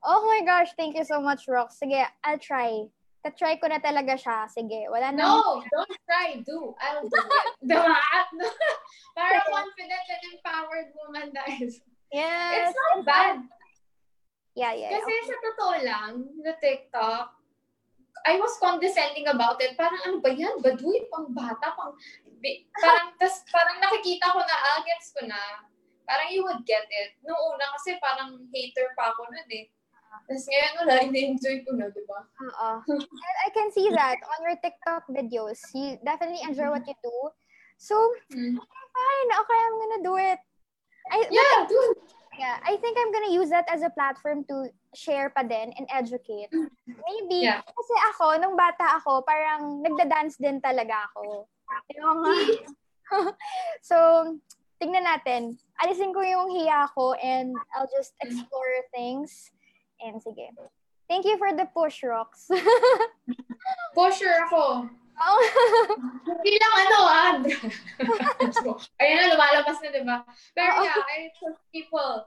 Oh 0.02 0.26
my 0.26 0.42
gosh, 0.46 0.74
thank 0.74 0.98
you 0.98 1.06
so 1.06 1.22
much, 1.22 1.46
Rox. 1.46 1.78
Sige, 1.78 2.02
I'll 2.26 2.42
try. 2.42 2.90
Ta-try 3.22 3.62
ko 3.62 3.70
na 3.70 3.78
talaga 3.78 4.18
siya. 4.18 4.50
Sige, 4.50 4.90
wala 4.90 5.14
na. 5.14 5.22
No, 5.22 5.62
don't 5.62 5.94
try. 6.10 6.42
Do. 6.42 6.74
I'll 6.82 7.06
do 7.06 7.22
it. 7.22 7.54
diba? 7.70 7.86
Para 9.18 9.46
confident 9.46 10.06
and 10.10 10.24
empowered 10.34 10.90
woman 10.98 11.30
dahil. 11.30 11.70
Yes. 12.10 12.74
It's 12.74 12.74
not 12.74 13.06
bad. 13.06 13.46
Yeah, 14.58 14.74
yeah. 14.74 14.90
Kasi 14.90 15.06
okay. 15.06 15.22
sa 15.30 15.36
totoo 15.38 15.76
lang, 15.86 16.12
the 16.42 16.54
TikTok, 16.58 17.30
I 18.26 18.42
was 18.42 18.58
condescending 18.58 19.30
about 19.30 19.62
it. 19.62 19.78
Parang 19.78 20.02
ano 20.02 20.18
ba 20.18 20.34
yan? 20.34 20.58
Baduy, 20.66 21.06
pang 21.14 21.30
bata, 21.30 21.78
pang... 21.78 21.94
Parang, 22.82 23.14
tas, 23.22 23.46
parang 23.54 23.78
nakikita 23.78 24.34
ko 24.34 24.42
na, 24.42 24.56
ah, 24.58 24.82
gets 24.82 25.14
ko 25.14 25.30
na. 25.30 25.40
Parang 26.10 26.34
you 26.34 26.42
would 26.42 26.66
get 26.66 26.90
it. 26.90 27.22
Noong 27.22 27.54
una 27.54 27.70
kasi 27.78 28.02
parang 28.02 28.50
hater 28.50 28.98
pa 28.98 29.14
ako 29.14 29.30
nun 29.30 29.50
eh. 29.54 29.70
Tapos 30.12 30.44
ngayon, 30.44 30.74
wala, 30.84 30.94
in-enjoy 31.08 31.64
ko 31.64 31.72
na, 31.80 31.88
di 31.88 32.04
ba? 32.04 32.20
Oo. 32.28 32.72
And 32.92 33.38
I 33.48 33.50
can 33.56 33.72
see 33.72 33.88
that 33.96 34.20
on 34.20 34.40
your 34.44 34.60
TikTok 34.60 35.08
videos. 35.08 35.64
You 35.72 35.96
definitely 36.04 36.44
enjoy 36.44 36.68
what 36.68 36.84
you 36.84 36.96
do. 37.00 37.16
So, 37.80 37.96
mm. 38.36 38.60
fine. 38.60 39.30
Okay, 39.32 39.60
I'm 39.64 39.78
gonna 39.80 40.04
do 40.04 40.16
it. 40.20 40.40
I, 41.10 41.18
yeah, 41.32 41.64
do 41.66 41.80
it. 41.96 41.98
Yeah, 42.38 42.60
I 42.64 42.76
think 42.78 42.96
I'm 43.00 43.12
gonna 43.12 43.32
use 43.32 43.50
that 43.56 43.68
as 43.72 43.84
a 43.84 43.92
platform 43.92 44.44
to 44.52 44.72
share 44.96 45.32
pa 45.32 45.48
din 45.48 45.72
and 45.80 45.88
educate. 45.92 46.52
Maybe, 46.88 47.48
yeah. 47.48 47.64
kasi 47.64 47.96
ako, 48.12 48.36
nung 48.40 48.60
bata 48.60 49.00
ako, 49.00 49.24
parang 49.24 49.80
nagda-dance 49.80 50.36
din 50.40 50.60
talaga 50.60 51.08
ako. 51.12 51.48
Yung, 51.96 52.20
so, 53.90 53.96
tingnan 54.80 55.08
natin. 55.08 55.56
Alisin 55.80 56.12
ko 56.12 56.20
yung 56.20 56.52
hiya 56.52 56.88
ko 56.92 57.16
and 57.20 57.56
I'll 57.76 57.90
just 57.92 58.16
explore 58.20 58.76
things 58.92 59.52
And 60.02 60.22
sige. 60.22 60.50
Thank 61.12 61.26
you 61.26 61.38
for 61.38 61.52
the 61.52 61.68
push, 61.76 62.08
Rox. 62.08 62.48
Pusher 63.96 64.48
ako. 64.48 64.88
Oh. 65.20 65.40
Hindi 66.40 66.56
lang 66.56 66.74
ano, 66.88 67.00
ah. 67.04 67.34
Ayan 69.04 69.16
na, 69.20 69.26
lumalabas 69.36 69.78
na, 69.84 69.92
di 69.92 70.02
ba? 70.08 70.24
Pero 70.56 70.72
oh. 70.80 70.88
yeah, 70.88 71.04
I 71.04 71.30
push 71.36 71.60
people. 71.76 72.26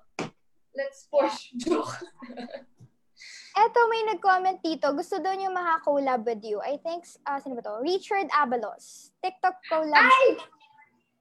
Let's 0.76 1.08
push. 1.08 1.56
Joke. 1.64 1.96
Eto, 3.56 3.80
may 3.88 4.04
nag-comment 4.04 4.60
dito. 4.60 4.92
Gusto 4.92 5.16
daw 5.16 5.32
niyo 5.32 5.48
maka-collab 5.48 6.20
with 6.28 6.44
you. 6.44 6.60
I 6.60 6.76
think, 6.76 7.08
uh, 7.24 7.40
sino 7.40 7.56
ba 7.56 7.64
to? 7.64 7.80
Richard 7.80 8.28
Abalos. 8.36 9.16
TikTok 9.24 9.64
collab. 9.72 9.96
Ay! 9.96 10.36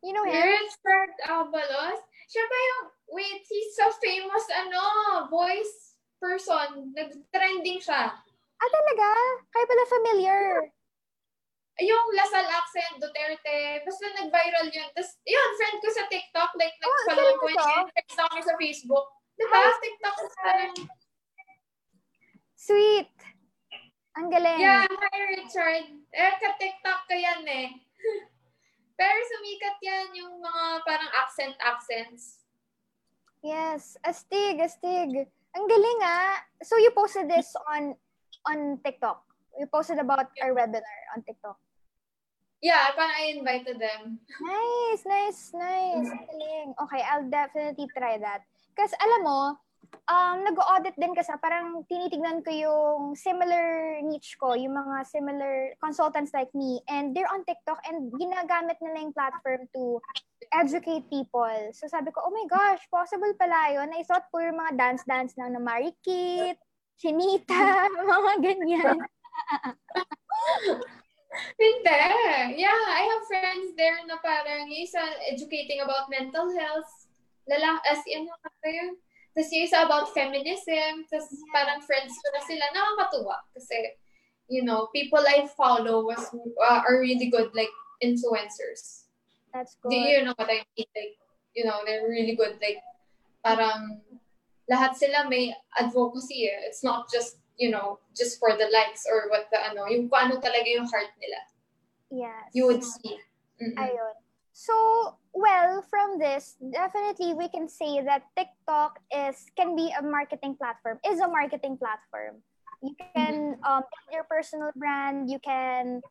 You 0.04 0.12
know 0.12 0.28
him? 0.28 0.36
Richard 0.36 1.16
Abalos? 1.32 2.00
Siya 2.28 2.44
ba 2.44 2.58
yung, 2.60 2.86
wait, 3.16 3.46
he's 3.48 3.72
so 3.78 3.88
famous, 4.04 4.46
ano, 4.52 4.84
voice 5.32 5.93
person, 6.24 6.96
nag-trending 6.96 7.84
siya. 7.84 8.16
Ah, 8.56 8.70
talaga? 8.72 9.10
Kaya 9.52 9.66
pala 9.68 9.84
familiar. 9.92 10.72
Yung 11.84 12.08
Lasal 12.16 12.48
accent, 12.48 12.96
Duterte, 13.04 13.84
basta 13.84 14.06
nag-viral 14.24 14.72
yun. 14.72 14.88
Tapos, 14.96 15.20
yun, 15.28 15.50
friend 15.60 15.78
ko 15.84 15.90
sa 15.92 16.08
TikTok, 16.08 16.56
like, 16.56 16.80
oh, 16.80 16.88
nag-follow 16.88 17.36
ko 17.44 17.48
yun, 17.52 17.86
text 17.92 18.16
ako 18.16 18.40
sa 18.40 18.56
Facebook. 18.56 19.08
Diba? 19.36 19.60
Hi. 19.60 19.76
TikTok 19.84 20.16
is 20.24 20.36
parang... 20.40 20.76
Sweet. 22.56 23.12
Ang 24.16 24.30
galing. 24.32 24.62
Yeah, 24.62 24.88
hi 24.88 25.20
Richard. 25.36 25.90
Eh, 26.14 26.34
ka-TikTok 26.40 27.00
ka 27.10 27.16
yan 27.18 27.44
eh. 27.50 27.68
Pero 29.00 29.20
sumikat 29.36 29.78
yan 29.82 30.08
yung 30.24 30.38
mga 30.40 30.64
parang 30.86 31.12
accent-accents. 31.26 32.46
Yes, 33.44 34.00
astig, 34.06 34.62
astig. 34.62 35.28
Ang 35.54 35.66
galing 35.70 36.00
ah. 36.02 36.42
So 36.66 36.78
you 36.82 36.90
posted 36.92 37.30
this 37.30 37.54
on 37.70 37.94
on 38.50 38.82
TikTok. 38.82 39.22
You 39.60 39.70
posted 39.70 40.02
about 40.02 40.34
our 40.42 40.52
webinar 40.54 41.00
on 41.14 41.22
TikTok. 41.22 41.58
Yeah, 42.64 42.96
parang 42.96 43.12
I 43.12 43.36
invited 43.36 43.76
them. 43.76 44.24
Nice, 44.40 45.04
nice, 45.04 45.52
nice. 45.52 46.08
Ang 46.08 46.24
galing. 46.26 46.70
Okay, 46.80 47.02
I'll 47.12 47.28
definitely 47.28 47.92
try 47.92 48.16
that. 48.24 48.48
Kasi 48.72 48.96
alam 49.04 49.22
mo, 49.28 49.40
um, 50.10 50.38
nag-audit 50.44 50.96
din 51.00 51.16
kasi 51.16 51.32
parang 51.40 51.86
tinitignan 51.88 52.44
ko 52.44 52.52
yung 52.52 53.02
similar 53.16 53.98
niche 54.04 54.36
ko, 54.36 54.54
yung 54.54 54.76
mga 54.76 55.06
similar 55.08 55.74
consultants 55.80 56.34
like 56.36 56.52
me, 56.52 56.82
and 56.92 57.16
they're 57.16 57.30
on 57.32 57.46
TikTok 57.48 57.80
and 57.88 58.12
ginagamit 58.16 58.78
nila 58.82 59.08
yung 59.08 59.16
platform 59.16 59.66
to 59.72 60.02
educate 60.54 61.08
people. 61.10 61.56
So 61.74 61.88
sabi 61.88 62.12
ko, 62.12 62.22
oh 62.26 62.34
my 62.34 62.46
gosh, 62.50 62.84
possible 62.92 63.34
pala 63.40 63.74
yun. 63.74 63.90
I 63.96 64.04
thought 64.04 64.28
puro 64.30 64.52
mga 64.52 64.76
dance-dance 64.78 65.34
lang 65.40 65.56
na 65.56 65.62
marikit, 65.64 66.60
chinita, 67.00 67.88
mga 68.18 68.34
ganyan. 68.44 68.98
Hindi. 71.58 71.98
Yeah, 72.62 72.82
I 72.94 73.10
have 73.10 73.26
friends 73.26 73.74
there 73.74 73.98
na 74.06 74.22
parang 74.22 74.70
isa 74.70 75.02
educating 75.26 75.82
about 75.82 76.06
mental 76.06 76.54
health. 76.54 76.90
Lala, 77.50 77.82
as 77.90 78.06
in, 78.06 78.30
ano 78.30 78.70
yun? 78.70 78.94
Tapos 79.34 79.50
yung 79.50 79.66
isa 79.66 79.82
about 79.82 80.14
feminism. 80.14 81.10
Tapos 81.10 81.28
yeah. 81.34 81.52
parang 81.52 81.82
friends 81.82 82.14
ko 82.22 82.28
na 82.30 82.42
sila. 82.46 82.64
Nakakatuwa. 82.70 83.38
Kasi, 83.58 83.98
you 84.48 84.62
know, 84.62 84.94
people 84.94 85.22
I 85.26 85.50
follow 85.58 86.06
was 86.06 86.22
uh, 86.34 86.82
are 86.86 87.02
really 87.02 87.34
good, 87.34 87.50
like, 87.58 87.74
influencers. 88.02 89.10
That's 89.54 89.78
good. 89.82 89.90
Do 89.90 89.98
you 89.98 90.22
know 90.22 90.34
what 90.38 90.50
I 90.50 90.62
mean? 90.78 90.90
Like, 90.94 91.18
you 91.58 91.66
know, 91.66 91.82
they're 91.86 92.06
really 92.06 92.36
good. 92.38 92.62
Like, 92.62 92.82
parang 93.44 94.02
lahat 94.72 94.96
sila 94.96 95.28
may 95.30 95.54
advocacy 95.78 96.48
eh. 96.48 96.70
It's 96.70 96.84
not 96.84 97.12
just, 97.12 97.38
you 97.58 97.70
know, 97.70 98.00
just 98.16 98.40
for 98.40 98.56
the 98.56 98.70
likes 98.72 99.06
or 99.10 99.30
what 99.30 99.50
the 99.52 99.60
ano, 99.60 99.86
yung 99.90 100.10
paano 100.10 100.42
talaga 100.42 100.66
yung 100.66 100.88
heart 100.88 101.12
nila. 101.20 101.40
Yes. 102.10 102.50
You 102.54 102.66
would 102.70 102.84
see. 102.84 103.18
Mm-hmm. 103.62 103.78
Ayun. 103.78 104.16
So, 104.54 105.18
well, 105.34 105.82
from 105.90 106.20
this, 106.22 106.56
definitely 106.62 107.34
we 107.34 107.50
can 107.50 107.68
say 107.68 108.06
that 108.06 108.30
TikTok 108.38 109.02
is 109.10 109.50
can 109.58 109.76
be 109.76 109.90
a 109.98 110.02
marketing 110.06 110.56
platform, 110.62 111.02
is 111.02 111.20
a 111.20 111.28
marketing 111.28 111.82
platform. 111.82 112.46
You 112.86 112.94
can 113.18 113.58
mm-hmm. 113.58 113.66
um, 113.66 113.82
build 113.82 114.10
your 114.14 114.26
personal 114.30 114.70
brand, 114.78 115.30
you 115.30 115.42
can 115.42 116.06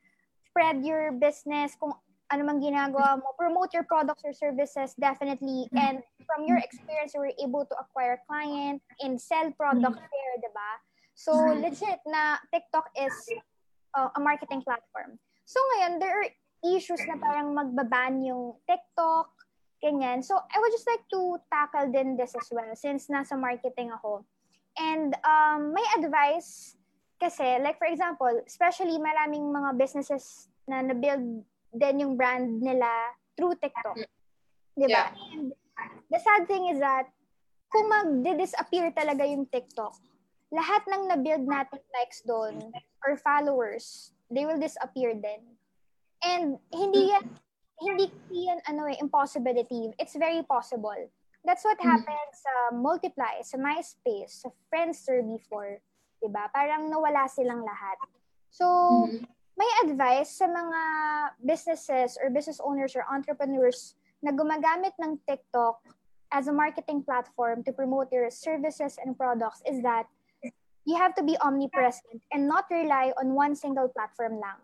spread 0.50 0.82
your 0.82 1.14
business 1.14 1.78
kung 1.78 1.94
ano 2.34 2.42
mang 2.42 2.58
ginagawa 2.58 3.22
mo, 3.22 3.30
promote 3.38 3.70
your 3.70 3.86
products 3.86 4.26
or 4.26 4.34
services 4.34 4.90
definitely. 4.98 5.70
And 5.78 6.02
from 6.26 6.42
your 6.42 6.58
experience, 6.58 7.14
you 7.14 7.22
were 7.22 7.36
able 7.38 7.62
to 7.62 7.76
acquire 7.78 8.18
client 8.26 8.82
and 8.98 9.22
sell 9.22 9.54
products 9.54 10.02
there, 10.02 10.34
di 10.42 10.50
ba? 10.50 10.70
So, 11.14 11.30
legit 11.62 12.02
na 12.10 12.42
TikTok 12.50 12.90
is 12.98 13.14
uh, 13.94 14.10
a 14.16 14.20
marketing 14.20 14.66
platform. 14.66 15.20
So, 15.44 15.60
ngayon, 15.76 16.00
there 16.00 16.24
are 16.24 16.28
issues 16.62 17.02
na 17.10 17.18
parang 17.18 17.50
magbaban 17.52 18.22
yung 18.22 18.54
TikTok, 18.66 19.34
ganyan. 19.82 20.22
So, 20.22 20.38
I 20.38 20.56
would 20.62 20.70
just 20.70 20.86
like 20.86 21.02
to 21.10 21.42
tackle 21.50 21.90
din 21.90 22.14
this 22.14 22.38
as 22.38 22.46
well 22.54 22.70
since 22.78 23.10
nasa 23.10 23.34
marketing 23.34 23.90
ako. 23.90 24.22
And 24.78 25.12
um, 25.26 25.74
my 25.74 25.84
advice 25.98 26.78
kasi, 27.22 27.62
like 27.62 27.78
for 27.78 27.86
example, 27.86 28.34
especially 28.46 28.98
maraming 28.98 29.46
mga 29.46 29.78
businesses 29.78 30.50
na 30.66 30.82
na-build 30.82 31.46
din 31.70 32.02
yung 32.02 32.14
brand 32.18 32.58
nila 32.58 32.90
through 33.38 33.54
TikTok. 33.62 33.94
Di 34.74 34.90
ba? 34.90 35.06
Yeah. 35.06 35.08
And 35.38 35.54
the 36.10 36.18
sad 36.18 36.50
thing 36.50 36.66
is 36.74 36.82
that 36.82 37.06
kung 37.70 37.86
mag-disappear 37.88 38.90
talaga 38.90 39.22
yung 39.22 39.46
TikTok, 39.46 39.94
lahat 40.50 40.82
ng 40.90 41.02
na-build 41.14 41.46
natin 41.46 41.80
likes 41.94 42.20
doon 42.26 42.58
or 43.06 43.16
followers, 43.16 44.12
they 44.28 44.44
will 44.44 44.58
disappear 44.58 45.14
then. 45.14 45.40
And 46.22 46.58
hindi 46.70 47.10
yan, 47.10 47.24
hindi 47.82 48.06
yan 48.30 48.62
ano 48.70 48.86
eh, 48.86 48.96
impossibility. 49.02 49.90
It's 49.98 50.14
very 50.14 50.42
possible. 50.46 51.10
That's 51.42 51.66
what 51.66 51.78
mm-hmm. 51.78 51.90
happened 51.90 52.32
sa 52.34 52.52
Multiply, 52.74 53.42
sa 53.42 53.58
MySpace, 53.58 54.46
sa 54.46 54.48
Friendster 54.70 55.26
before. 55.26 55.82
Diba? 56.22 56.46
Parang 56.54 56.86
nawala 56.86 57.26
silang 57.26 57.66
lahat. 57.66 57.98
So, 58.54 58.66
mm-hmm 59.10 59.26
may 59.56 59.70
advice 59.84 60.40
sa 60.40 60.48
mga 60.48 60.80
businesses 61.44 62.16
or 62.16 62.30
business 62.32 62.60
owners 62.64 62.96
or 62.96 63.04
entrepreneurs 63.08 63.94
na 64.24 64.32
gumagamit 64.32 64.96
ng 65.02 65.20
TikTok 65.28 65.82
as 66.32 66.48
a 66.48 66.54
marketing 66.54 67.04
platform 67.04 67.60
to 67.64 67.72
promote 67.72 68.08
your 68.08 68.30
services 68.32 68.96
and 69.04 69.18
products 69.18 69.60
is 69.68 69.84
that 69.84 70.08
you 70.88 70.96
have 70.96 71.14
to 71.14 71.22
be 71.22 71.36
omnipresent 71.44 72.24
and 72.32 72.48
not 72.48 72.64
rely 72.72 73.12
on 73.20 73.36
one 73.36 73.54
single 73.54 73.88
platform 73.92 74.40
lang. 74.40 74.58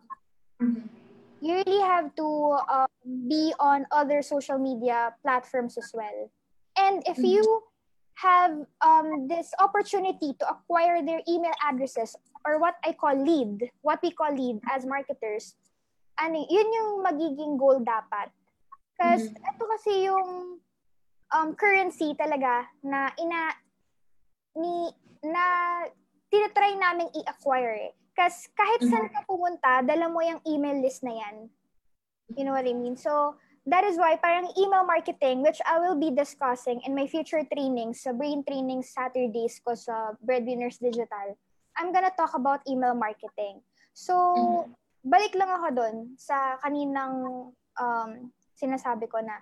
Mm-hmm. 0.58 1.07
You 1.40 1.62
really 1.62 1.82
have 1.82 2.14
to 2.16 2.28
um, 2.66 2.90
be 3.28 3.54
on 3.60 3.86
other 3.90 4.22
social 4.22 4.58
media 4.58 5.14
platforms 5.22 5.78
as 5.78 5.90
well. 5.94 6.30
And 6.76 7.02
if 7.06 7.16
mm-hmm. 7.16 7.38
you 7.38 7.62
have 8.18 8.66
um, 8.82 9.28
this 9.28 9.54
opportunity 9.58 10.34
to 10.38 10.44
acquire 10.50 11.02
their 11.02 11.22
email 11.28 11.54
addresses 11.62 12.16
or 12.44 12.58
what 12.58 12.74
I 12.84 12.92
call 12.92 13.14
lead, 13.14 13.70
what 13.82 14.00
we 14.02 14.10
call 14.10 14.34
lead 14.34 14.58
as 14.70 14.84
marketers, 14.84 15.54
ano, 16.18 16.42
yun 16.50 16.66
yung 16.74 17.06
magiging 17.06 17.58
goal 17.58 17.78
dapat. 17.78 18.34
Kasi 18.98 19.30
mm-hmm. 19.30 19.50
ito 19.54 19.64
kasi 19.78 19.92
yung 20.10 20.58
um, 21.30 21.48
currency 21.54 22.14
talaga 22.18 22.66
na 22.82 23.14
ina 23.14 23.54
ni 24.58 24.90
na 25.22 25.44
tinatry 26.28 26.74
namin 26.74 27.06
i-acquire 27.14 27.90
eh. 27.90 27.92
Kasi 28.18 28.50
kahit 28.58 28.82
mm-hmm. 28.82 28.90
saan 28.90 29.08
ka 29.14 29.22
pumunta, 29.30 29.78
dala 29.86 30.10
mo 30.10 30.18
yung 30.18 30.42
email 30.42 30.82
list 30.82 31.06
na 31.06 31.14
yan. 31.14 31.46
You 32.34 32.42
know 32.42 32.50
what 32.50 32.66
I 32.66 32.74
mean? 32.74 32.98
So, 32.98 33.38
that 33.70 33.86
is 33.86 33.94
why 33.94 34.18
parang 34.18 34.50
email 34.58 34.82
marketing, 34.82 35.46
which 35.46 35.62
I 35.62 35.78
will 35.78 35.94
be 35.94 36.10
discussing 36.10 36.82
in 36.82 36.98
my 36.98 37.06
future 37.06 37.46
trainings, 37.46 38.02
sa 38.02 38.10
brain 38.10 38.42
training 38.42 38.82
Saturdays 38.82 39.62
ko 39.62 39.78
sa 39.78 40.18
Breadwinners 40.18 40.82
Digital, 40.82 41.38
I'm 41.78 41.94
gonna 41.94 42.10
talk 42.18 42.34
about 42.34 42.66
email 42.66 42.98
marketing. 42.98 43.62
So, 43.94 44.14
mm-hmm. 44.18 44.74
balik 45.06 45.38
lang 45.38 45.54
ako 45.54 45.68
doon 45.78 45.96
sa 46.18 46.58
kaninang 46.58 47.54
um, 47.78 48.10
sinasabi 48.58 49.06
ko 49.06 49.22
na, 49.22 49.38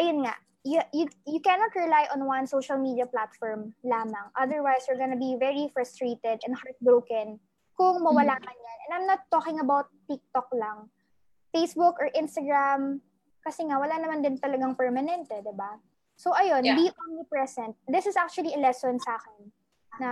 ayun 0.00 0.24
nga, 0.24 0.40
you, 0.64 0.80
you, 0.96 1.04
you 1.28 1.38
cannot 1.44 1.70
rely 1.76 2.08
on 2.16 2.24
one 2.24 2.48
social 2.48 2.80
media 2.80 3.04
platform 3.04 3.76
lamang. 3.84 4.32
Otherwise, 4.40 4.88
you're 4.88 4.98
gonna 4.98 5.20
be 5.20 5.36
very 5.36 5.68
frustrated 5.76 6.40
and 6.48 6.56
heartbroken 6.56 7.38
kung 7.76 8.00
mawala 8.00 8.40
mm-hmm. 8.40 8.48
ka 8.48 8.52
niyan. 8.56 8.78
And 8.86 8.92
I'm 8.96 9.06
not 9.06 9.22
talking 9.28 9.60
about 9.60 9.92
TikTok 10.08 10.48
lang. 10.56 10.88
Facebook 11.52 12.00
or 12.00 12.08
Instagram, 12.16 13.04
kasi 13.46 13.62
nga, 13.68 13.78
wala 13.78 13.94
naman 14.02 14.26
din 14.26 14.34
talagang 14.42 14.74
permanente, 14.74 15.38
di 15.38 15.54
ba? 15.54 15.78
So, 16.18 16.34
ayun, 16.34 16.66
yeah. 16.66 16.74
be 16.74 16.90
omnipresent. 16.90 17.78
This 17.86 18.10
is 18.10 18.18
actually 18.18 18.56
a 18.56 18.60
lesson 18.60 18.98
sa 18.98 19.20
akin 19.20 19.40
na 20.02 20.10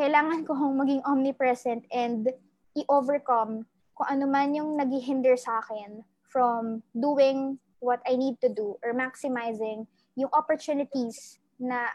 kailangan 0.00 0.42
ko 0.48 0.54
maging 0.54 1.04
omnipresent 1.04 1.84
and 1.92 2.32
i-overcome 2.78 3.68
kung 3.94 4.08
ano 4.08 4.26
man 4.26 4.56
yung 4.56 4.74
naghihinder 4.78 5.38
sa 5.38 5.62
akin 5.62 6.02
from 6.26 6.82
doing 6.96 7.58
what 7.78 8.02
I 8.08 8.16
need 8.16 8.40
to 8.42 8.50
do 8.50 8.74
or 8.82 8.90
maximizing 8.96 9.86
yung 10.18 10.32
opportunities 10.34 11.38
na 11.60 11.92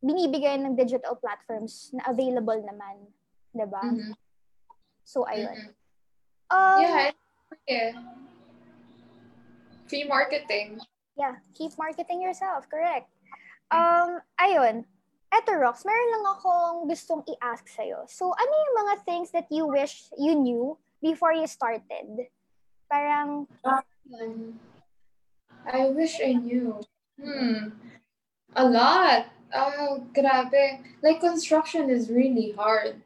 binibigay 0.00 0.56
ng 0.62 0.78
digital 0.78 1.18
platforms 1.18 1.92
na 1.92 2.08
available 2.08 2.56
naman. 2.62 3.10
Diba? 3.52 3.84
Mm-hmm. 3.84 4.12
So, 5.04 5.28
ayun. 5.28 5.52
Mm-hmm. 5.52 5.80
Um, 6.52 6.78
yeah, 6.84 7.10
yeah. 7.68 7.92
Free 9.88 10.04
marketing. 10.04 10.80
Yeah, 11.16 11.36
keep 11.54 11.72
marketing 11.76 12.20
yourself. 12.20 12.68
Correct. 12.68 13.08
Um, 13.72 14.20
ayun. 14.40 14.84
Eto, 15.32 15.56
Rox, 15.56 15.88
meron 15.88 16.12
lang 16.12 16.24
akong 16.28 16.76
gustong 16.88 17.24
i-ask 17.24 17.64
sa'yo. 17.64 18.04
So, 18.04 18.36
ano 18.36 18.52
yung 18.52 18.76
mga 18.84 18.94
things 19.08 19.32
that 19.32 19.48
you 19.48 19.64
wish 19.64 20.12
you 20.20 20.36
knew 20.36 20.76
before 21.00 21.32
you 21.32 21.48
started? 21.48 22.28
Parang... 22.92 23.48
Um, 23.64 24.60
I 25.64 25.88
wish 25.88 26.20
I 26.20 26.36
knew. 26.36 26.84
Hmm. 27.16 27.80
A 28.52 28.64
lot. 28.68 29.32
Oh, 29.56 30.04
grabe. 30.12 30.84
Like, 31.00 31.24
construction 31.24 31.88
is 31.88 32.12
really 32.12 32.52
hard. 32.52 33.00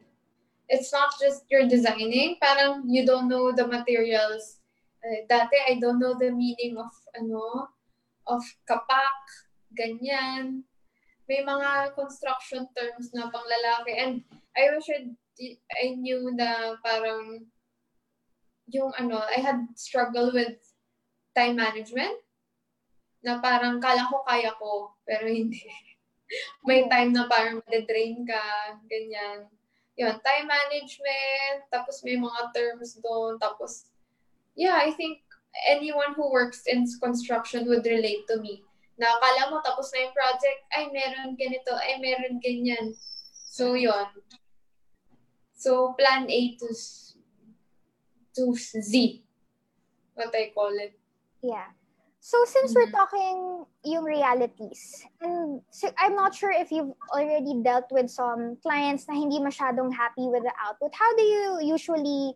It's 0.67 0.91
not 0.91 1.15
just 1.19 1.47
you're 1.49 1.67
designing. 1.67 2.37
Parang 2.41 2.83
you 2.87 3.05
don't 3.05 3.27
know 3.27 3.51
the 3.55 3.67
materials. 3.67 4.59
Uh, 4.99 5.23
dati, 5.29 5.55
I 5.63 5.79
don't 5.79 5.99
know 5.99 6.17
the 6.19 6.31
meaning 6.31 6.75
of, 6.75 6.91
ano, 7.15 7.71
of 8.27 8.43
kapak, 8.67 9.23
ganyan 9.71 10.67
may 11.27 11.43
mga 11.43 11.93
construction 11.93 12.65
terms 12.71 13.11
na 13.11 13.27
pang 13.27 13.43
lalaki. 13.43 13.93
And 13.99 14.13
I 14.55 14.71
wish 14.71 14.87
I, 14.89 15.11
I 15.75 15.85
knew 15.99 16.31
na 16.33 16.79
parang 16.79 17.45
yung 18.71 18.91
ano, 18.95 19.19
I 19.19 19.43
had 19.43 19.67
struggle 19.75 20.31
with 20.31 20.55
time 21.35 21.59
management 21.59 22.15
na 23.21 23.43
parang 23.43 23.83
kala 23.83 24.07
ko 24.07 24.23
kaya 24.23 24.55
ko, 24.55 24.95
pero 25.03 25.27
hindi. 25.27 25.59
may 26.67 26.87
time 26.87 27.11
na 27.11 27.27
parang 27.27 27.59
made-drain 27.67 28.23
ka, 28.23 28.43
ganyan. 28.87 29.51
Yun, 29.97 30.13
time 30.21 30.45
management, 30.45 31.65
tapos 31.73 32.05
may 32.05 32.15
mga 32.15 32.53
terms 32.53 33.01
doon, 33.01 33.41
tapos, 33.41 33.89
yeah, 34.53 34.77
I 34.77 34.93
think 34.93 35.25
anyone 35.65 36.13
who 36.13 36.29
works 36.29 36.69
in 36.69 36.85
construction 37.01 37.65
would 37.65 37.85
relate 37.85 38.29
to 38.29 38.37
me 38.37 38.61
na 38.97 39.13
akala 39.13 39.53
mo 39.53 39.57
tapos 39.61 39.93
na 39.93 40.09
yung 40.09 40.15
project, 40.17 40.59
ay 40.73 40.89
meron 40.89 41.37
ganito, 41.37 41.69
ay 41.77 42.01
meron 42.01 42.41
ganyan. 42.41 42.97
So, 43.53 43.77
yon 43.77 44.09
So, 45.53 45.93
plan 45.93 46.25
A 46.25 46.39
to, 46.57 46.67
to 48.37 48.43
Z. 48.57 49.21
What 50.17 50.33
I 50.33 50.49
call 50.53 50.73
it. 50.81 50.97
Yeah. 51.45 51.76
So, 52.27 52.43
since 52.43 52.75
mm-hmm. 52.75 52.83
we're 52.83 52.91
talking 52.91 53.63
yung 53.87 54.03
realities, 54.03 55.07
and 55.23 55.63
so 55.71 55.87
I'm 55.95 56.11
not 56.11 56.35
sure 56.35 56.51
if 56.51 56.75
you've 56.75 56.91
already 57.15 57.63
dealt 57.63 57.87
with 57.87 58.11
some 58.11 58.59
clients 58.59 59.07
na 59.07 59.15
hindi 59.15 59.39
masyadong 59.39 59.95
happy 59.95 60.27
with 60.27 60.43
the 60.43 60.51
output, 60.59 60.91
how 60.91 61.07
do 61.15 61.23
you 61.23 61.63
usually 61.63 62.35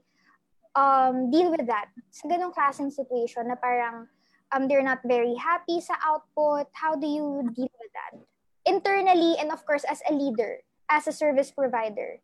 um, 0.80 1.28
deal 1.28 1.52
with 1.52 1.68
that? 1.68 1.92
Sa 2.08 2.32
ganong 2.32 2.56
klaseng 2.56 2.88
situation 2.88 3.52
na 3.52 3.60
parang, 3.60 4.08
um, 4.56 4.72
they're 4.72 4.80
not 4.80 5.04
very 5.04 5.36
happy 5.36 5.84
sa 5.84 6.00
output? 6.08 6.72
How 6.72 6.96
do 6.96 7.04
you 7.04 7.52
deal 7.52 7.76
with 7.76 7.92
that? 7.92 8.16
Internally 8.64 9.44
and 9.44 9.52
of 9.52 9.60
course 9.68 9.84
as 9.92 10.00
a 10.08 10.16
leader, 10.16 10.64
as 10.88 11.04
a 11.04 11.12
service 11.12 11.52
provider. 11.52 12.24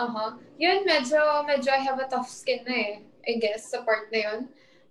Uh-huh. 0.00 0.40
Yun, 0.56 0.88
medyo, 0.88 1.44
medyo 1.44 1.68
I 1.68 1.84
have 1.84 2.00
a 2.00 2.08
tough 2.08 2.32
skin 2.32 2.64
na 2.64 2.72
eh, 2.72 2.92
I 3.28 3.36
guess, 3.36 3.76
sa 3.76 3.84
part 3.84 4.08
na 4.08 4.24
yun. 4.24 4.40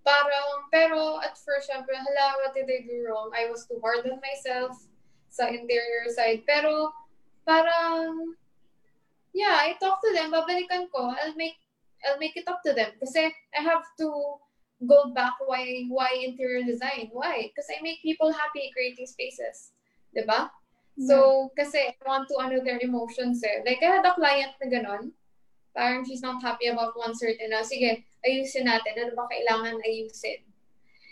Parang, 0.07 0.71
pero 0.71 1.19
at 1.19 1.35
first, 1.35 1.67
syempre, 1.67 1.91
hala, 1.99 2.39
what 2.39 2.55
did 2.55 2.71
I 2.71 2.87
do 2.87 3.03
wrong? 3.03 3.27
I 3.35 3.51
was 3.51 3.67
too 3.67 3.83
hard 3.83 4.07
on 4.07 4.23
myself 4.23 4.71
sa 5.27 5.51
interior 5.51 6.07
side. 6.07 6.47
Pero, 6.47 6.95
parang, 7.43 8.39
yeah, 9.35 9.59
I 9.67 9.75
talk 9.83 9.99
to 9.99 10.15
them, 10.15 10.31
babalikan 10.31 10.87
ko, 10.95 11.11
I'll 11.11 11.35
make, 11.35 11.59
I'll 12.07 12.23
make 12.23 12.39
it 12.39 12.47
up 12.47 12.63
to 12.63 12.71
them. 12.71 12.95
Kasi 13.03 13.35
I 13.51 13.59
have 13.67 13.83
to 13.99 14.39
go 14.85 15.09
back 15.13 15.33
why 15.45 15.85
why 15.89 16.13
interior 16.13 16.61
design 16.61 17.09
why 17.11 17.49
because 17.49 17.65
i 17.73 17.81
make 17.81 18.01
people 18.03 18.31
happy 18.31 18.69
creating 18.73 19.07
spaces 19.07 19.73
diba 20.13 20.53
yeah. 20.97 21.07
so 21.09 21.49
kasi 21.57 21.89
i 21.89 21.93
want 22.05 22.29
to 22.29 22.37
honor 22.37 22.61
their 22.61 22.77
emotions 22.85 23.41
eh 23.41 23.65
like 23.65 23.81
i 23.81 23.89
had 23.89 24.05
a 24.05 24.13
client 24.13 24.53
na 24.61 24.69
ganon 24.69 25.09
parang 25.73 26.05
she's 26.05 26.21
not 26.21 26.37
happy 26.45 26.69
about 26.69 26.93
one 26.93 27.13
certain 27.17 27.49
na 27.49 27.65
sige 27.65 28.05
ayusin 28.27 28.67
natin 28.67 28.99
ano 28.99 29.15
ba 29.15 29.31
kailangan 29.31 29.79
ayusin 29.79 30.43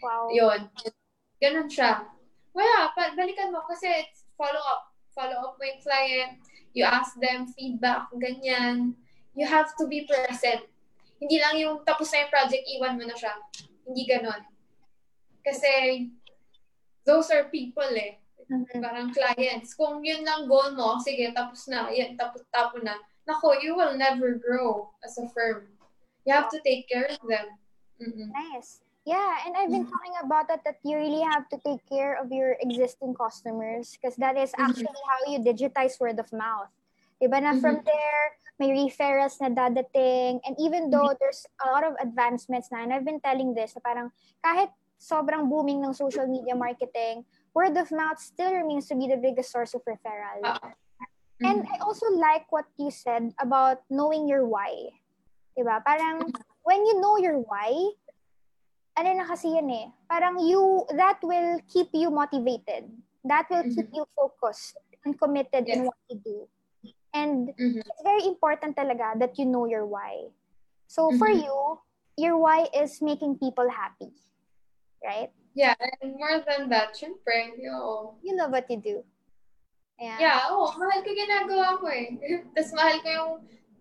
Wow. 0.05 0.30
Yun. 0.30 0.70
Ganun 1.41 1.66
siya. 1.66 2.05
Wala, 2.53 2.93
pa, 2.93 3.18
balikan 3.18 3.49
mo 3.49 3.66
kasi 3.66 3.89
it's 3.89 4.30
follow 4.38 4.61
up. 4.61 4.93
Follow 5.18 5.49
up 5.49 5.57
mo 5.57 5.63
yung 5.66 5.82
client. 5.82 6.38
You 6.78 6.86
ask 6.86 7.18
them 7.18 7.49
feedback, 7.55 8.11
ganyan. 8.20 8.93
You 9.34 9.49
have 9.49 9.74
to 9.80 9.89
be 9.89 10.05
present. 10.05 10.68
Hindi 11.18 11.39
lang 11.41 11.55
yung 11.57 11.82
tapos 11.88 12.11
na 12.11 12.28
yung 12.28 12.32
project, 12.32 12.63
iwan 12.68 12.99
mo 12.99 13.03
na 13.07 13.18
siya. 13.18 13.34
Hindi 13.88 14.03
ganon. 14.05 14.43
Kasi 15.41 15.72
those 17.07 17.32
are 17.32 17.47
people 17.49 17.89
eh. 17.95 18.20
Mm-hmm. 18.45 18.84
Parang 18.84 19.09
clients. 19.09 19.74
Kung 19.74 20.05
yun 20.05 20.22
lang 20.22 20.45
goal 20.45 20.76
mo, 20.78 21.01
sige, 21.01 21.34
tapos 21.34 21.66
na, 21.66 21.89
yan, 21.89 22.13
tapos, 22.13 22.45
tapos 22.53 22.84
na. 22.86 22.93
Nako, 23.26 23.57
you 23.57 23.74
will 23.74 23.97
never 23.97 24.38
grow 24.38 24.93
as 25.01 25.18
a 25.18 25.26
firm. 25.34 25.66
You 26.26 26.34
have 26.34 26.49
to 26.49 26.59
take 26.65 26.89
care 26.89 27.05
of 27.05 27.21
them. 27.30 27.45
Mm-mm. 28.01 28.34
Nice. 28.34 28.82
Yeah, 29.05 29.38
and 29.45 29.53
I've 29.53 29.69
been 29.69 29.86
mm-hmm. 29.86 29.93
talking 29.93 30.17
about 30.26 30.49
that 30.49 30.65
that 30.65 30.82
you 30.82 30.97
really 30.97 31.21
have 31.21 31.45
to 31.53 31.61
take 31.61 31.86
care 31.86 32.17
of 32.17 32.34
your 32.34 32.57
existing 32.57 33.13
customers 33.13 33.93
because 33.93 34.17
that 34.17 34.34
is 34.34 34.49
mm-hmm. 34.51 34.65
actually 34.65 34.89
mm-hmm. 34.89 35.09
how 35.13 35.19
you 35.30 35.38
digitize 35.45 36.01
word 36.01 36.17
of 36.17 36.26
mouth. 36.34 36.73
Diba 37.21 37.38
na 37.38 37.53
mm-hmm. 37.53 37.61
from 37.61 37.86
there, 37.86 38.26
may 38.57 38.73
referrals 38.73 39.38
na 39.38 39.53
dadating. 39.53 40.41
And 40.41 40.57
even 40.57 40.89
though 40.89 41.13
mm-hmm. 41.13 41.21
there's 41.21 41.45
a 41.61 41.69
lot 41.69 41.86
of 41.86 41.93
advancements 42.01 42.73
na, 42.73 42.82
and 42.82 42.91
I've 42.91 43.05
been 43.05 43.21
telling 43.21 43.53
this, 43.53 43.78
na 43.78 43.86
parang 43.86 44.09
kahit 44.41 44.73
sobrang 44.97 45.53
booming 45.53 45.86
ng 45.86 45.93
social 45.93 46.26
media 46.26 46.57
marketing, 46.57 47.30
word 47.53 47.78
of 47.78 47.93
mouth 47.93 48.17
still 48.17 48.57
remains 48.57 48.89
to 48.89 48.97
be 48.97 49.05
the 49.05 49.21
biggest 49.21 49.53
source 49.53 49.78
of 49.78 49.86
referral. 49.86 50.41
Uh-huh. 50.41 50.73
And 51.45 51.67
I 51.69 51.78
also 51.84 52.09
like 52.09 52.49
what 52.49 52.65
you 52.80 52.89
said 52.89 53.38
about 53.38 53.86
knowing 53.91 54.26
your 54.26 54.47
why. 54.47 54.97
Diba? 55.56 55.80
Parang 55.82 56.20
when 56.68 56.86
you 56.86 56.99
know 56.99 57.16
your 57.18 57.39
why, 57.39 57.72
ano 58.99 59.10
na 59.16 59.26
kasi 59.26 59.56
yan 59.56 59.72
eh, 59.72 59.88
parang 60.08 60.39
you, 60.39 60.84
that 60.95 61.20
will 61.24 61.60
keep 61.72 61.89
you 61.95 62.12
motivated. 62.12 62.91
That 63.24 63.47
will 63.49 63.64
mm-hmm. 63.64 63.76
keep 63.76 63.89
you 63.95 64.06
focused 64.16 64.78
and 65.03 65.18
committed 65.18 65.66
yes. 65.66 65.78
in 65.78 65.80
what 65.88 65.99
you 66.12 66.20
do. 66.20 66.38
And 67.16 67.56
mm-hmm. 67.56 67.80
it's 67.80 68.03
very 68.03 68.28
important 68.28 68.76
talaga 68.76 69.18
that 69.20 69.39
you 69.39 69.47
know 69.47 69.66
your 69.66 69.88
why. 69.88 70.30
So 70.88 71.08
mm-hmm. 71.08 71.18
for 71.18 71.32
you, 71.32 71.80
your 72.18 72.38
why 72.38 72.68
is 72.76 73.01
making 73.01 73.39
people 73.39 73.68
happy. 73.72 74.12
Right? 75.03 75.32
Yeah, 75.56 75.76
and 76.01 76.20
more 76.20 76.43
than 76.43 76.68
that, 76.70 76.99
syempre, 76.99 77.56
yo. 77.56 78.16
You 78.22 78.36
love 78.36 78.51
what 78.51 78.68
you 78.68 78.82
do. 78.84 78.97
Yeah. 79.95 80.20
Yeah, 80.20 80.39
oh, 80.51 80.68
mahal 80.76 80.99
ko 80.99 81.12
ginagawa 81.16 81.80
ko 81.80 81.88
eh. 81.88 82.20
Tapos 82.53 82.72
mahal 82.76 82.99
ko 82.99 83.08
yung 83.08 83.34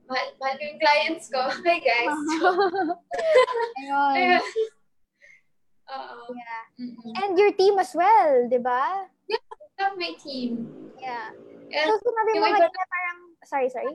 mahal, 0.08 0.26
mahal 0.40 0.54
ko 0.58 0.62
yung 0.64 0.80
clients 0.80 1.26
ko. 1.32 1.40
Hi 1.40 1.78
guys. 1.88 2.18
Ayun. 3.80 4.40
Uh, 5.88 6.28
yeah. 6.40 6.64
Mm-hmm. 6.74 7.14
And 7.22 7.38
your 7.38 7.54
team 7.54 7.78
as 7.78 7.94
well, 7.94 8.50
di 8.50 8.58
ba? 8.58 9.06
Yeah, 9.30 9.38
I 9.38 9.62
love 9.78 9.94
my 9.94 10.10
team. 10.18 10.66
Yeah. 10.98 11.30
And 11.70 11.86
so, 11.86 12.02
sinabi 12.02 12.42
mo 12.42 12.50
kanina 12.50 12.66
parang, 12.66 13.18
sorry, 13.46 13.70
sorry? 13.70 13.94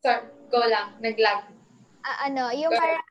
Sorry, 0.00 0.32
go 0.48 0.64
lang, 0.64 0.96
naglag. 1.04 1.44
Uh, 2.08 2.18
ano, 2.24 2.48
yung 2.56 2.72
go 2.72 2.80
parang 2.80 3.04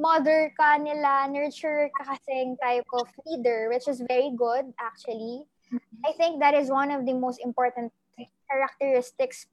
mother 0.00 0.48
ka 0.56 0.80
nila, 0.80 1.28
nurture 1.28 1.92
ka 1.92 2.16
kasing 2.16 2.56
type 2.56 2.88
of 2.96 3.04
leader, 3.28 3.68
which 3.68 3.84
is 3.84 4.00
very 4.08 4.32
good, 4.32 4.72
actually. 4.80 5.44
Mm-hmm. 5.68 6.08
I 6.08 6.16
think 6.16 6.40
that 6.40 6.56
is 6.56 6.72
one 6.72 6.88
of 6.88 7.04
the 7.04 7.12
most 7.12 7.36
important 7.44 7.92
characteristics 8.48 9.44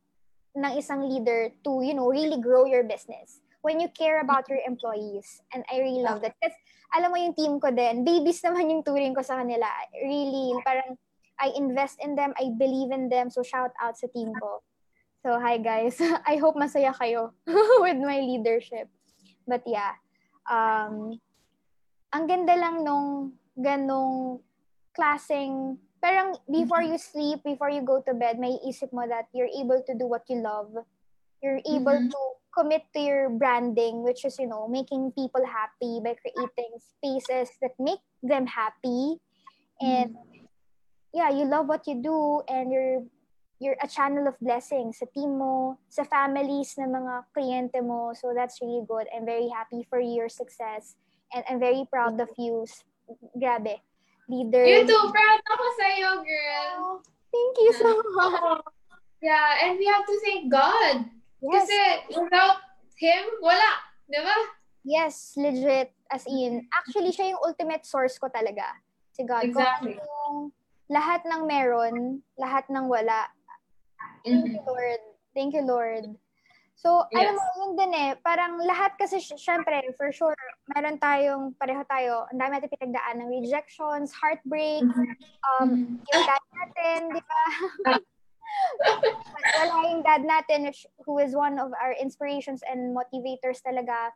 ng 0.55 0.73
isang 0.75 1.07
leader 1.07 1.51
to, 1.63 1.81
you 1.81 1.95
know, 1.95 2.07
really 2.07 2.39
grow 2.41 2.65
your 2.65 2.83
business. 2.83 3.39
When 3.61 3.77
you 3.79 3.93
care 3.93 4.25
about 4.25 4.49
your 4.49 4.57
employees. 4.65 5.41
And 5.53 5.61
I 5.69 5.79
really 5.79 6.01
love 6.01 6.25
that. 6.25 6.33
Because 6.41 6.57
alam 6.97 7.13
mo 7.13 7.17
yung 7.21 7.37
team 7.37 7.61
ko 7.61 7.69
din, 7.69 8.01
babies 8.03 8.41
naman 8.45 8.73
yung 8.73 8.83
turing 8.83 9.13
ko 9.13 9.21
sa 9.21 9.39
kanila. 9.39 9.69
Really, 10.01 10.57
parang 10.65 10.97
I 11.41 11.53
invest 11.57 11.97
in 12.01 12.13
them, 12.13 12.33
I 12.37 12.53
believe 12.53 12.93
in 12.93 13.09
them, 13.09 13.33
so 13.33 13.41
shout 13.41 13.73
out 13.81 13.97
sa 13.97 14.05
team 14.13 14.29
ko. 14.37 14.61
So, 15.25 15.37
hi 15.41 15.57
guys. 15.57 15.97
I 16.29 16.37
hope 16.37 16.57
masaya 16.57 16.93
kayo 16.93 17.33
with 17.85 17.97
my 17.97 18.21
leadership. 18.21 18.89
But 19.45 19.65
yeah, 19.65 19.97
um, 20.45 21.17
ang 22.13 22.25
ganda 22.29 22.53
lang 22.53 22.85
nung 22.85 23.37
ganong 23.57 24.41
klaseng, 24.93 25.77
parang 26.01 26.35
before 26.49 26.81
you 26.81 26.97
sleep, 26.97 27.45
before 27.45 27.69
you 27.69 27.85
go 27.85 28.01
to 28.01 28.13
bed, 28.13 28.41
may 28.41 28.57
isip 28.65 28.91
mo 28.91 29.05
that 29.07 29.29
you're 29.31 29.51
able 29.53 29.79
to 29.85 29.93
do 29.93 30.09
what 30.09 30.25
you 30.27 30.41
love. 30.41 30.73
You're 31.41 31.61
able 31.65 31.97
mm-hmm. 31.97 32.13
to 32.13 32.21
commit 32.53 32.83
to 32.93 32.99
your 32.99 33.29
branding, 33.29 34.03
which 34.03 34.25
is, 34.25 34.37
you 34.37 34.47
know, 34.47 34.67
making 34.67 35.13
people 35.13 35.41
happy 35.45 36.01
by 36.03 36.17
creating 36.17 36.77
spaces 36.77 37.49
that 37.61 37.71
make 37.79 38.01
them 38.21 38.45
happy. 38.45 39.17
And 39.79 40.13
mm. 40.13 40.45
yeah, 41.13 41.29
you 41.29 41.45
love 41.45 41.67
what 41.67 41.87
you 41.87 42.01
do 42.01 42.41
and 42.49 42.71
you're 42.71 43.05
you're 43.61 43.77
a 43.81 43.87
channel 43.87 44.27
of 44.27 44.37
blessings 44.41 44.97
sa 44.99 45.05
team 45.13 45.37
mo, 45.37 45.77
sa 45.85 46.01
families 46.03 46.73
ng 46.81 46.89
mga 46.89 47.13
kliyente 47.29 47.79
mo. 47.85 48.09
So 48.17 48.33
that's 48.33 48.57
really 48.57 48.81
good. 48.89 49.05
I'm 49.13 49.25
very 49.25 49.53
happy 49.53 49.85
for 49.85 50.01
your 50.01 50.29
success. 50.29 50.97
And 51.29 51.45
I'm 51.45 51.61
very 51.61 51.85
proud 51.85 52.17
of 52.17 52.33
you. 52.41 52.65
Grabe. 53.37 53.85
Leader. 54.31 54.63
You 54.63 54.87
too. 54.87 55.03
Proud 55.11 55.41
ako 55.43 55.65
sa'yo, 55.75 56.09
girl. 56.23 56.71
Oh, 56.79 56.95
thank 57.27 57.53
you 57.59 57.71
so 57.75 57.99
much. 58.15 58.63
Yeah, 59.19 59.67
and 59.67 59.75
we 59.75 59.85
have 59.91 60.07
to 60.07 60.17
thank 60.23 60.47
God 60.47 61.11
Yes. 61.41 61.65
Kasi 61.65 61.77
without 62.21 62.61
him, 63.01 63.23
wala. 63.41 63.71
Di 64.05 64.21
ba? 64.21 64.37
Yes, 64.85 65.33
legit. 65.33 65.89
As 66.13 66.29
in, 66.29 66.69
actually, 66.69 67.09
siya 67.09 67.33
yung 67.33 67.41
ultimate 67.41 67.81
source 67.81 68.21
ko 68.21 68.29
talaga. 68.29 68.77
Si 69.17 69.25
God. 69.25 69.49
Exactly. 69.49 69.97
Kung 69.97 70.05
yung 70.05 70.37
lahat 70.85 71.25
ng 71.25 71.41
meron, 71.49 72.21
lahat 72.37 72.69
ng 72.69 72.85
wala. 72.85 73.25
Thank 74.21 74.53
mm-hmm. 74.53 74.53
you, 74.53 74.61
Lord. 74.69 75.01
Thank 75.33 75.51
you, 75.57 75.63
Lord. 75.65 76.05
So, 76.81 77.05
yes. 77.13 77.21
alam 77.21 77.37
mo, 77.37 77.45
yun 77.61 77.71
din 77.77 77.93
eh, 77.93 78.11
parang 78.25 78.57
lahat 78.65 78.97
kasi, 78.97 79.21
syempre, 79.21 79.85
for 80.01 80.09
sure, 80.09 80.33
meron 80.73 80.97
tayong, 80.97 81.53
pareho 81.53 81.85
tayo, 81.85 82.25
ang 82.33 82.41
dami 82.41 82.57
natin 82.57 82.73
pinagdaan 82.73 83.21
ng 83.21 83.29
rejections, 83.29 84.09
heartbreak, 84.17 84.81
mm-hmm. 84.81 85.13
um, 85.61 85.69
mm-hmm. 85.69 86.01
yung 86.01 86.23
dad 86.25 86.43
natin, 86.57 86.99
di 87.13 87.21
ba? 87.21 87.41
wala 89.61 89.75
yung 89.93 90.01
dad 90.01 90.25
natin, 90.25 90.73
who 91.05 91.21
is 91.21 91.37
one 91.37 91.61
of 91.61 91.69
our 91.77 91.93
inspirations 92.01 92.65
and 92.65 92.97
motivators 92.97 93.61
talaga. 93.61 94.09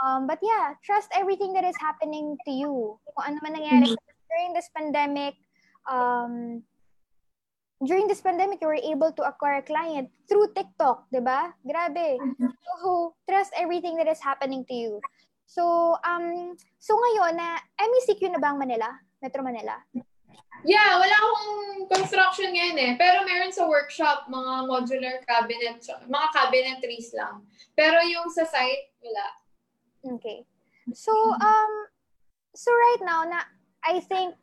Um, 0.00 0.24
but 0.24 0.40
yeah, 0.40 0.80
trust 0.80 1.12
everything 1.12 1.52
that 1.52 1.68
is 1.68 1.76
happening 1.76 2.40
to 2.48 2.50
you. 2.50 2.96
Kung 3.12 3.24
ano 3.28 3.36
man 3.44 3.60
nangyari 3.60 3.92
mm-hmm. 3.92 4.24
during 4.32 4.56
this 4.56 4.72
pandemic, 4.72 5.36
um, 5.84 6.64
during 7.80 8.06
this 8.06 8.20
pandemic, 8.20 8.60
you 8.60 8.68
were 8.68 8.80
able 8.80 9.12
to 9.12 9.22
acquire 9.24 9.58
a 9.58 9.62
client 9.64 10.10
through 10.28 10.52
TikTok, 10.52 11.08
di 11.08 11.20
ba? 11.20 11.56
Grabe. 11.64 12.20
Mm-hmm. 12.20 12.52
So, 12.52 13.14
trust 13.24 13.52
everything 13.56 13.96
that 13.96 14.08
is 14.08 14.20
happening 14.20 14.64
to 14.68 14.74
you. 14.74 14.92
So, 15.48 15.96
um, 16.04 16.54
so 16.78 16.94
ngayon, 16.94 17.40
na 17.40 17.58
MECQ 17.80 18.30
na 18.30 18.38
ba 18.38 18.52
ang 18.52 18.60
Manila? 18.60 18.86
Metro 19.18 19.42
Manila? 19.42 19.74
Yeah, 20.62 21.00
wala 21.00 21.16
akong 21.16 21.52
construction 21.88 22.52
ngayon 22.52 22.76
eh. 22.76 22.92
Pero 23.00 23.24
meron 23.24 23.50
sa 23.50 23.64
workshop, 23.64 24.28
mga 24.28 24.68
modular 24.68 25.16
cabinet, 25.24 25.80
mga 26.04 26.26
cabinetries 26.36 27.16
lang. 27.16 27.48
Pero 27.72 27.96
yung 28.04 28.28
sa 28.28 28.44
site, 28.44 28.92
wala. 29.00 29.26
Okay. 30.20 30.44
So, 30.92 31.12
um, 31.16 31.72
so 32.52 32.68
right 32.68 33.02
now, 33.08 33.24
na 33.24 33.40
I 33.82 34.04
think 34.04 34.36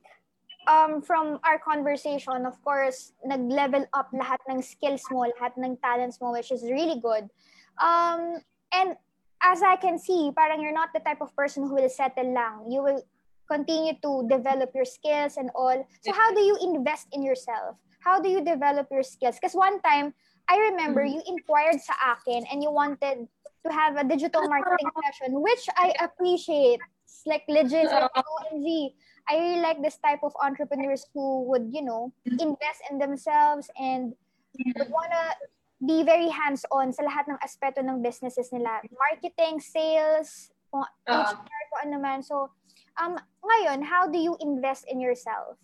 um, 0.68 1.02
from 1.02 1.40
our 1.48 1.58
conversation, 1.58 2.46
of 2.46 2.62
course, 2.62 3.14
nag-level 3.24 3.88
up 3.96 4.12
lahat 4.12 4.38
ng 4.52 4.62
skills 4.62 5.02
mo, 5.10 5.26
lahat 5.40 5.56
ng 5.58 5.80
talents 5.80 6.20
mo, 6.20 6.36
which 6.36 6.52
is 6.52 6.62
really 6.68 7.00
good. 7.00 7.32
Um, 7.80 8.44
and 8.76 9.00
as 9.42 9.64
I 9.64 9.80
can 9.80 9.98
see, 9.98 10.32
parang 10.36 10.62
you're 10.62 10.76
not 10.76 10.92
the 10.94 11.00
type 11.00 11.22
of 11.22 11.34
person 11.36 11.64
who 11.64 11.76
will 11.76 11.90
settle 11.90 12.34
lang. 12.34 12.70
You 12.70 12.84
will 12.84 13.02
continue 13.48 13.96
to 14.04 14.28
develop 14.28 14.76
your 14.76 14.86
skills 14.86 15.38
and 15.38 15.50
all. 15.56 15.88
So 16.04 16.12
how 16.12 16.36
do 16.36 16.42
you 16.42 16.60
invest 16.62 17.08
in 17.14 17.24
yourself? 17.24 17.80
How 18.04 18.20
do 18.20 18.30
you 18.30 18.44
develop 18.44 18.88
your 18.92 19.04
skills? 19.04 19.40
Because 19.40 19.56
one 19.56 19.80
time, 19.82 20.14
I 20.50 20.58
remember 20.72 21.04
mm-hmm. 21.04 21.20
you 21.20 21.36
inquired 21.40 21.80
sa 21.80 21.96
akin 22.16 22.44
and 22.52 22.64
you 22.64 22.72
wanted 22.72 23.28
to 23.66 23.70
have 23.72 23.96
a 23.98 24.04
digital 24.04 24.48
marketing 24.48 24.92
session, 25.04 25.42
which 25.42 25.64
I 25.76 25.94
appreciate. 26.00 26.80
It's 27.04 27.24
like 27.26 27.44
legit, 27.48 27.86
like, 27.92 28.12
OMG. 28.12 28.94
I 29.28 29.38
really 29.38 29.62
like 29.62 29.84
this 29.84 30.00
type 30.00 30.24
of 30.24 30.34
entrepreneurs 30.42 31.06
who 31.14 31.44
would, 31.52 31.70
you 31.72 31.84
know, 31.84 32.12
invest 32.26 32.82
in 32.90 32.98
themselves 32.98 33.70
and 33.76 34.16
would 34.56 34.90
wanna 34.90 35.36
be 35.84 36.02
very 36.04 36.32
hands-on 36.32 36.96
sa 36.96 37.04
lahat 37.04 37.28
ng 37.30 37.38
aspeto 37.44 37.84
ng 37.84 38.02
businesses 38.02 38.50
nila. 38.52 38.82
Marketing, 38.90 39.60
sales, 39.60 40.50
kung. 40.72 40.88
HR, 41.06 41.64
kung 41.72 41.82
ano 41.92 41.98
man. 42.00 42.24
So, 42.24 42.50
Um, 42.98 43.14
ngayon, 43.46 43.86
how 43.86 44.10
do 44.10 44.18
you 44.18 44.34
invest 44.42 44.90
in 44.90 44.98
yourself? 44.98 45.58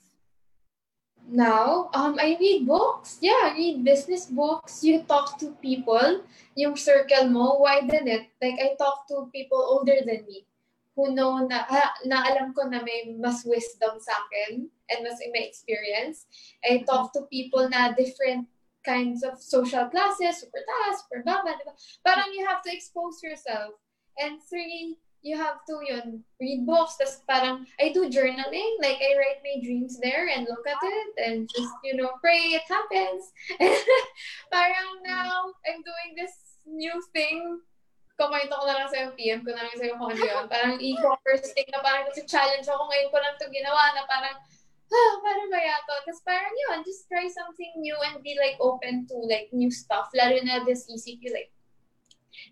Now, 1.25 1.89
um, 1.97 2.21
I 2.21 2.37
read 2.37 2.67
books. 2.67 3.17
Yeah, 3.25 3.49
I 3.49 3.57
read 3.57 3.81
business 3.81 4.29
books. 4.29 4.83
You 4.83 5.01
talk 5.01 5.39
to 5.41 5.57
people. 5.63 6.21
Yung 6.53 6.77
circle 6.77 7.25
mo, 7.33 7.57
widen 7.57 8.05
it. 8.05 8.29
Like, 8.37 8.61
I 8.61 8.77
talk 8.77 9.09
to 9.09 9.33
people 9.33 9.57
older 9.57 9.97
than 10.05 10.29
me 10.29 10.45
who 10.95 11.13
know 11.15 11.45
na, 11.47 11.65
ha, 11.65 11.93
na 12.05 12.23
alam 12.29 12.53
ko 12.53 12.69
na 12.69 12.81
may 12.85 13.15
mas 13.17 13.41
wisdom 13.45 13.97
sa 13.97 14.13
akin 14.13 14.69
and 14.89 14.99
mas 15.01 15.17
may 15.33 15.45
experience. 15.47 16.25
I 16.61 16.85
talk 16.85 17.13
to 17.13 17.25
people 17.33 17.67
na 17.69 17.93
different 17.97 18.47
kinds 18.85 19.23
of 19.23 19.41
social 19.41 19.87
classes, 19.89 20.43
super 20.43 20.61
taas, 20.61 21.01
super 21.01 21.23
baba, 21.25 21.55
diba? 21.57 21.73
Parang 22.05 22.29
you 22.35 22.45
have 22.45 22.61
to 22.61 22.71
expose 22.71 23.23
yourself. 23.23 23.73
And 24.19 24.37
three, 24.45 24.99
you 25.23 25.39
have 25.39 25.65
to 25.65 25.79
yun, 25.87 26.21
read 26.37 26.67
books. 26.67 26.99
Tapos 26.99 27.23
parang, 27.25 27.65
I 27.79 27.95
do 27.95 28.11
journaling. 28.11 28.77
Like, 28.83 28.99
I 28.99 29.17
write 29.17 29.41
my 29.41 29.63
dreams 29.63 29.97
there 29.97 30.27
and 30.29 30.45
look 30.45 30.67
at 30.67 30.77
it 30.83 31.09
and 31.17 31.49
just, 31.49 31.73
you 31.81 31.95
know, 31.95 32.11
pray 32.21 32.59
it 32.59 32.67
happens. 32.67 33.31
parang 34.53 35.01
now, 35.01 35.55
I'm 35.65 35.81
doing 35.81 36.13
this 36.13 36.59
new 36.67 36.93
thing 37.15 37.63
kumaito 38.13 38.53
ko 38.53 38.65
na 38.69 38.77
lang 38.77 38.89
sa'yo, 38.89 39.07
PM 39.17 39.41
ko 39.41 39.51
na 39.51 39.65
lang 39.65 39.77
sa'yo 39.77 39.97
kung 39.97 40.13
ano 40.13 40.21
yun. 40.21 40.45
Parang 40.45 40.75
e-commerce 40.77 41.49
thing 41.53 41.69
na 41.73 41.81
parang 41.81 42.05
kasi 42.09 42.21
challenge 42.29 42.67
ako 42.69 42.85
ngayon 42.89 43.09
ko 43.09 43.17
lang 43.17 43.33
ito 43.33 43.45
ginawa 43.49 43.81
na 43.97 44.03
parang, 44.05 44.35
ah, 44.93 45.13
paano 45.19 45.43
ba 45.49 45.59
yato? 45.59 45.93
Tapos 46.05 46.21
parang 46.21 46.53
yun, 46.53 46.85
just 46.85 47.09
try 47.09 47.25
something 47.25 47.73
new 47.81 47.97
and 48.05 48.21
be 48.21 48.37
like 48.37 48.57
open 48.61 49.09
to 49.09 49.17
like 49.25 49.49
new 49.49 49.73
stuff. 49.73 50.13
Lalo 50.13 50.37
na 50.45 50.61
this 50.61 50.85
ECQ, 50.85 51.33
like, 51.33 51.49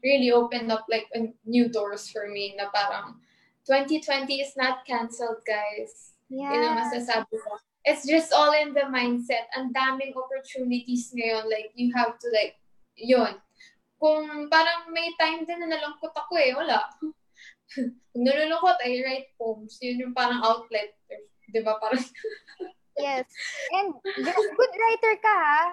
really 0.05 0.29
opened 0.29 0.69
up 0.69 0.85
like 0.89 1.09
new 1.45 1.69
doors 1.69 2.09
for 2.09 2.29
me 2.29 2.53
na 2.57 2.69
parang 2.69 3.17
2020 3.65 4.41
is 4.41 4.53
not 4.57 4.85
canceled, 4.85 5.45
guys. 5.45 6.17
Yeah. 6.29 6.49
Yun 6.53 6.73
ang 6.73 6.77
masasabi 6.81 7.37
ko. 7.37 7.61
It's 7.85 8.05
just 8.05 8.33
all 8.33 8.53
in 8.53 8.73
the 8.73 8.89
mindset. 8.89 9.49
Ang 9.57 9.73
daming 9.73 10.13
opportunities 10.17 11.13
ngayon. 11.13 11.49
Like, 11.49 11.73
you 11.73 11.93
have 11.93 12.17
to 12.17 12.27
like, 12.33 12.57
yun, 12.97 13.41
kung 14.01 14.49
parang 14.49 14.89
may 14.89 15.13
time 15.13 15.45
din 15.45 15.61
na 15.61 15.77
nalungkot 15.77 16.09
ako 16.09 16.33
eh, 16.41 16.57
wala. 16.57 16.89
Kung 18.11 18.27
nalulungkot, 18.27 18.83
I 18.83 18.99
write 19.05 19.29
poems. 19.39 19.79
Yun 19.79 20.09
yung 20.09 20.15
parang 20.17 20.43
outlet. 20.43 20.97
Di 21.47 21.61
ba? 21.63 21.79
Parang... 21.79 22.01
yes. 22.99 23.23
And 23.71 23.95
good 24.57 24.73
writer 24.75 25.15
ka, 25.23 25.31
ha? 25.31 25.63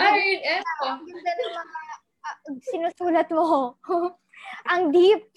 Ay, 0.00 0.40
eto. 0.40 0.86
Ang 0.86 1.04
ganda 1.04 1.32
ng 1.34 1.52
mga 1.52 1.94
uh, 2.24 2.56
sinusulat 2.70 3.28
mo. 3.34 3.76
Ang 4.72 4.94
deep. 4.94 5.28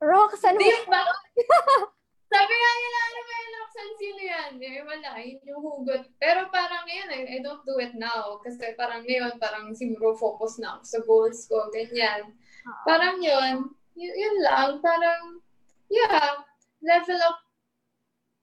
Roxanne. 0.00 0.56
Deep 0.56 0.86
ba? 0.88 1.02
Sabi 2.26 2.54
nga 2.58 2.72
nila, 2.74 2.98
ano 3.06 3.20
ba 3.22 3.34
yung 3.38 3.54
Roxanne, 3.54 3.94
sino 3.94 4.20
yan? 4.20 4.52
Eh, 4.58 4.82
wala, 4.82 5.10
yun 5.22 5.42
yung 5.46 5.62
hugot. 5.62 6.02
Pero 6.18 6.50
parang 6.50 6.82
ngayon, 6.82 7.08
I, 7.14 7.20
I 7.34 7.38
don't 7.38 7.62
do 7.62 7.78
it 7.78 7.94
now. 7.94 8.42
Kasi 8.42 8.74
parang 8.74 9.06
ngayon, 9.06 9.38
parang 9.38 9.70
siguro 9.78 10.18
focus 10.18 10.58
na 10.58 10.78
ako 10.78 10.82
sa 10.82 11.00
goals 11.06 11.40
ko, 11.46 11.70
ganyan. 11.70 12.34
Uh-huh. 12.34 12.82
Parang 12.82 13.22
yun, 13.22 13.70
yun, 13.94 14.14
yun 14.18 14.36
lang, 14.42 14.82
parang, 14.82 15.38
yeah, 15.86 16.42
level 16.82 17.20
up 17.22 17.38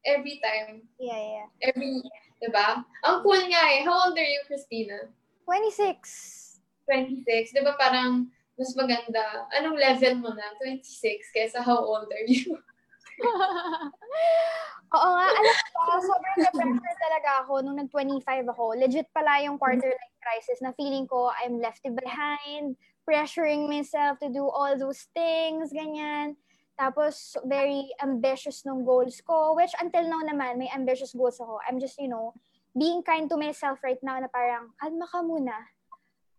every 0.08 0.40
time. 0.40 0.88
Yeah, 0.96 1.20
yeah. 1.20 1.48
Every, 1.60 2.00
diba? 2.40 2.88
Ang 3.04 3.18
cool 3.20 3.44
nga 3.52 3.64
eh. 3.76 3.84
How 3.84 4.08
old 4.08 4.16
are 4.16 4.32
you, 4.32 4.44
Christina? 4.48 5.12
26. 5.44 6.88
26. 6.88 7.56
Diba 7.56 7.76
parang, 7.76 8.32
mas 8.56 8.72
maganda. 8.80 9.48
Anong 9.60 9.76
level 9.76 10.24
mo 10.24 10.32
na? 10.32 10.56
26 10.60 11.36
kaysa 11.36 11.60
how 11.64 11.80
old 11.84 12.08
are 12.08 12.28
you? 12.28 12.56
Oo 14.94 15.10
nga, 15.18 15.26
alam 15.26 15.58
ko, 15.74 15.82
sobrang 16.06 16.38
na-pressure 16.38 16.98
talaga 17.02 17.30
ako 17.42 17.54
nung 17.66 17.78
nag-25 17.82 18.46
ako. 18.46 18.78
Legit 18.78 19.10
pala 19.10 19.42
yung 19.42 19.58
quarter 19.58 19.90
life 19.90 20.18
crisis 20.22 20.62
na 20.62 20.70
feeling 20.78 21.10
ko 21.10 21.34
I'm 21.34 21.58
left 21.58 21.82
behind, 21.82 22.78
pressuring 23.02 23.66
myself 23.66 24.22
to 24.22 24.30
do 24.30 24.46
all 24.46 24.78
those 24.78 25.10
things, 25.18 25.74
ganyan. 25.74 26.38
Tapos, 26.78 27.38
very 27.46 27.90
ambitious 28.02 28.66
nung 28.66 28.86
goals 28.86 29.18
ko, 29.26 29.54
which 29.58 29.74
until 29.82 30.06
now 30.06 30.22
naman, 30.26 30.62
may 30.62 30.70
ambitious 30.74 31.14
goals 31.14 31.42
ako. 31.42 31.58
I'm 31.66 31.78
just, 31.82 31.98
you 31.98 32.10
know, 32.10 32.34
being 32.78 33.02
kind 33.02 33.30
to 33.30 33.38
myself 33.38 33.82
right 33.82 34.02
now 34.02 34.18
na 34.18 34.30
parang, 34.30 34.74
kalma 34.78 35.06
ka 35.10 35.22
muna. 35.22 35.54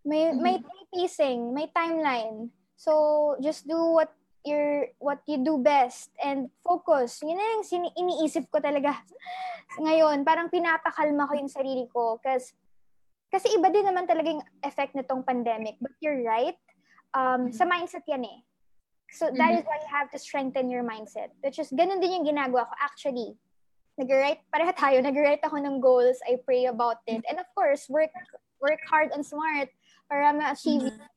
May, 0.07 0.31
may, 0.31 0.63
may 0.63 0.83
pacing, 0.95 1.55
may 1.55 1.71
timeline. 1.71 2.51
So, 2.75 3.35
just 3.43 3.67
do 3.67 3.79
what 3.99 4.11
your 4.45 4.93
what 5.01 5.25
you 5.25 5.41
do 5.41 5.57
best 5.57 6.13
and 6.21 6.53
focus. 6.61 7.25
Yun 7.25 7.41
na 7.41 7.47
yung 7.59 7.65
sini- 7.65 7.97
iniisip 7.97 8.53
ko 8.53 8.61
talaga 8.61 8.95
ngayon. 9.85 10.23
Parang 10.23 10.53
pinapakalma 10.53 11.27
ko 11.27 11.35
yung 11.35 11.51
sarili 11.51 11.89
ko 11.89 12.21
kasi 12.21 12.53
kasi 13.33 13.51
iba 13.51 13.67
din 13.73 13.83
naman 13.83 14.07
talaga 14.07 14.31
yung 14.31 14.45
effect 14.63 14.95
nitong 14.95 15.27
pandemic. 15.27 15.75
But 15.83 15.97
you're 15.99 16.23
right. 16.23 16.55
Um, 17.17 17.51
mm-hmm. 17.51 17.57
Sa 17.57 17.67
mindset 17.67 18.07
yan 18.07 18.23
eh. 18.23 18.39
So 19.11 19.27
that 19.27 19.35
mm-hmm. 19.35 19.59
is 19.59 19.65
why 19.67 19.79
you 19.83 19.91
have 19.91 20.11
to 20.15 20.19
strengthen 20.23 20.71
your 20.71 20.87
mindset. 20.87 21.35
Which 21.43 21.59
is, 21.59 21.75
ganun 21.75 21.99
din 21.99 22.23
yung 22.23 22.27
ginagawa 22.27 22.71
ko. 22.71 22.75
Actually, 22.79 23.35
nag-write, 23.99 24.43
pareha 24.55 24.75
tayo, 24.75 25.03
nag-write 25.03 25.43
ako 25.43 25.59
ng 25.59 25.83
goals, 25.83 26.19
I 26.27 26.39
pray 26.43 26.67
about 26.67 27.03
it. 27.07 27.23
And 27.27 27.39
of 27.39 27.47
course, 27.55 27.87
work 27.91 28.11
work 28.59 28.83
hard 28.91 29.13
and 29.13 29.27
smart 29.27 29.71
para 30.09 30.33
ma-achieve 30.35 30.89
mm-hmm. 30.89 31.14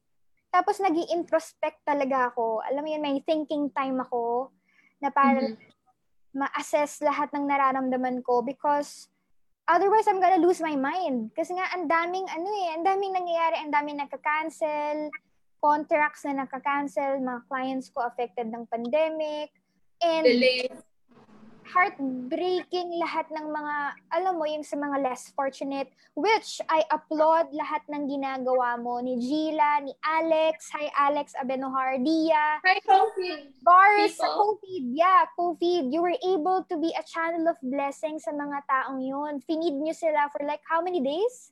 Tapos 0.57 0.81
nag 0.81 0.97
introspect 1.13 1.85
talaga 1.85 2.33
ako. 2.33 2.65
Alam 2.65 2.81
mo 2.81 2.89
yun, 2.89 3.05
may 3.05 3.21
thinking 3.21 3.69
time 3.69 4.01
ako 4.01 4.49
na 4.97 5.13
para 5.13 5.53
mm-hmm. 5.53 6.33
ma-assess 6.33 7.05
lahat 7.05 7.29
ng 7.29 7.45
nararamdaman 7.45 8.25
ko 8.25 8.41
because 8.41 9.05
otherwise 9.69 10.09
I'm 10.09 10.17
gonna 10.17 10.41
lose 10.41 10.57
my 10.57 10.73
mind. 10.73 11.29
Kasi 11.37 11.53
nga, 11.53 11.69
ang 11.77 11.85
daming, 11.85 12.25
ano 12.25 12.49
eh, 12.49 12.73
ang 12.73 12.81
daming 12.81 13.13
nangyayari, 13.13 13.61
ang 13.61 13.69
daming 13.69 14.01
nagka-cancel, 14.01 15.13
contracts 15.61 16.25
na 16.25 16.41
nagka-cancel, 16.41 17.21
mga 17.21 17.45
clients 17.45 17.93
ko 17.93 18.01
affected 18.01 18.49
ng 18.49 18.65
pandemic, 18.65 19.53
and 20.01 20.25
Delay 20.25 20.65
heartbreaking 21.67 22.95
lahat 22.99 23.27
ng 23.31 23.47
mga, 23.51 23.75
alam 24.15 24.33
mo, 24.39 24.47
yung 24.47 24.63
sa 24.63 24.79
mga 24.79 25.03
less 25.03 25.29
fortunate, 25.35 25.91
which 26.15 26.63
I 26.71 26.87
applaud 26.87 27.51
lahat 27.51 27.83
ng 27.91 28.07
ginagawa 28.07 28.79
mo 28.79 29.03
ni 29.03 29.19
Gila, 29.19 29.83
ni 29.83 29.93
Alex, 29.99 30.71
hi 30.71 30.87
Alex 30.95 31.35
Abenohar, 31.35 31.99
Dia. 31.99 32.63
Hi, 32.63 32.79
COVID. 32.81 33.59
Bars, 33.61 34.15
COVID, 34.15 34.83
yeah, 34.95 35.27
COVID. 35.35 35.91
You 35.91 36.01
were 36.01 36.17
able 36.23 36.63
to 36.71 36.75
be 36.79 36.95
a 36.95 37.03
channel 37.03 37.51
of 37.51 37.59
blessing 37.59 38.17
sa 38.23 38.31
mga 38.31 38.63
taong 38.65 39.03
yun. 39.03 39.43
Finid 39.43 39.75
nyo 39.75 39.91
sila 39.91 40.31
for 40.31 40.47
like 40.47 40.63
how 40.65 40.79
many 40.79 41.03
days? 41.03 41.51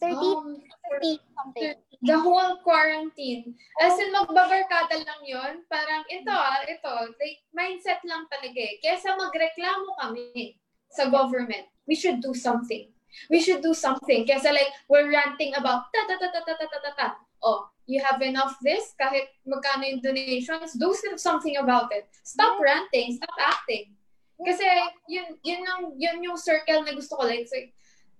30, 0.00 0.14
um, 0.14 0.62
30 0.90 1.20
something. 1.36 1.74
The 2.04 2.18
whole 2.20 2.60
quarantine. 2.60 3.56
As 3.80 3.96
in, 3.96 4.12
magbabarkada 4.12 5.00
lang 5.00 5.22
yon 5.24 5.64
Parang 5.72 6.04
ito 6.12 6.28
ah, 6.28 6.60
ito. 6.68 6.92
Like, 7.16 7.40
mindset 7.56 8.04
lang 8.04 8.28
talaga 8.28 8.60
eh. 8.60 8.76
Kesa 8.84 9.16
magreklamo 9.16 9.96
kami 10.00 10.58
sa 10.92 11.08
government, 11.08 11.64
we 11.88 11.96
should 11.96 12.20
do 12.20 12.36
something. 12.36 12.92
We 13.30 13.40
should 13.40 13.62
do 13.64 13.72
something. 13.72 14.28
Kesa 14.28 14.52
like, 14.52 14.68
we're 14.90 15.08
ranting 15.08 15.56
about 15.56 15.88
ta 15.94 16.04
ta 16.04 16.20
ta 16.20 16.28
ta 16.28 16.40
ta 16.44 16.54
ta 16.54 16.66
ta 16.68 16.78
ta 16.82 16.92
ta. 16.92 17.08
Oh, 17.44 17.68
you 17.86 18.00
have 18.00 18.20
enough 18.24 18.56
this, 18.64 18.96
kahit 18.96 19.28
magkano 19.44 19.84
yung 19.84 20.00
donations, 20.00 20.76
do 20.76 20.92
something 21.16 21.56
about 21.60 21.92
it. 21.92 22.08
Stop 22.24 22.56
ranting, 22.60 23.16
stop 23.20 23.36
acting. 23.36 23.92
Kasi 24.40 24.64
yun, 25.08 25.38
yun, 25.44 25.60
yung, 25.62 25.82
yun 25.96 26.18
yung 26.24 26.38
circle 26.40 26.82
na 26.82 26.92
gusto 26.96 27.16
ko. 27.16 27.24
Like, 27.28 27.46
so, 27.46 27.56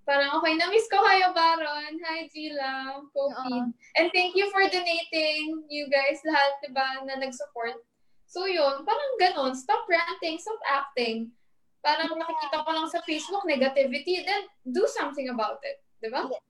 Parang, 0.05 0.37
okay, 0.37 0.53
na-miss 0.53 0.85
ko 0.85 1.01
kayo, 1.01 1.33
Baron. 1.33 1.97
Hi, 2.05 2.29
Gila, 2.29 3.01
Kofi. 3.09 3.33
Uh-huh. 3.33 3.73
And 3.97 4.07
thank 4.13 4.37
you 4.37 4.53
for 4.53 4.61
donating, 4.69 5.65
you 5.65 5.89
guys, 5.89 6.21
lahat, 6.21 6.61
diba, 6.61 7.09
na 7.09 7.17
nag-support. 7.17 7.81
So, 8.29 8.45
yun, 8.45 8.85
parang 8.85 9.11
ganun. 9.17 9.57
Stop 9.57 9.89
ranting, 9.89 10.37
stop 10.37 10.61
acting. 10.69 11.33
Parang 11.81 12.13
yeah. 12.13 12.21
nakikita 12.21 12.65
ko 12.65 12.69
lang 12.69 12.87
sa 12.89 13.01
Facebook, 13.01 13.49
negativity, 13.49 14.21
then 14.21 14.45
do 14.69 14.85
something 14.85 15.33
about 15.33 15.57
it. 15.65 15.81
Diba? 16.01 16.29
Yeah. 16.29 16.43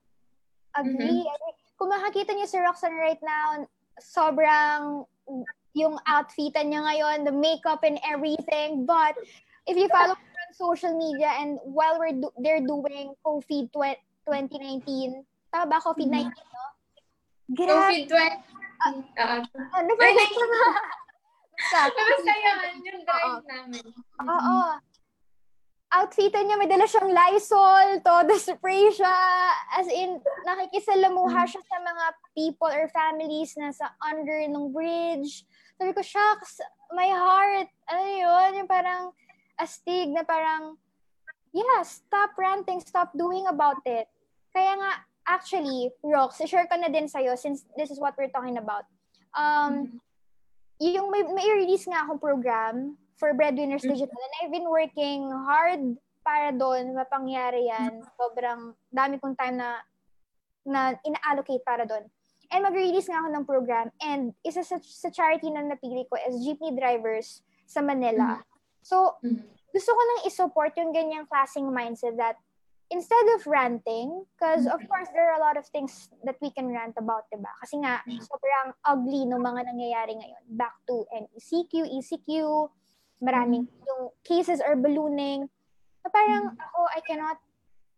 Agree. 0.75 1.23
Mm-hmm. 1.23 1.79
Kung 1.79 1.91
makakita 1.91 2.35
niyo 2.35 2.47
si 2.51 2.59
Roxanne 2.59 2.99
right 2.99 3.19
now, 3.23 3.63
sobrang 3.99 5.07
yung 5.75 5.95
outfitan 6.07 6.71
niya 6.71 6.83
ngayon, 6.87 7.27
the 7.27 7.35
makeup 7.35 7.83
and 7.83 7.99
everything. 8.03 8.83
But 8.83 9.15
if 9.67 9.75
you 9.75 9.87
follow 9.91 10.15
social 10.55 10.95
media 10.95 11.35
and 11.43 11.59
while 11.67 11.99
we're 11.99 12.15
do- 12.15 12.35
they're 12.39 12.63
doing 12.63 13.11
COVID 13.27 13.75
2019, 13.75 15.27
tama 15.51 15.65
ba 15.67 15.77
COVID-19, 15.83 16.31
mm-hmm. 16.31 16.31
no? 16.31 16.63
Grabe. 17.51 18.07
COVID-20. 18.07 18.55
Uh, 18.85 19.01
uh, 19.19 19.41
ano 19.75 19.91
ba? 19.95 20.03
Ay, 20.03 20.15
Basta 21.55 22.33
yun, 22.35 22.83
yung 22.83 23.03
drive 23.07 23.45
namin. 23.47 23.85
Oo. 24.19 24.57
Outfitan 25.95 26.43
niya, 26.43 26.59
may 26.59 26.67
dala 26.67 26.83
siyang 26.83 27.15
Lysol, 27.15 28.03
todo 28.03 28.35
spray 28.35 28.91
siya. 28.91 29.15
As 29.79 29.87
in, 29.87 30.19
nakikisalamuha 30.43 31.47
siya 31.47 31.63
sa 31.63 31.77
mga 31.79 32.05
people 32.35 32.67
or 32.67 32.91
families 32.91 33.55
na 33.55 33.71
sa 33.71 33.95
under 34.03 34.43
ng 34.43 34.75
bridge. 34.75 35.47
Sabi 35.79 35.95
ko, 35.95 36.03
shucks, 36.03 36.59
my 36.91 37.07
heart. 37.07 37.71
Ano 37.87 38.03
yun? 38.11 38.49
Yung 38.59 38.69
parang, 38.69 39.15
astig 39.59 40.11
na 40.11 40.23
parang, 40.23 40.77
yeah, 41.55 41.81
stop 41.83 42.35
ranting, 42.35 42.79
stop 42.83 43.11
doing 43.15 43.47
about 43.47 43.79
it. 43.87 44.07
Kaya 44.51 44.75
nga, 44.79 44.91
actually, 45.27 45.91
Rox, 46.03 46.39
share 46.45 46.67
ko 46.69 46.77
na 46.77 46.87
din 46.87 47.07
sa'yo 47.09 47.35
since 47.35 47.65
this 47.75 47.91
is 47.91 47.99
what 47.99 48.15
we're 48.15 48.31
talking 48.31 48.57
about. 48.57 48.85
Um, 49.35 49.99
mm-hmm. 49.99 49.99
yung 50.79 51.11
may, 51.11 51.23
may 51.27 51.47
release 51.55 51.87
nga 51.87 52.07
akong 52.07 52.21
program 52.21 52.95
for 53.19 53.33
Breadwinners 53.35 53.83
mm-hmm. 53.83 53.95
Digital 53.95 54.15
and 54.15 54.33
I've 54.43 54.53
been 54.53 54.69
working 54.69 55.27
hard 55.31 55.99
para 56.23 56.55
doon 56.55 56.95
mapangyari 56.95 57.67
yan. 57.67 58.01
Sobrang 58.15 58.73
dami 58.89 59.19
kong 59.19 59.35
time 59.35 59.59
na 59.59 59.83
na 60.65 60.97
ina-allocate 61.05 61.61
para 61.61 61.85
doon. 61.85 62.09
And 62.49 62.65
mag-release 62.65 63.05
nga 63.05 63.21
ako 63.21 63.29
ng 63.29 63.45
program 63.45 63.87
and 64.01 64.33
isa 64.41 64.65
sa, 64.65 64.81
sa 64.81 65.09
charity 65.13 65.53
na 65.53 65.61
napili 65.65 66.05
ko 66.09 66.17
is 66.25 66.41
jeepney 66.41 66.73
drivers 66.73 67.45
sa 67.69 67.81
Manila. 67.85 68.41
Mm-hmm. 68.41 68.54
So, 68.85 69.17
mm-hmm. 69.25 69.41
gusto 69.73 69.89
ko 69.89 70.01
nang 70.05 70.21
i-support 70.29 70.77
yung 70.77 70.93
ganyang 70.93 71.25
klaseng 71.25 71.73
mindset 71.73 72.13
that 72.21 72.37
instead 72.93 73.25
of 73.33 73.41
ranting, 73.49 74.29
because 74.37 74.69
of 74.69 74.77
course 74.85 75.09
there 75.09 75.33
are 75.33 75.41
a 75.41 75.43
lot 75.43 75.57
of 75.57 75.65
things 75.73 76.13
that 76.21 76.37
we 76.37 76.53
can 76.53 76.69
rant 76.69 76.93
about, 77.01 77.25
diba? 77.33 77.49
Kasi 77.65 77.81
nga, 77.81 78.05
sobrang 78.05 78.77
ugly 78.85 79.25
ng 79.25 79.41
mga 79.41 79.61
nangyayari 79.73 80.13
ngayon. 80.21 80.43
Back 80.53 80.77
to 80.85 81.01
NECQ, 81.09 81.81
ECQ, 81.97 82.29
maraming 83.25 83.65
mm-hmm. 83.65 83.89
yung 83.89 84.13
cases 84.21 84.61
are 84.61 84.77
ballooning. 84.77 85.49
So 86.05 86.13
parang 86.13 86.53
mm-hmm. 86.53 86.65
ako, 86.69 86.79
I 86.93 87.01
cannot 87.09 87.37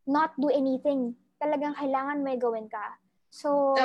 not 0.08 0.32
do 0.40 0.48
anything. 0.48 1.20
Talagang 1.44 1.76
kailangan 1.76 2.24
may 2.24 2.40
gawin 2.40 2.72
ka. 2.72 2.96
So, 3.28 3.76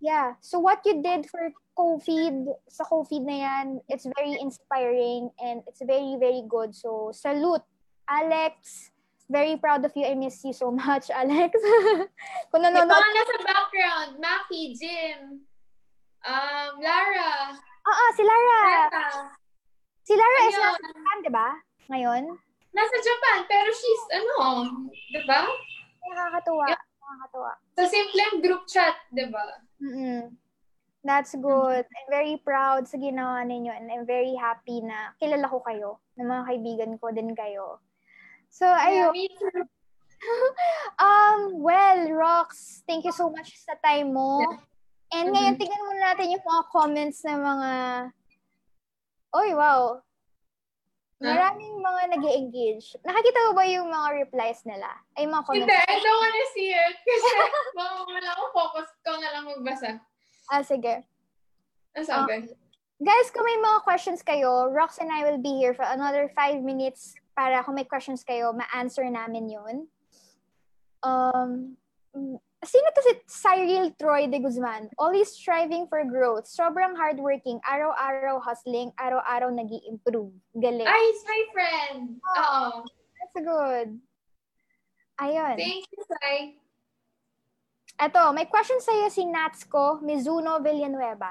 yeah. 0.00 0.40
So 0.40 0.56
what 0.56 0.80
you 0.88 1.04
did 1.04 1.28
for 1.28 1.52
COVID, 1.74 2.54
sa 2.70 2.86
COVID 2.86 3.22
na 3.26 3.36
yan, 3.42 3.66
it's 3.90 4.06
very 4.14 4.38
inspiring 4.38 5.30
and 5.42 5.62
it's 5.66 5.82
very, 5.82 6.14
very 6.18 6.42
good. 6.46 6.74
So, 6.74 7.10
salute, 7.10 7.66
Alex, 8.06 8.90
very 9.26 9.58
proud 9.58 9.84
of 9.84 9.92
you. 9.98 10.06
I 10.06 10.14
miss 10.14 10.42
you 10.44 10.54
so 10.54 10.70
much, 10.70 11.10
Alex. 11.14 11.52
Kung 12.50 12.62
nanonood... 12.62 12.86
Yung 12.86 13.02
mga 13.02 13.14
nasa 13.18 13.36
background, 13.42 14.10
Maki, 14.22 14.62
Jim, 14.78 15.42
um, 16.22 16.72
Lara. 16.78 17.58
Oo, 17.58 18.04
si 18.14 18.22
Lara. 18.22 18.62
Lara. 18.88 19.06
Si 20.04 20.12
Lara 20.14 20.38
Ayun. 20.38 20.48
is 20.48 20.56
nasa 20.60 20.80
Japan, 20.84 21.16
di 21.20 21.32
ba? 21.32 21.48
Ngayon? 21.90 22.24
Nasa 22.74 22.96
Japan, 23.02 23.38
pero 23.50 23.68
she's, 23.74 24.04
ano, 24.14 24.36
di 24.90 25.20
ba? 25.26 25.42
Nakakatuwa. 26.04 26.66
Yeah. 26.70 26.82
Nakakatuwa. 27.02 27.52
Sa 27.74 27.84
simpleng 27.90 28.34
group 28.38 28.62
chat, 28.70 28.94
di 29.10 29.26
ba? 29.26 29.42
Mm-mm. 29.82 30.43
That's 31.04 31.36
good. 31.36 31.84
I'm 31.84 32.08
very 32.08 32.40
proud 32.40 32.88
sa 32.88 32.96
ginawa 32.96 33.44
ninyo 33.44 33.68
and 33.68 33.92
I'm 33.92 34.08
very 34.08 34.32
happy 34.40 34.80
na 34.80 35.12
kilala 35.20 35.52
ko 35.52 35.60
kayo, 35.60 36.00
ng 36.16 36.24
mga 36.24 36.42
kaibigan 36.48 36.92
ko 36.96 37.12
din 37.12 37.36
kayo. 37.36 37.84
So, 38.48 38.64
ayun. 38.64 39.12
Yeah, 39.12 39.68
um, 41.04 41.60
well, 41.60 42.00
Rox, 42.08 42.80
thank 42.88 43.04
you 43.04 43.12
so 43.12 43.28
much 43.28 43.52
sa 43.60 43.76
time 43.84 44.16
mo. 44.16 44.40
And 45.12 45.28
mm-hmm. 45.28 45.34
ngayon, 45.36 45.54
tingnan 45.60 45.84
muna 45.84 46.00
natin 46.16 46.32
yung 46.32 46.44
mga 46.48 46.62
comments 46.72 47.20
ng 47.28 47.36
mga... 47.36 47.70
Oy, 49.36 49.50
wow. 49.52 50.00
Maraming 51.24 51.80
mga 51.80 52.02
nag 52.10 52.24
engage 52.26 53.00
Nakakita 53.00 53.38
mo 53.48 53.52
ba 53.56 53.64
yung 53.64 53.88
mga 53.88 54.08
replies 54.24 54.60
nila? 54.64 54.88
Ay, 55.16 55.28
mga 55.28 55.44
comments? 55.44 55.68
Hindi, 55.68 55.78
I 55.84 55.98
don't 56.00 56.20
wanna 56.20 56.46
see 56.56 56.70
it. 56.72 56.96
Kasi 57.00 57.28
wala 58.08 58.28
akong 58.32 58.52
focus. 58.56 58.88
Ikaw 59.04 59.14
na 59.20 59.28
lang 59.36 59.44
magbasa. 59.52 59.90
Ah, 60.50 60.62
sige. 60.62 61.04
Ang 61.94 62.04
sabi? 62.04 62.32
Um, 62.34 62.42
guys, 63.00 63.28
kung 63.30 63.46
may 63.46 63.58
mga 63.60 63.78
questions 63.84 64.20
kayo, 64.20 64.68
Rox 64.72 64.98
and 64.98 65.12
I 65.12 65.24
will 65.24 65.40
be 65.40 65.54
here 65.56 65.72
for 65.72 65.86
another 65.86 66.30
five 66.34 66.60
minutes 66.60 67.14
para 67.34 67.62
kung 67.62 67.74
may 67.74 67.86
questions 67.86 68.22
kayo, 68.22 68.54
ma-answer 68.54 69.06
namin 69.06 69.50
yun. 69.50 69.76
Um, 71.04 71.76
sino 72.64 72.86
to 72.94 73.02
si 73.04 73.12
Cyril 73.28 73.92
Troy 74.00 74.26
de 74.26 74.40
Guzman? 74.40 74.88
Always 74.96 75.32
striving 75.36 75.86
for 75.86 76.00
growth. 76.04 76.48
Sobrang 76.48 76.96
hardworking. 76.96 77.60
Araw-araw 77.66 78.40
hustling. 78.40 78.90
Araw-araw 78.96 79.52
nag 79.52 79.68
improve 79.84 80.32
Galing. 80.56 80.88
Ay, 80.88 81.02
he's 81.12 81.24
my 81.28 81.42
friend. 81.52 82.00
Oo. 82.24 82.64
That's 83.20 83.38
good. 83.38 83.88
Ayun. 85.20 85.56
Thank 85.60 85.84
you, 85.92 86.00
Sai. 86.08 86.63
Ito, 87.94 88.34
may 88.34 88.50
question 88.50 88.82
sa'yo 88.82 89.06
si 89.06 89.22
Natsko 89.22 90.02
Mizuno 90.02 90.58
Villanueva. 90.58 91.30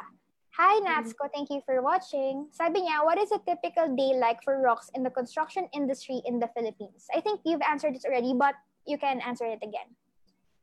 Hi. 0.54 0.80
Natsko. 0.86 1.28
Thank 1.34 1.50
you 1.50 1.60
for 1.66 1.82
watching. 1.82 2.48
Sabi 2.54 2.86
niya, 2.86 3.04
what 3.04 3.18
is 3.18 3.34
a 3.34 3.42
typical 3.42 3.90
day 3.98 4.16
like 4.16 4.40
for 4.46 4.62
Rox 4.62 4.88
in 4.94 5.02
the 5.02 5.10
construction 5.10 5.68
industry 5.74 6.22
in 6.30 6.38
the 6.40 6.48
Philippines? 6.54 7.10
I 7.10 7.20
think 7.20 7.42
you've 7.44 7.66
answered 7.66 7.98
this 7.98 8.06
already, 8.06 8.38
but 8.38 8.54
you 8.86 9.02
can 9.02 9.20
answer 9.26 9.50
it 9.50 9.60
again. 9.66 9.92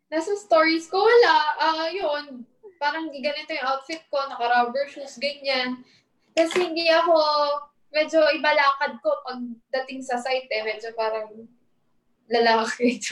Nasa 0.08 0.38
stories 0.40 0.86
ko, 0.86 1.02
wala. 1.04 1.36
Uh, 1.58 1.86
yun, 1.90 2.46
parang 2.80 3.10
ganito 3.12 3.50
yung 3.50 3.66
outfit 3.66 4.00
ko, 4.08 4.24
naka-rubber 4.30 4.86
shoes, 4.88 5.20
ganyan. 5.20 5.84
Kasi 6.38 6.70
hindi 6.70 6.86
ako, 6.88 7.18
medyo 7.90 8.24
ibalakad 8.40 8.96
ko 9.02 9.10
pagdating 9.26 10.00
sa 10.06 10.22
site 10.22 10.48
eh. 10.48 10.64
Medyo 10.64 10.94
parang 10.94 11.44
lalaki. 12.30 13.02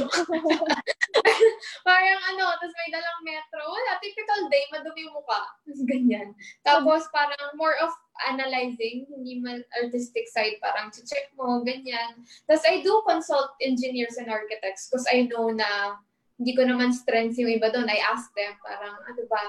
Parang 1.89 2.21
ano, 2.35 2.45
tapos 2.55 2.75
may 2.79 2.91
dalang 2.95 3.21
metro. 3.27 3.62
Wala, 3.66 3.99
typical 3.99 4.47
day, 4.47 4.64
madumi 4.71 5.11
yung 5.11 5.19
mukha. 5.19 5.43
Tapos 5.66 5.83
ganyan. 5.85 6.29
Tapos 6.62 7.03
parang 7.11 7.55
more 7.59 7.75
of 7.83 7.91
analyzing, 8.31 9.07
hindi 9.11 9.43
man 9.43 9.62
artistic 9.83 10.31
side, 10.31 10.59
parang 10.62 10.95
check 10.95 11.31
mo, 11.35 11.62
ganyan. 11.66 12.23
Tapos 12.47 12.62
I 12.66 12.83
do 12.83 13.03
consult 13.07 13.59
engineers 13.59 14.19
and 14.19 14.31
architects 14.31 14.87
because 14.87 15.07
I 15.11 15.27
know 15.27 15.51
na 15.51 15.99
hindi 16.39 16.55
ko 16.55 16.62
naman 16.66 16.95
strengths 16.95 17.39
yung 17.43 17.51
iba 17.51 17.75
doon. 17.75 17.91
I 17.91 17.99
ask 17.99 18.31
them, 18.39 18.55
parang 18.62 18.95
ano 19.03 19.23
ba, 19.27 19.43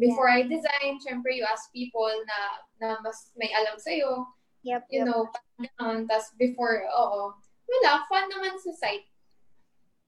before 0.00 0.32
yeah. 0.32 0.44
I 0.44 0.48
design, 0.48 0.96
syempre 1.04 1.36
you 1.36 1.44
ask 1.44 1.68
people 1.76 2.08
na 2.08 2.38
na 2.80 2.88
mas 3.04 3.36
may 3.36 3.52
alam 3.52 3.76
sa'yo. 3.76 4.24
Yep, 4.64 4.88
you 4.92 5.04
yep. 5.04 5.08
know, 5.08 5.28
parang 5.56 6.08
Tapos 6.08 6.32
before, 6.40 6.84
oo. 6.88 7.36
Wala, 7.70 8.02
fun 8.08 8.26
naman 8.32 8.56
sa 8.58 8.72
site. 8.74 9.09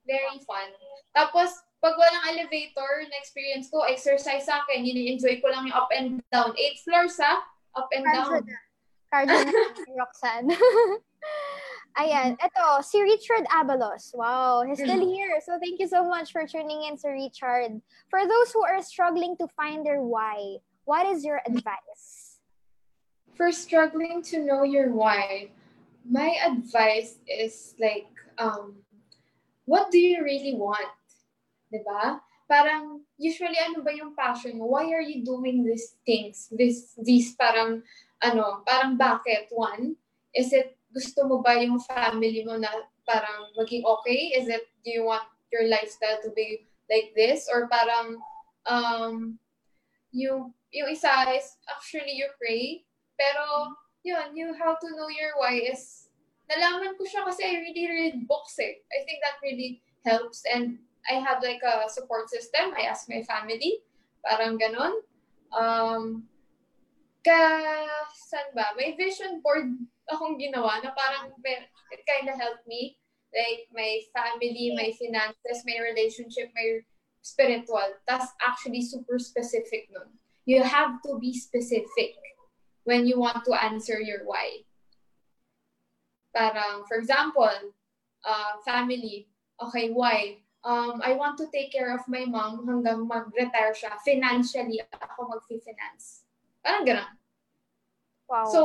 Very 0.06 0.38
fun. 0.42 0.68
Tapos, 1.14 1.62
pag 1.82 1.98
walang 1.98 2.30
elevator 2.30 3.02
na 3.10 3.16
experience 3.18 3.66
ko, 3.66 3.82
exercise 3.82 4.46
sa 4.46 4.62
akin, 4.62 4.86
yun-enjoy 4.86 5.42
ko 5.42 5.50
lang 5.50 5.66
yung 5.66 5.74
up 5.74 5.90
and 5.90 6.22
down. 6.30 6.54
Eight 6.54 6.78
floors, 6.86 7.18
ha? 7.18 7.42
Up 7.74 7.90
and 7.90 8.06
Cardio 8.06 8.42
down. 8.42 8.44
Cardio 9.10 9.38
na, 9.42 9.52
Roxanne. 10.00 10.50
Ayan, 12.00 12.40
ito, 12.40 12.66
si 12.80 13.02
Richard 13.04 13.44
Abalos. 13.52 14.16
Wow, 14.16 14.64
he's 14.64 14.80
still 14.80 15.04
here. 15.04 15.36
So 15.44 15.60
thank 15.60 15.76
you 15.76 15.84
so 15.84 16.08
much 16.08 16.32
for 16.32 16.46
tuning 16.48 16.88
in, 16.88 16.96
Sir 16.96 17.12
Richard. 17.12 17.82
For 18.08 18.24
those 18.24 18.48
who 18.54 18.64
are 18.64 18.80
struggling 18.80 19.36
to 19.36 19.46
find 19.52 19.84
their 19.84 20.00
why, 20.00 20.64
what 20.88 21.04
is 21.04 21.20
your 21.20 21.42
advice? 21.44 22.40
For 23.36 23.52
struggling 23.52 24.22
to 24.32 24.40
know 24.40 24.62
your 24.64 24.88
why, 24.94 25.52
my 26.08 26.32
advice 26.40 27.20
is 27.28 27.74
like, 27.76 28.08
um, 28.38 28.81
what 29.64 29.90
do 29.90 29.98
you 29.98 30.22
really 30.22 30.54
want? 30.54 30.90
Diba? 31.72 32.20
Parang, 32.48 33.00
usually, 33.16 33.56
ano 33.56 33.80
ba 33.80 33.94
yung 33.94 34.12
passion 34.12 34.58
mo? 34.58 34.76
Why 34.76 34.92
are 34.92 35.04
you 35.04 35.24
doing 35.24 35.64
these 35.64 35.96
things? 36.04 36.52
This, 36.52 36.92
these 37.00 37.32
parang, 37.34 37.80
ano, 38.20 38.60
parang 38.66 38.98
bakit? 38.98 39.48
One, 39.54 39.96
is 40.34 40.52
it, 40.52 40.76
gusto 40.92 41.24
mo 41.24 41.40
ba 41.40 41.56
yung 41.56 41.80
family 41.80 42.44
mo 42.44 42.60
na 42.60 42.68
parang 43.08 43.48
maging 43.56 43.88
okay? 43.88 44.36
Is 44.36 44.52
it, 44.52 44.68
do 44.84 44.92
you 44.92 45.08
want 45.08 45.24
your 45.48 45.64
lifestyle 45.68 46.20
to 46.20 46.30
be 46.36 46.68
like 46.92 47.16
this? 47.16 47.48
Or 47.48 47.68
parang, 47.72 48.20
um, 48.68 49.38
yung, 50.12 50.52
yung 50.72 50.88
isa 50.92 51.08
is 51.32 51.56
actually 51.72 52.20
you 52.20 52.28
pray, 52.36 52.84
pero, 53.16 53.72
yun, 54.04 54.36
you 54.36 54.52
how 54.60 54.76
to 54.76 54.88
know 54.92 55.08
your 55.08 55.32
why 55.40 55.56
is 55.56 56.01
nalaman 56.52 56.96
ko 57.00 57.08
siya 57.08 57.24
kasi 57.24 57.48
I 57.48 57.64
really 57.64 57.86
read 57.88 58.16
books 58.28 58.60
eh. 58.60 58.76
I 58.92 58.98
think 59.08 59.24
that 59.24 59.40
really 59.40 59.80
helps 60.04 60.44
and 60.44 60.78
I 61.08 61.18
have 61.18 61.42
like 61.42 61.62
a 61.64 61.88
support 61.88 62.30
system. 62.30 62.74
I 62.76 62.86
ask 62.86 63.08
my 63.08 63.22
family. 63.24 63.82
Parang 64.22 64.54
ganon. 64.58 65.02
Um, 65.50 66.30
ka, 67.26 67.38
saan 68.14 68.54
ba? 68.54 68.70
May 68.78 68.94
vision 68.94 69.42
board 69.42 69.66
akong 70.06 70.38
ginawa 70.38 70.78
na 70.82 70.94
parang 70.94 71.34
it 71.42 72.02
kind 72.06 72.30
of 72.30 72.38
helped 72.38 72.66
me. 72.66 72.98
Like, 73.32 73.64
my 73.72 73.96
family, 74.12 74.76
my 74.76 74.92
finances, 74.92 75.64
my 75.64 75.80
relationship, 75.80 76.52
my 76.52 76.84
spiritual. 77.24 77.96
That's 78.04 78.28
actually 78.44 78.84
super 78.84 79.18
specific 79.18 79.88
nun. 79.88 80.20
You 80.44 80.62
have 80.62 81.00
to 81.08 81.16
be 81.16 81.32
specific 81.32 82.18
when 82.84 83.06
you 83.06 83.18
want 83.18 83.46
to 83.48 83.56
answer 83.56 83.98
your 83.98 84.28
why. 84.28 84.68
Parang, 86.34 86.84
for 86.88 86.96
example, 86.96 87.72
uh, 88.24 88.52
family. 88.64 89.28
Okay, 89.60 89.92
why? 89.92 90.40
Um, 90.64 91.02
I 91.04 91.12
want 91.14 91.36
to 91.38 91.50
take 91.52 91.72
care 91.72 91.94
of 91.94 92.00
my 92.08 92.24
mom 92.24 92.64
hanggang 92.66 93.06
mag-retire 93.06 93.74
siya. 93.74 93.98
Financially, 94.00 94.80
ako 94.90 95.28
mag-finance. 95.28 96.24
Parang 96.62 96.86
gano'n. 96.86 97.12
Wow. 98.30 98.46
So, 98.48 98.60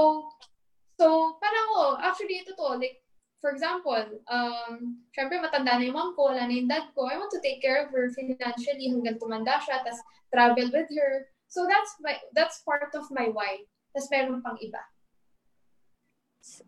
so 0.95 1.35
parang 1.41 1.67
oh, 1.75 1.97
actually, 1.99 2.45
ito 2.45 2.53
to. 2.55 2.77
Like, 2.77 3.01
for 3.41 3.51
example, 3.51 4.21
um, 4.29 5.03
syempre 5.11 5.41
matanda 5.41 5.75
na 5.75 5.83
yung 5.83 5.97
mom 5.97 6.11
ko, 6.13 6.31
wala 6.31 6.45
na 6.45 6.53
yung 6.53 6.69
dad 6.69 6.93
ko. 6.93 7.09
I 7.09 7.17
want 7.17 7.33
to 7.33 7.43
take 7.43 7.61
care 7.61 7.83
of 7.85 7.91
her 7.91 8.09
financially 8.13 8.93
hanggang 8.93 9.19
tumanda 9.19 9.59
siya, 9.59 9.83
tas 9.83 9.99
travel 10.31 10.69
with 10.69 10.89
her. 10.93 11.27
So 11.47 11.65
that's 11.65 11.95
my 12.03 12.19
that's 12.35 12.61
part 12.61 12.91
of 12.93 13.07
my 13.09 13.31
why. 13.31 13.65
tapos 13.97 14.13
meron 14.13 14.45
pang 14.45 14.57
iba. 14.61 14.81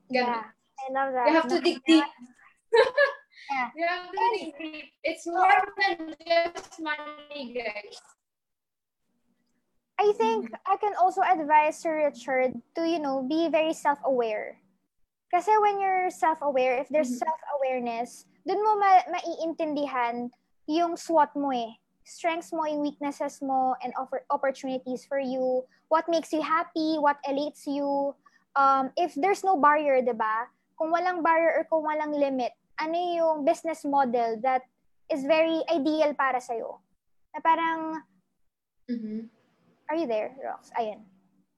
Ganun. 0.09 0.33
Yeah, 0.33 0.43
I 0.79 0.93
love 0.93 1.13
that. 1.13 1.27
You 1.27 1.33
have 1.35 1.47
to 1.49 1.59
dig 1.59 1.79
deep. 1.85 2.03
yeah. 3.51 3.67
You 3.75 3.85
have 3.87 4.11
to 4.11 4.17
dig 4.37 4.53
deep. 4.57 4.85
It's 5.03 5.27
more 5.27 5.59
than 5.77 6.15
just 6.25 6.79
money, 6.79 7.53
guys. 7.53 7.99
I 9.99 10.13
think. 10.15 10.51
I 10.65 10.77
can 10.77 10.93
also 10.95 11.21
advise 11.21 11.77
Sir 11.77 12.07
Richard 12.07 12.55
to, 12.75 12.87
you 12.87 12.99
know, 12.99 13.27
be 13.27 13.49
very 13.51 13.73
self-aware. 13.73 14.59
Kasi 15.29 15.51
when 15.61 15.79
you're 15.79 16.09
self-aware, 16.09 16.79
if 16.79 16.89
there's 16.89 17.11
mm-hmm. 17.11 17.27
self-awareness, 17.27 18.25
dun 18.47 18.63
mo 18.63 18.79
ma- 18.79 19.05
maiintindihan 19.11 20.31
yung 20.65 20.97
SWOT 20.97 21.35
mo 21.35 21.51
eh. 21.53 21.75
Strengths 22.05 22.49
mo, 22.49 22.65
yung 22.65 22.81
weaknesses 22.81 23.37
mo, 23.41 23.77
and 23.85 23.93
offer 23.93 24.25
opportunities 24.33 25.05
for 25.05 25.19
you. 25.19 25.61
What 25.89 26.09
makes 26.09 26.33
you 26.33 26.41
happy, 26.41 26.97
what 26.97 27.21
elates 27.27 27.67
you. 27.69 28.15
Um, 28.55 28.89
if 28.97 29.13
there's 29.13 29.43
no 29.43 29.61
barrier, 29.61 30.01
di 30.01 30.17
ba? 30.17 30.49
Kung 30.79 30.95
walang 30.95 31.19
barrier 31.19 31.59
or 31.59 31.67
kung 31.67 31.83
walang 31.83 32.15
limit, 32.15 32.55
ano 32.79 32.95
yung 32.95 33.43
business 33.43 33.83
model 33.83 34.39
that 34.39 34.63
is 35.11 35.27
very 35.27 35.59
ideal 35.67 36.15
para 36.15 36.39
sa'yo? 36.39 36.79
Na 37.35 37.43
parang, 37.43 37.99
mm-hmm 38.87 39.27
Are 39.89 39.97
you 39.97 40.05
there, 40.05 40.37
Rox? 40.37 40.69
Ayun. 40.77 41.01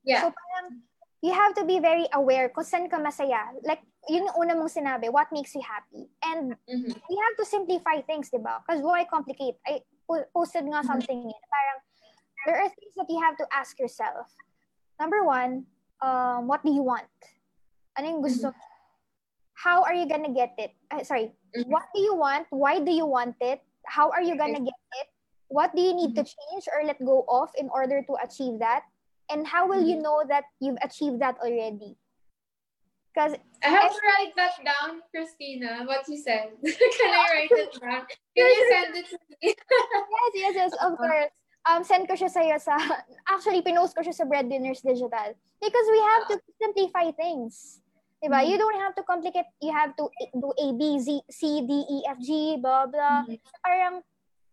Yeah. 0.07 0.23
So 0.23 0.31
parang, 0.31 0.79
you 1.21 1.35
have 1.35 1.53
to 1.59 1.67
be 1.67 1.83
very 1.83 2.07
aware 2.15 2.47
kung 2.49 2.63
saan 2.63 2.87
ka 2.87 2.95
masaya. 2.95 3.51
Like, 3.67 3.83
yun 4.07 4.25
yung 4.25 4.35
una 4.39 4.55
mong 4.55 4.71
sinabi, 4.71 5.11
what 5.11 5.27
makes 5.35 5.53
you 5.53 5.61
happy. 5.61 6.07
And 6.23 6.55
mm-hmm. 6.55 6.95
we 6.95 7.15
have 7.19 7.35
to 7.37 7.45
simplify 7.45 7.99
things, 8.07 8.31
di 8.31 8.39
ba? 8.39 8.63
Because 8.63 8.79
why 8.81 9.03
complicate? 9.03 9.59
I 9.67 9.83
posted 10.07 10.63
nga 10.63 10.79
mm-hmm. 10.79 10.87
something 10.87 11.19
yun. 11.27 11.43
Parang, 11.51 11.79
there 12.47 12.57
are 12.63 12.71
things 12.71 12.95
that 12.95 13.11
you 13.11 13.19
have 13.19 13.35
to 13.35 13.45
ask 13.51 13.77
yourself. 13.77 14.31
Number 14.95 15.27
one, 15.27 15.67
um, 15.99 16.47
what 16.47 16.63
do 16.63 16.71
you 16.71 16.87
want? 16.87 17.11
Ano 17.99 18.07
yung 18.07 18.23
gusto 18.23 18.47
mm-hmm. 18.47 18.70
How 19.61 19.83
are 19.85 19.93
you 19.93 20.09
gonna 20.09 20.33
get 20.33 20.57
it? 20.57 20.73
Uh, 20.89 21.03
sorry, 21.03 21.37
mm-hmm. 21.53 21.69
what 21.69 21.85
do 21.93 22.01
you 22.01 22.15
want? 22.15 22.47
Why 22.49 22.79
do 22.81 22.89
you 22.89 23.05
want 23.05 23.37
it? 23.41 23.61
How 23.85 24.09
are 24.09 24.21
you 24.21 24.33
gonna 24.37 24.59
get 24.59 24.81
it? 24.97 25.07
What 25.53 25.75
do 25.75 25.81
you 25.81 25.93
need 25.93 26.15
to 26.17 26.25
mm-hmm. 26.25 26.33
change 26.33 26.65
or 26.73 26.81
let 26.81 26.97
go 27.05 27.25
of 27.29 27.49
in 27.57 27.69
order 27.69 28.01
to 28.01 28.13
achieve 28.23 28.57
that? 28.59 28.89
And 29.29 29.45
how 29.45 29.67
will 29.67 29.85
you 29.85 30.01
mm-hmm. 30.01 30.03
know 30.03 30.23
that 30.27 30.45
you've 30.59 30.81
achieved 30.81 31.21
that 31.21 31.37
already? 31.37 31.95
Because 33.13 33.35
I 33.61 33.67
have 33.67 33.91
to 33.91 34.01
write 34.01 34.33
that 34.39 34.55
down, 34.63 35.03
Christina, 35.13 35.83
what 35.85 36.07
you 36.07 36.17
said. 36.17 36.55
Can 36.63 37.11
I 37.11 37.25
write 37.29 37.51
it 37.51 37.75
down? 37.79 38.07
Can 38.35 38.47
you 38.47 38.65
send 38.71 38.95
it 38.95 39.05
to 39.11 39.17
me? 39.29 39.53
yes, 39.53 40.31
yes, 40.33 40.53
yes, 40.55 40.73
of 40.81 40.97
course. 41.01 41.29
Um, 41.69 41.83
send 41.83 42.07
ko 42.07 42.15
siya 42.17 42.31
sa'yo 42.31 42.57
sa, 42.57 42.73
actually, 43.29 43.61
pinost 43.61 43.93
ko 43.93 44.01
siya 44.01 44.15
sa 44.15 44.25
Breadwinners 44.25 44.81
Digital. 44.81 45.37
Because 45.61 45.87
we 45.91 45.99
have 46.01 46.23
to 46.33 46.35
simplify 46.57 47.11
things. 47.13 47.80
Diba? 48.21 48.37
Mm-hmm. 48.37 48.49
You 48.53 48.57
don't 48.61 48.79
have 48.79 48.93
to 48.95 49.03
complicate, 49.03 49.49
you 49.57 49.73
have 49.73 49.97
to 49.97 50.05
do 50.37 50.53
A, 50.53 50.67
B, 50.77 51.01
Z, 51.01 51.25
C, 51.25 51.65
D, 51.65 51.71
E, 51.89 51.97
F, 52.05 52.21
G, 52.21 52.61
blah, 52.61 52.85
blah. 52.85 53.25
Mm-hmm. 53.25 53.41
Parang, 53.65 53.95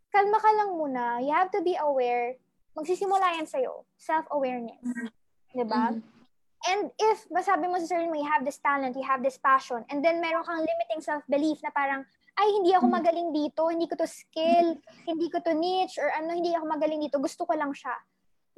kalma 0.09 0.41
ka 0.41 0.51
lang 0.57 0.71
muna. 0.73 1.21
You 1.21 1.37
have 1.37 1.53
to 1.53 1.61
be 1.61 1.77
aware. 1.77 2.41
Magsisimula 2.73 3.37
yan 3.37 3.45
sa'yo. 3.45 3.85
Self-awareness. 4.01 4.81
Mm-hmm. 4.81 5.09
Diba? 5.53 5.85
Mm-hmm. 5.93 6.17
And 6.59 6.91
if 6.99 7.29
masabi 7.31 7.71
mo 7.71 7.79
sa 7.79 7.87
sarili 7.95 8.09
mo, 8.11 8.19
you 8.19 8.27
have 8.27 8.43
this 8.43 8.59
talent, 8.59 8.99
you 8.99 9.07
have 9.07 9.23
this 9.23 9.39
passion, 9.39 9.87
and 9.95 10.03
then 10.03 10.19
meron 10.19 10.43
kang 10.43 10.59
limiting 10.59 10.99
self-belief 10.99 11.63
na 11.63 11.71
parang, 11.71 12.03
ay, 12.35 12.49
hindi 12.51 12.75
ako 12.75 12.91
mm-hmm. 12.91 12.99
magaling 12.99 13.31
dito, 13.31 13.63
hindi 13.71 13.87
ko 13.87 13.95
to 13.95 14.09
skill, 14.11 14.75
hindi 15.07 15.31
ko 15.31 15.39
to 15.39 15.55
niche, 15.55 16.03
or 16.03 16.11
ano, 16.19 16.35
hindi 16.35 16.51
ako 16.51 16.67
magaling 16.67 16.99
dito, 16.99 17.23
gusto 17.23 17.47
ko 17.47 17.55
lang 17.55 17.71
siya. 17.71 17.95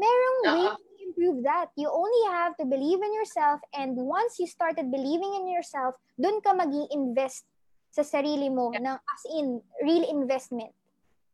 Merong 0.00 0.38
uh-huh. 0.48 0.56
way 0.56 0.89
to 1.14 1.22
improve 1.26 1.42
that. 1.44 1.74
You 1.76 1.90
only 1.90 2.22
have 2.30 2.56
to 2.58 2.64
believe 2.64 3.02
in 3.02 3.12
yourself, 3.14 3.60
and 3.74 3.98
once 3.98 4.38
you 4.38 4.46
started 4.46 4.90
believing 4.90 5.34
in 5.42 5.50
yourself, 5.50 5.98
dun 6.14 6.40
ka 6.40 6.54
mag 6.54 6.70
invest 6.90 7.44
sa 7.90 8.06
sarili 8.06 8.46
mo, 8.46 8.70
yeah. 8.70 8.94
ng, 8.94 8.98
as 9.02 9.22
in, 9.34 9.58
real 9.82 10.06
investment. 10.06 10.70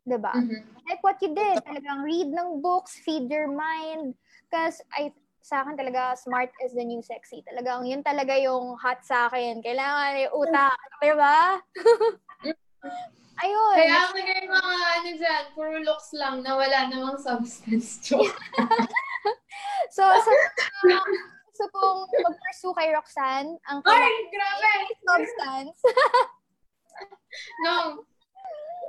'di 0.07 0.19
ba? 0.23 0.33
Mm-hmm. 0.33 0.63
Like 0.87 1.03
what 1.03 1.19
you 1.19 1.35
did, 1.35 1.59
talagang 1.67 2.07
read 2.07 2.31
ng 2.31 2.63
books, 2.63 3.03
feed 3.03 3.27
your 3.27 3.51
mind. 3.51 4.15
Because 4.47 4.79
I 4.95 5.11
sa 5.43 5.63
akin 5.63 5.79
talaga 5.79 6.15
smart 6.19 6.51
is 6.63 6.75
the 6.75 6.87
new 6.87 7.03
sexy. 7.03 7.43
Talagang 7.43 7.87
yun 7.87 8.03
talaga 8.07 8.39
yung 8.39 8.79
hot 8.79 9.03
sa 9.03 9.27
akin. 9.27 9.61
Kailangan 9.63 10.23
yung 10.23 10.35
utak, 10.47 10.79
'di 11.03 11.13
ba? 11.19 11.59
Ayun. 13.37 13.77
Kaya 13.77 13.97
ang 14.01 14.15
naging 14.17 14.49
mga 14.49 14.75
ano 14.97 15.11
dyan, 15.13 15.45
puro 15.53 15.77
looks 15.85 16.09
lang 16.17 16.41
na 16.41 16.57
wala 16.57 16.89
namang 16.89 17.21
substance. 17.21 18.01
so, 19.97 20.03
so, 20.03 20.31
so 21.55 21.63
kung 21.73 21.99
mag-pursue 22.23 22.75
kay 22.77 22.89
Roxanne, 22.95 23.59
ang 23.67 23.79
Ay, 23.85 24.13
grabe! 24.31 24.73
substance. 25.03 25.79
no, 27.67 28.07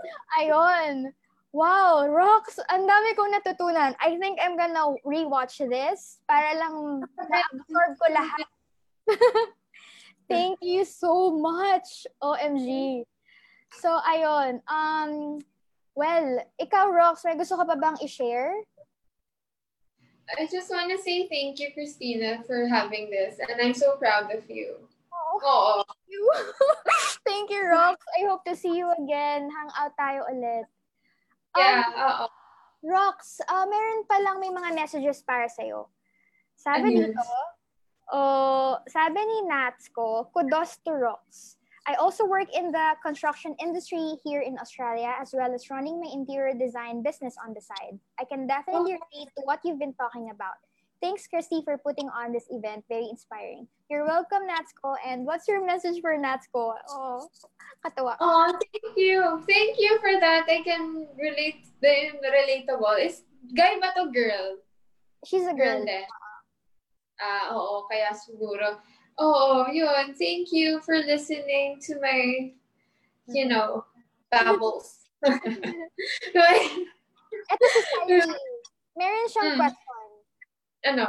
Ayun. 0.40 1.14
Wow, 1.56 2.06
Rox, 2.06 2.60
ang 2.70 2.86
dami 2.86 3.18
kong 3.18 3.34
natutunan. 3.34 3.96
I 3.98 4.20
think 4.20 4.38
I'm 4.38 4.60
gonna 4.60 4.94
rewatch 5.02 5.58
this 5.64 6.22
para 6.28 6.54
lang 6.54 7.02
na-absorb 7.18 7.92
ko 7.98 8.06
lahat. 8.14 8.48
Thank 10.30 10.60
you 10.62 10.84
so 10.84 11.32
much, 11.34 12.06
OMG. 12.20 13.02
So, 13.80 13.90
ayun. 14.04 14.60
Um, 14.68 15.40
well, 15.96 16.44
ikaw, 16.60 16.92
Rox, 16.92 17.24
may 17.24 17.40
gusto 17.40 17.56
ka 17.56 17.64
pa 17.64 17.80
bang 17.80 17.96
i-share? 18.04 18.54
I 20.36 20.44
just 20.44 20.68
want 20.68 20.92
to 20.92 21.00
say 21.00 21.28
thank 21.32 21.60
you, 21.60 21.72
Christina, 21.72 22.44
for 22.44 22.68
having 22.68 23.08
this. 23.08 23.40
And 23.40 23.56
I'm 23.64 23.74
so 23.74 23.96
proud 23.96 24.28
of 24.36 24.44
you. 24.52 24.76
Oo. 25.16 25.84
Thank 25.88 26.08
you. 26.12 26.24
Thank 27.24 27.48
you, 27.52 27.64
Rox. 27.64 27.96
I 28.20 28.28
hope 28.28 28.44
to 28.44 28.56
see 28.56 28.76
you 28.76 28.92
again. 28.92 29.48
Hang 29.48 29.72
out 29.80 29.96
tayo 29.96 30.28
ulit. 30.28 30.68
Yeah, 31.56 31.84
um, 31.96 31.96
oo. 31.96 32.26
Rox, 32.86 33.42
uh, 33.48 33.66
meron 33.66 34.06
pa 34.06 34.22
lang 34.22 34.38
may 34.38 34.54
mga 34.54 34.76
messages 34.76 35.24
para 35.26 35.50
sa'yo. 35.50 35.90
Sabi 36.54 36.94
ano 36.94 37.10
dito, 37.10 37.24
oh, 38.14 38.78
sabi 38.86 39.18
ni 39.18 39.40
Nats 39.50 39.90
ko, 39.90 40.30
kudos 40.30 40.78
to 40.86 40.94
Rox. 40.94 41.57
I 41.88 41.96
also 41.96 42.28
work 42.28 42.52
in 42.52 42.72
the 42.76 43.00
construction 43.00 43.56
industry 43.64 44.20
here 44.24 44.42
in 44.44 44.60
Australia, 44.60 45.16
as 45.16 45.32
well 45.32 45.56
as 45.56 45.72
running 45.72 46.04
my 46.04 46.12
interior 46.12 46.52
design 46.54 47.02
business 47.02 47.40
on 47.40 47.56
the 47.56 47.62
side. 47.64 47.96
I 48.20 48.26
can 48.28 48.46
definitely 48.46 49.00
relate 49.00 49.32
to 49.40 49.42
what 49.48 49.64
you've 49.64 49.80
been 49.80 49.96
talking 49.96 50.30
about. 50.36 50.60
Thanks, 51.00 51.28
Christy, 51.32 51.62
for 51.64 51.78
putting 51.78 52.10
on 52.12 52.34
this 52.34 52.44
event. 52.52 52.84
Very 52.90 53.08
inspiring. 53.08 53.68
You're 53.90 54.04
welcome, 54.04 54.44
Natsko. 54.44 55.00
And 55.08 55.26
what's 55.26 55.48
your 55.48 55.64
message 55.64 56.02
for 56.02 56.18
Natsko? 56.20 56.76
Oh, 56.92 57.30
katawa. 57.86 58.18
Oh, 58.20 58.52
thank 58.52 58.98
you. 58.98 59.46
Thank 59.48 59.80
you 59.80 59.96
for 60.04 60.20
that. 60.20 60.44
I 60.50 60.60
can 60.68 61.08
relate 61.16 61.72
the 61.80 62.20
relatable. 62.20 63.00
Is 63.00 63.24
guy 63.56 63.80
ba 63.80 63.96
to 63.96 64.12
girl? 64.12 64.60
She's 65.24 65.48
a 65.48 65.56
girl. 65.56 65.86
girl. 65.88 66.04
Ah, 67.22 67.56
uh, 67.56 67.58
oo, 67.58 67.88
kaya 67.88 68.12
siguro. 68.12 68.76
Oo, 69.18 69.66
yun. 69.74 70.14
Thank 70.14 70.54
you 70.54 70.78
for 70.86 70.94
listening 71.02 71.82
to 71.90 71.98
my, 71.98 72.54
you 73.26 73.50
know, 73.50 73.86
babbles. 74.30 75.10
Ito 77.48 77.66
si. 77.66 78.18
Meron 78.98 79.28
siyang 79.30 79.52
mm. 79.54 79.60
question. 79.62 80.06
Ano? 80.86 81.06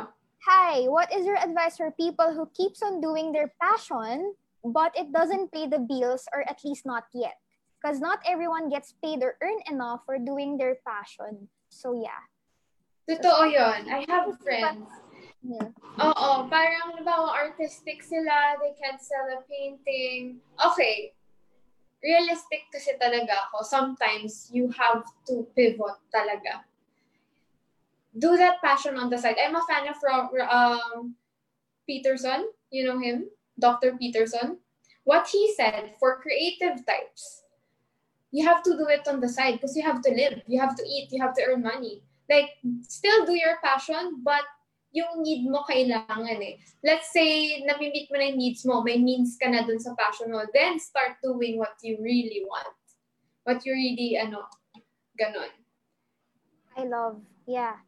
Hi, 0.48 0.88
what 0.88 1.12
is 1.12 1.28
your 1.28 1.36
advice 1.36 1.76
for 1.76 1.92
people 1.92 2.32
who 2.32 2.48
keeps 2.56 2.80
on 2.80 3.04
doing 3.04 3.32
their 3.32 3.52
passion 3.60 4.32
but 4.64 4.96
it 4.96 5.12
doesn't 5.12 5.52
pay 5.52 5.68
the 5.68 5.78
bills 5.78 6.24
or 6.32 6.40
at 6.48 6.64
least 6.64 6.88
not 6.88 7.04
yet? 7.12 7.36
Because 7.76 8.00
not 8.00 8.24
everyone 8.24 8.72
gets 8.72 8.96
paid 9.04 9.20
or 9.20 9.36
earn 9.44 9.60
enough 9.68 10.08
for 10.08 10.16
doing 10.16 10.56
their 10.56 10.80
passion. 10.86 11.52
So 11.68 11.92
yeah. 11.92 12.24
Totoo 13.04 13.52
yun. 13.52 13.88
I 13.92 14.04
have 14.08 14.36
friends. 14.40 14.88
Yeah. 15.42 15.70
Oo, 16.02 16.50
parang 16.50 16.94
halimbawa 16.94 17.34
artistic 17.34 18.02
sila, 18.02 18.58
they 18.58 18.74
can't 18.74 19.00
sell 19.00 19.26
a 19.30 19.42
painting. 19.46 20.42
Okay, 20.58 21.14
realistic 22.02 22.66
kasi 22.74 22.94
talaga 22.98 23.48
ako. 23.48 23.62
Sometimes 23.62 24.50
you 24.50 24.70
have 24.74 25.06
to 25.30 25.46
pivot 25.54 25.98
talaga 26.10 26.66
do 28.18 28.36
that 28.36 28.60
passion 28.62 28.96
on 28.96 29.10
the 29.10 29.18
side. 29.18 29.36
I'm 29.42 29.56
a 29.56 29.62
fan 29.62 29.88
of 29.88 29.96
um, 30.50 31.14
Peterson. 31.86 32.48
You 32.70 32.84
know 32.84 32.98
him, 32.98 33.30
Dr. 33.58 33.96
Peterson. 33.96 34.58
What 35.04 35.28
he 35.28 35.54
said 35.56 35.92
for 35.98 36.20
creative 36.20 36.84
types, 36.84 37.42
you 38.30 38.46
have 38.46 38.62
to 38.64 38.76
do 38.76 38.86
it 38.88 39.08
on 39.08 39.20
the 39.20 39.28
side 39.28 39.54
because 39.54 39.74
you 39.76 39.82
have 39.82 40.02
to 40.02 40.10
live, 40.10 40.42
you 40.46 40.60
have 40.60 40.76
to 40.76 40.84
eat, 40.84 41.08
you 41.12 41.22
have 41.22 41.34
to 41.34 41.42
earn 41.48 41.62
money. 41.62 42.02
Like, 42.28 42.50
still 42.82 43.24
do 43.24 43.32
your 43.32 43.56
passion, 43.64 44.20
but 44.22 44.44
yung 44.92 45.20
need 45.20 45.44
mo 45.44 45.64
kailangan 45.68 46.40
eh. 46.40 46.56
Let's 46.80 47.12
say, 47.12 47.60
namimit 47.64 48.08
mo 48.08 48.16
na 48.16 48.32
yung 48.32 48.40
needs 48.40 48.62
mo, 48.64 48.80
may 48.80 48.96
means 48.96 49.36
ka 49.36 49.48
na 49.48 49.64
dun 49.64 49.80
sa 49.80 49.92
passion 49.94 50.32
mo, 50.32 50.44
then 50.54 50.80
start 50.80 51.20
doing 51.20 51.60
what 51.60 51.76
you 51.84 52.00
really 52.00 52.44
want. 52.48 52.72
What 53.44 53.64
you 53.64 53.72
really, 53.72 54.16
ano, 54.16 54.48
ganon. 55.16 55.52
I 56.76 56.84
love, 56.84 57.20
yeah. 57.44 57.80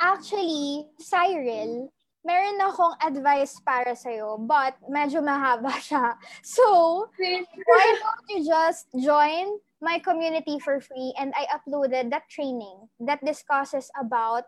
Actually, 0.00 0.88
Cyril, 0.98 1.92
meron 2.26 2.58
akong 2.62 2.96
advice 3.02 3.58
para 3.62 3.94
sa'yo, 3.94 4.38
but 4.38 4.76
medyo 4.90 5.22
mahaba 5.22 5.72
siya. 5.86 6.16
So, 6.42 7.08
why 7.18 7.86
don't 7.98 8.26
you 8.30 8.40
just 8.46 8.90
join 8.98 9.58
my 9.82 9.98
community 9.98 10.62
for 10.62 10.78
free 10.78 11.10
and 11.18 11.34
I 11.34 11.50
uploaded 11.50 12.14
that 12.14 12.30
training 12.30 12.86
that 13.02 13.18
discusses 13.26 13.90
about 13.98 14.46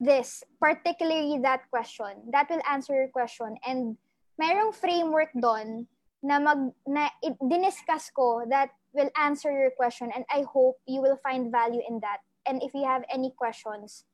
this, 0.00 0.42
particularly 0.58 1.38
that 1.44 1.68
question. 1.70 2.32
That 2.32 2.48
will 2.48 2.64
answer 2.64 2.96
your 2.96 3.12
question. 3.12 3.54
And 3.68 4.00
merong 4.40 4.74
framework 4.74 5.30
doon 5.36 5.86
na 6.24 6.40
mag 6.40 6.72
na 6.88 7.12
it, 7.20 7.36
diniscuss 7.40 8.08
ko 8.16 8.48
that 8.48 8.72
will 8.92 9.12
answer 9.20 9.52
your 9.52 9.70
question 9.76 10.10
and 10.10 10.24
I 10.32 10.42
hope 10.48 10.80
you 10.88 11.00
will 11.00 11.20
find 11.22 11.52
value 11.52 11.84
in 11.84 12.00
that. 12.00 12.24
And 12.48 12.64
if 12.64 12.72
you 12.72 12.88
have 12.88 13.04
any 13.12 13.32
questions, 13.36 14.04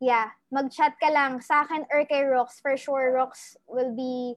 yeah, 0.00 0.32
mag-chat 0.50 0.96
ka 1.00 1.12
lang 1.12 1.40
sa 1.40 1.62
akin 1.64 1.84
or 1.92 2.04
kay 2.08 2.24
Rox. 2.24 2.60
For 2.60 2.76
sure, 2.76 3.12
Rox 3.16 3.56
will 3.68 3.92
be 3.92 4.34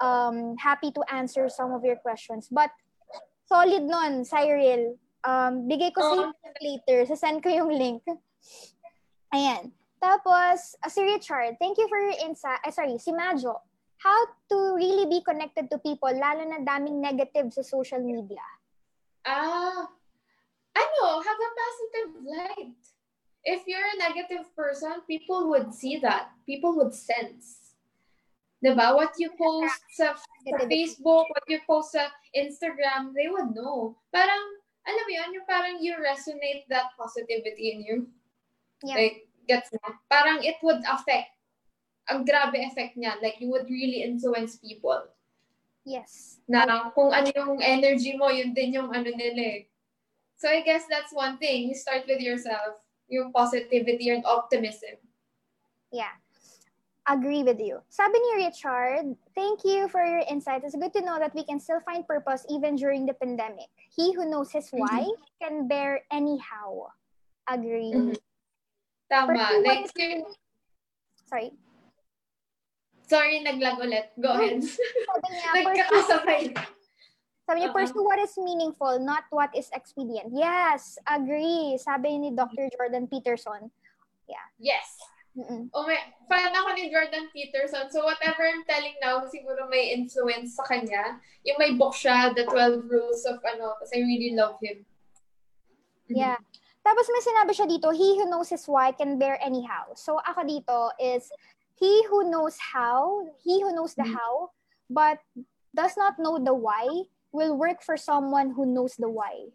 um, 0.00 0.56
happy 0.60 0.92
to 0.92 1.02
answer 1.12 1.48
some 1.48 1.72
of 1.72 1.84
your 1.84 1.96
questions. 1.96 2.48
But 2.52 2.70
solid 3.48 3.84
nun, 3.84 4.24
Cyril. 4.24 4.96
Um, 5.24 5.68
bigay 5.68 5.94
ko 5.94 6.00
sa 6.00 6.16
oh. 6.28 6.32
later. 6.60 7.08
Sasend 7.08 7.42
ko 7.42 7.48
yung 7.48 7.72
link. 7.72 8.02
Ayan. 9.32 9.72
Tapos, 10.02 10.74
uh, 10.82 10.90
si 10.90 11.06
Richard, 11.06 11.56
thank 11.62 11.78
you 11.78 11.86
for 11.86 12.02
your 12.02 12.18
insight. 12.26 12.58
Uh, 12.66 12.74
sorry, 12.74 12.98
si 12.98 13.14
Majo. 13.14 13.62
How 14.02 14.26
to 14.50 14.58
really 14.74 15.06
be 15.06 15.22
connected 15.22 15.70
to 15.70 15.78
people, 15.78 16.10
lalo 16.10 16.42
na 16.42 16.58
daming 16.66 16.98
negative 16.98 17.54
sa 17.54 17.62
social 17.62 18.02
media? 18.02 18.42
Ah, 19.22 19.30
uh, 19.30 19.82
ano, 20.74 21.06
have 21.22 21.38
a 21.38 21.50
positive 21.54 22.10
light 22.26 22.82
if 23.44 23.66
you're 23.66 23.80
a 23.80 23.98
negative 23.98 24.54
person, 24.54 25.02
people 25.06 25.50
would 25.50 25.74
see 25.74 25.98
that. 25.98 26.30
People 26.46 26.76
would 26.76 26.94
sense. 26.94 27.74
Diba? 28.64 28.94
What 28.94 29.14
you 29.18 29.30
post 29.34 29.82
sa, 29.90 30.14
sa 30.14 30.58
Facebook, 30.70 31.26
what 31.26 31.46
you 31.48 31.58
post 31.66 31.92
sa 31.92 32.06
Instagram, 32.36 33.10
they 33.14 33.26
would 33.26 33.54
know. 33.54 33.98
Parang, 34.14 34.42
alam 34.86 35.02
mo 35.02 35.10
yun, 35.10 35.34
yung 35.34 35.46
parang 35.50 35.82
you 35.82 35.98
resonate 35.98 36.62
that 36.70 36.94
positivity 36.94 37.74
in 37.74 37.78
you. 37.82 37.96
Yeah. 38.86 38.94
Like, 38.94 39.26
gets 39.52 39.68
mo? 39.76 40.00
Parang 40.08 40.40
it 40.40 40.56
would 40.64 40.80
affect. 40.88 41.36
Ang 42.08 42.24
grabe 42.24 42.56
effect 42.56 42.96
niya. 42.96 43.20
Like, 43.20 43.36
you 43.38 43.52
would 43.52 43.68
really 43.68 44.00
influence 44.00 44.56
people. 44.56 45.04
Yes. 45.84 46.40
Na 46.48 46.64
kung 46.96 47.12
ano 47.12 47.28
yung 47.36 47.60
energy 47.60 48.16
mo, 48.16 48.32
yun 48.32 48.56
din 48.56 48.80
yung 48.80 48.88
ano 48.88 49.12
nila 49.12 49.60
eh. 49.60 49.62
So 50.38 50.50
I 50.50 50.62
guess 50.66 50.90
that's 50.90 51.14
one 51.14 51.38
thing. 51.38 51.70
You 51.70 51.76
start 51.78 52.02
with 52.10 52.18
yourself 52.18 52.82
yung 53.06 53.30
positivity 53.30 54.10
and 54.10 54.26
optimism. 54.26 54.98
Yeah. 55.92 56.10
Agree 57.06 57.42
with 57.42 57.58
you. 57.58 57.82
Sabi 57.90 58.14
ni 58.18 58.46
Richard, 58.46 59.18
thank 59.34 59.66
you 59.66 59.90
for 59.90 60.06
your 60.06 60.22
insight. 60.30 60.62
It's 60.62 60.78
good 60.78 60.94
to 60.94 61.02
know 61.02 61.18
that 61.18 61.34
we 61.34 61.42
can 61.42 61.58
still 61.58 61.82
find 61.82 62.06
purpose 62.06 62.46
even 62.46 62.78
during 62.78 63.06
the 63.06 63.14
pandemic. 63.14 63.70
He 63.90 64.14
who 64.14 64.26
knows 64.26 64.54
his 64.54 64.70
mm-hmm. 64.70 64.82
why 64.82 65.00
mm-hmm. 65.10 65.38
can 65.42 65.66
bear 65.66 66.06
anyhow. 66.10 66.94
Agree. 67.50 67.90
Mm-hmm. 67.90 68.18
Tama. 69.12 69.60
Like, 69.60 69.92
sorry. 71.28 71.52
Sorry, 73.04 73.44
naglag 73.44 73.76
ulit. 73.76 74.08
Go 74.16 74.32
ahead. 74.32 74.64
Nagkakasabay. 75.52 76.56
Sabi 77.44 77.58
niya, 77.60 77.76
pursue 77.76 78.00
what 78.00 78.16
is 78.16 78.32
meaningful, 78.40 78.96
not 78.96 79.28
what 79.28 79.52
is 79.52 79.68
expedient. 79.76 80.32
Yes, 80.32 80.96
agree. 81.04 81.76
Sabi 81.76 82.16
ni 82.16 82.32
Dr. 82.32 82.72
Jordan 82.72 83.04
Peterson. 83.04 83.68
Yeah. 84.24 84.46
Yes. 84.56 84.96
Mm-mm. 85.36 85.68
Oh, 85.72 85.84
may, 85.84 86.00
fan 86.28 86.52
ako 86.52 86.72
ni 86.72 86.88
Jordan 86.88 87.28
Peterson. 87.32 87.92
So 87.92 88.08
whatever 88.08 88.48
I'm 88.48 88.64
telling 88.64 88.96
now, 89.04 89.24
siguro 89.28 89.68
may 89.68 89.92
influence 89.92 90.56
sa 90.56 90.64
kanya. 90.64 91.20
Yung 91.44 91.60
may 91.60 91.76
book 91.76 91.92
siya, 91.92 92.32
The 92.32 92.48
12 92.48 92.88
Rules 92.88 93.24
of 93.28 93.44
ano, 93.44 93.76
kasi 93.80 94.00
I 94.00 94.08
really 94.08 94.32
love 94.32 94.56
him. 94.60 94.88
Yeah. 96.08 96.40
Tapos 96.82 97.06
may 97.14 97.22
sinabi 97.22 97.52
siya 97.54 97.66
dito, 97.70 97.94
he 97.94 98.18
who 98.18 98.26
knows 98.26 98.50
his 98.50 98.66
why 98.66 98.90
can 98.90 99.18
bear 99.18 99.38
anyhow. 99.38 99.94
So 99.94 100.18
ako 100.18 100.42
dito 100.42 100.90
is, 100.98 101.30
he 101.78 102.02
who 102.10 102.30
knows 102.30 102.58
how, 102.58 103.26
he 103.42 103.62
who 103.62 103.70
knows 103.74 103.94
the 103.94 104.02
mm-hmm. 104.02 104.18
how, 104.18 104.50
but 104.90 105.22
does 105.74 105.94
not 105.96 106.18
know 106.18 106.42
the 106.42 106.54
why, 106.54 107.06
will 107.30 107.56
work 107.56 107.82
for 107.82 107.96
someone 107.96 108.52
who 108.52 108.66
knows 108.66 108.98
the 108.98 109.08
why. 109.08 109.54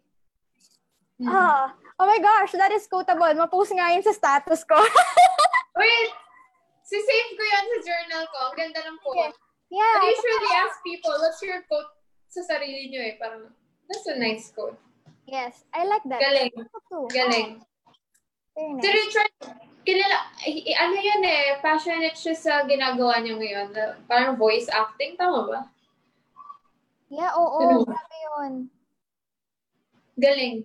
Mm-hmm. 1.20 1.30
Ah, 1.30 1.76
oh 2.00 2.06
my 2.06 2.18
gosh, 2.18 2.52
that 2.56 2.72
is 2.72 2.88
quotable. 2.88 3.28
Ma-post 3.36 3.76
nga 3.76 3.92
yun 3.92 4.02
sa 4.02 4.16
status 4.16 4.64
ko. 4.64 4.78
Wait, 5.80 6.10
si-save 6.82 7.30
ko 7.36 7.42
yan 7.44 7.64
sa 7.68 7.78
journal 7.86 8.24
ko. 8.32 8.38
Ang 8.50 8.56
ganda 8.56 8.80
ng 8.88 8.98
quote. 9.04 9.36
Yeah. 9.68 10.00
I 10.00 10.08
usually 10.16 10.52
ask 10.64 10.80
people, 10.80 11.12
what's 11.20 11.44
your 11.44 11.60
quote 11.68 11.92
sa 12.32 12.40
sarili 12.40 12.88
nyo 12.88 13.00
eh? 13.04 13.14
Parang, 13.20 13.52
that's 13.84 14.08
a 14.08 14.16
nice 14.16 14.48
quote. 14.48 14.80
Yes, 15.28 15.60
I 15.76 15.84
like 15.84 16.04
that. 16.08 16.24
Galing. 16.24 16.52
Galing. 17.12 17.50
Very 18.56 18.72
nice. 18.72 18.80
Si 18.80 18.88
Richard, 18.88 19.32
kilala, 19.84 20.18
ano 20.80 20.96
yun 20.96 21.20
eh, 21.20 21.60
passionate 21.60 22.16
siya 22.16 22.32
sa 22.32 22.52
ginagawa 22.64 23.20
niya 23.20 23.36
ngayon. 23.36 23.68
Parang 24.08 24.40
voice 24.40 24.72
acting, 24.72 25.20
tama 25.20 25.44
ba? 25.44 25.60
Yeah, 27.12 27.36
oo. 27.36 27.84
Grabe 27.84 28.16
yun. 28.24 28.52
Galing. 30.16 30.56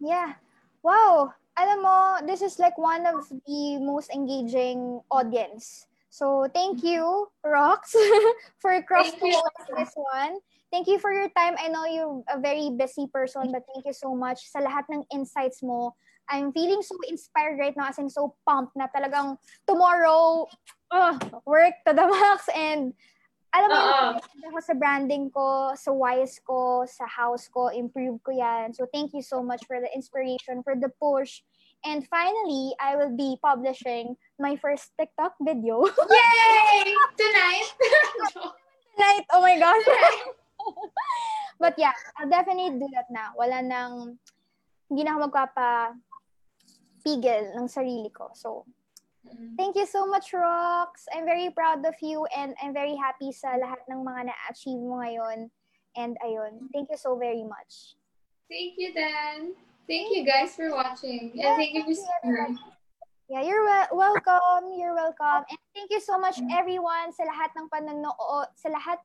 Yeah. 0.00 0.40
Wow. 0.80 1.36
Alam 1.58 1.78
mo, 1.82 1.96
this 2.22 2.40
is 2.40 2.56
like 2.62 2.78
one 2.78 3.02
of 3.02 3.26
the 3.28 3.76
most 3.82 4.14
engaging 4.14 5.02
audience. 5.10 5.87
So, 6.10 6.48
thank 6.52 6.82
you, 6.82 7.28
Rox, 7.44 7.92
for 8.60 8.80
crossing 8.82 9.34
this 9.76 9.92
one. 9.94 10.40
Thank 10.72 10.88
you 10.88 10.98
for 10.98 11.12
your 11.12 11.28
time. 11.36 11.56
I 11.56 11.68
know 11.68 11.84
you're 11.84 12.22
a 12.28 12.40
very 12.40 12.68
busy 12.76 13.08
person, 13.12 13.52
but 13.52 13.64
thank 13.72 13.86
you 13.86 13.92
so 13.92 14.14
much 14.14 14.52
sa 14.52 14.60
lahat 14.60 14.84
ng 14.92 15.04
insights 15.12 15.64
mo. 15.64 15.96
I'm 16.28 16.52
feeling 16.52 16.84
so 16.84 16.92
inspired 17.08 17.56
right 17.56 17.72
now 17.72 17.88
as 17.88 17.96
in 17.96 18.12
so 18.12 18.36
pumped 18.44 18.76
na 18.76 18.84
talagang 18.92 19.40
tomorrow, 19.64 20.44
uh, 20.92 21.16
work 21.48 21.72
to 21.88 21.96
the 21.96 22.04
max 22.12 22.52
and 22.52 22.92
alam 23.56 23.68
mo, 23.72 23.80
uh-uh. 23.80 24.12
ako 24.52 24.60
sa 24.60 24.74
branding 24.76 25.32
ko, 25.32 25.72
sa 25.72 25.88
wise 25.88 26.36
ko, 26.44 26.84
sa 26.84 27.08
house 27.08 27.48
ko, 27.48 27.72
improve 27.72 28.20
ko 28.20 28.36
yan. 28.36 28.76
So 28.76 28.84
thank 28.92 29.16
you 29.16 29.24
so 29.24 29.40
much 29.40 29.64
for 29.64 29.80
the 29.80 29.88
inspiration, 29.96 30.60
for 30.60 30.76
the 30.76 30.92
push. 31.00 31.40
And 31.84 32.06
finally, 32.08 32.74
I 32.80 32.96
will 32.96 33.14
be 33.14 33.38
publishing 33.42 34.16
my 34.38 34.56
first 34.56 34.90
TikTok 34.98 35.34
video. 35.40 35.84
Yay! 36.10 36.94
Tonight? 37.14 37.68
Tonight, 38.96 39.24
oh 39.30 39.40
my 39.40 39.58
gosh. 39.58 39.86
But 41.60 41.74
yeah, 41.78 41.94
I'll 42.18 42.30
definitely 42.30 42.78
do 42.78 42.86
that 42.94 43.10
na. 43.10 43.34
Wala 43.34 43.62
nang, 43.62 44.18
hindi 44.90 45.02
na 45.02 45.18
ako 45.18 45.30
magpapa 45.30 45.94
pigil 47.02 47.54
ng 47.58 47.66
sarili 47.66 48.10
ko. 48.14 48.30
So, 48.34 48.66
Thank 49.56 49.76
you 49.76 49.86
so 49.86 50.06
much, 50.06 50.32
Rox. 50.32 51.04
I'm 51.12 51.24
very 51.24 51.50
proud 51.50 51.84
of 51.84 51.94
you 52.00 52.24
and 52.32 52.54
I'm 52.62 52.72
very 52.72 52.96
happy 52.96 53.32
sa 53.32 53.60
lahat 53.60 53.84
ng 53.90 54.00
mga 54.00 54.32
na-achieve 54.32 54.80
mo 54.80 55.04
ngayon. 55.04 55.52
And 55.96 56.16
ayun, 56.24 56.72
thank 56.72 56.88
you 56.88 56.96
so 56.96 57.18
very 57.18 57.44
much. 57.44 57.98
Thank 58.48 58.80
you, 58.80 58.94
Dan. 58.94 59.52
Thank 59.88 60.12
you 60.12 60.22
guys 60.22 60.52
for 60.52 60.68
watching. 60.70 61.32
Yeah, 61.32 61.48
and 61.48 61.56
thank 61.56 61.72
you 61.72 61.96
for 61.96 62.52
Yeah, 63.28 63.40
you're 63.44 63.64
wel- 63.64 63.92
welcome. 63.92 64.76
You're 64.76 64.94
welcome. 64.94 65.48
And 65.48 65.60
thank 65.72 65.88
you 65.88 66.00
so 66.00 66.20
much 66.20 66.36
everyone 66.52 67.12
sa 67.12 67.24
lahat 67.24 67.52
ng 67.56 67.72
panonood, 67.72 68.48
sa 68.56 68.68
lahat 68.68 69.00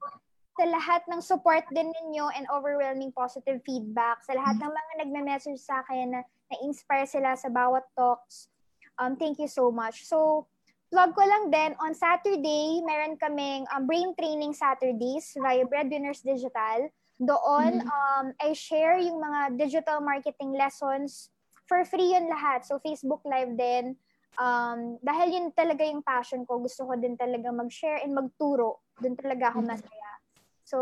sa 0.54 0.70
lahat 0.70 1.02
ng 1.10 1.18
support 1.24 1.66
din 1.74 1.90
ninyo 1.90 2.30
and 2.38 2.46
overwhelming 2.52 3.10
positive 3.16 3.64
feedback, 3.66 4.22
sa 4.22 4.38
lahat 4.38 4.60
ng 4.62 4.70
mga 4.70 4.94
nagme-message 5.02 5.58
sa 5.58 5.82
akin 5.82 6.14
na 6.14 6.22
na-inspire 6.54 7.10
sila 7.10 7.34
sa 7.34 7.50
bawat 7.50 7.82
talks 7.98 8.54
Um, 9.00 9.18
thank 9.18 9.42
you 9.42 9.50
so 9.50 9.74
much. 9.74 10.06
So, 10.06 10.46
plug 10.94 11.18
ko 11.18 11.24
lang 11.26 11.50
din, 11.50 11.74
on 11.82 11.98
Saturday, 11.98 12.82
meron 12.86 13.18
kaming 13.18 13.66
um, 13.74 13.90
brain 13.90 14.14
training 14.14 14.54
Saturdays 14.54 15.34
via 15.34 15.66
Breadwinners 15.66 16.22
Digital. 16.22 16.94
Doon, 17.22 17.84
mm-hmm. 17.84 17.90
um, 17.90 18.26
I 18.42 18.58
share 18.58 18.98
yung 18.98 19.22
mga 19.22 19.58
digital 19.58 20.02
marketing 20.02 20.58
lessons 20.58 21.30
for 21.70 21.82
free 21.86 22.14
yun 22.14 22.28
lahat. 22.28 22.66
So, 22.66 22.82
Facebook 22.82 23.22
Live 23.24 23.54
din. 23.56 23.96
Um, 24.42 24.98
dahil 25.06 25.30
yun 25.30 25.48
talaga 25.54 25.86
yung 25.86 26.02
passion 26.02 26.42
ko, 26.50 26.58
gusto 26.58 26.90
ko 26.90 26.98
din 26.98 27.14
talaga 27.14 27.54
mag-share 27.54 28.02
and 28.02 28.18
magturo. 28.18 28.82
Doon 28.98 29.14
talaga 29.14 29.54
ako 29.54 29.62
mm-hmm. 29.62 29.78
masaya. 29.78 30.12
So, 30.66 30.78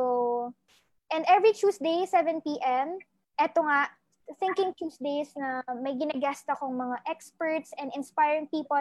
and 1.11 1.27
every 1.27 1.51
Tuesday, 1.51 2.07
7 2.07 2.39
p.m., 2.41 2.95
eto 3.35 3.65
nga, 3.67 3.91
Thinking 4.39 4.71
Tuesdays 4.79 5.35
na 5.35 5.59
may 5.83 5.91
ginagest 5.99 6.47
akong 6.47 6.71
mga 6.71 7.03
experts 7.11 7.75
and 7.75 7.91
inspiring 7.91 8.47
people 8.47 8.79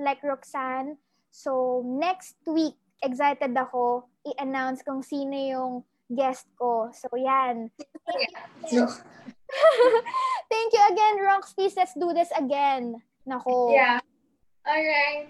like 0.00 0.24
Roxanne. 0.24 0.96
So, 1.28 1.84
next 1.84 2.40
week, 2.48 2.80
excited 3.04 3.52
ako 3.52 4.08
i-announce 4.24 4.80
kung 4.80 5.04
sino 5.04 5.36
yung 5.36 5.72
guest 6.10 6.46
ko. 6.58 6.90
So, 6.92 7.08
yan. 7.16 7.70
Thank 8.06 8.72
you, 8.72 8.86
Thank 10.50 10.68
you 10.72 10.82
again, 10.90 11.16
Rox. 11.22 11.54
Please, 11.54 11.74
let's 11.76 11.94
do 11.94 12.12
this 12.12 12.30
again. 12.36 13.02
Nako. 13.28 13.74
Yeah. 13.74 14.00
All 14.66 14.82
right. 14.82 15.28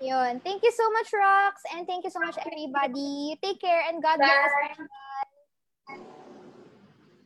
Yun. 0.00 0.40
Thank 0.40 0.62
you 0.62 0.72
so 0.72 0.90
much, 0.90 1.08
Rox. 1.10 1.64
And 1.74 1.86
thank 1.86 2.04
you 2.04 2.10
so 2.10 2.20
much, 2.20 2.36
everybody. 2.38 3.38
Take 3.42 3.60
care 3.60 3.82
and 3.88 4.02
God 4.02 4.18
bless. 4.18 4.52
Bye. 5.88 6.16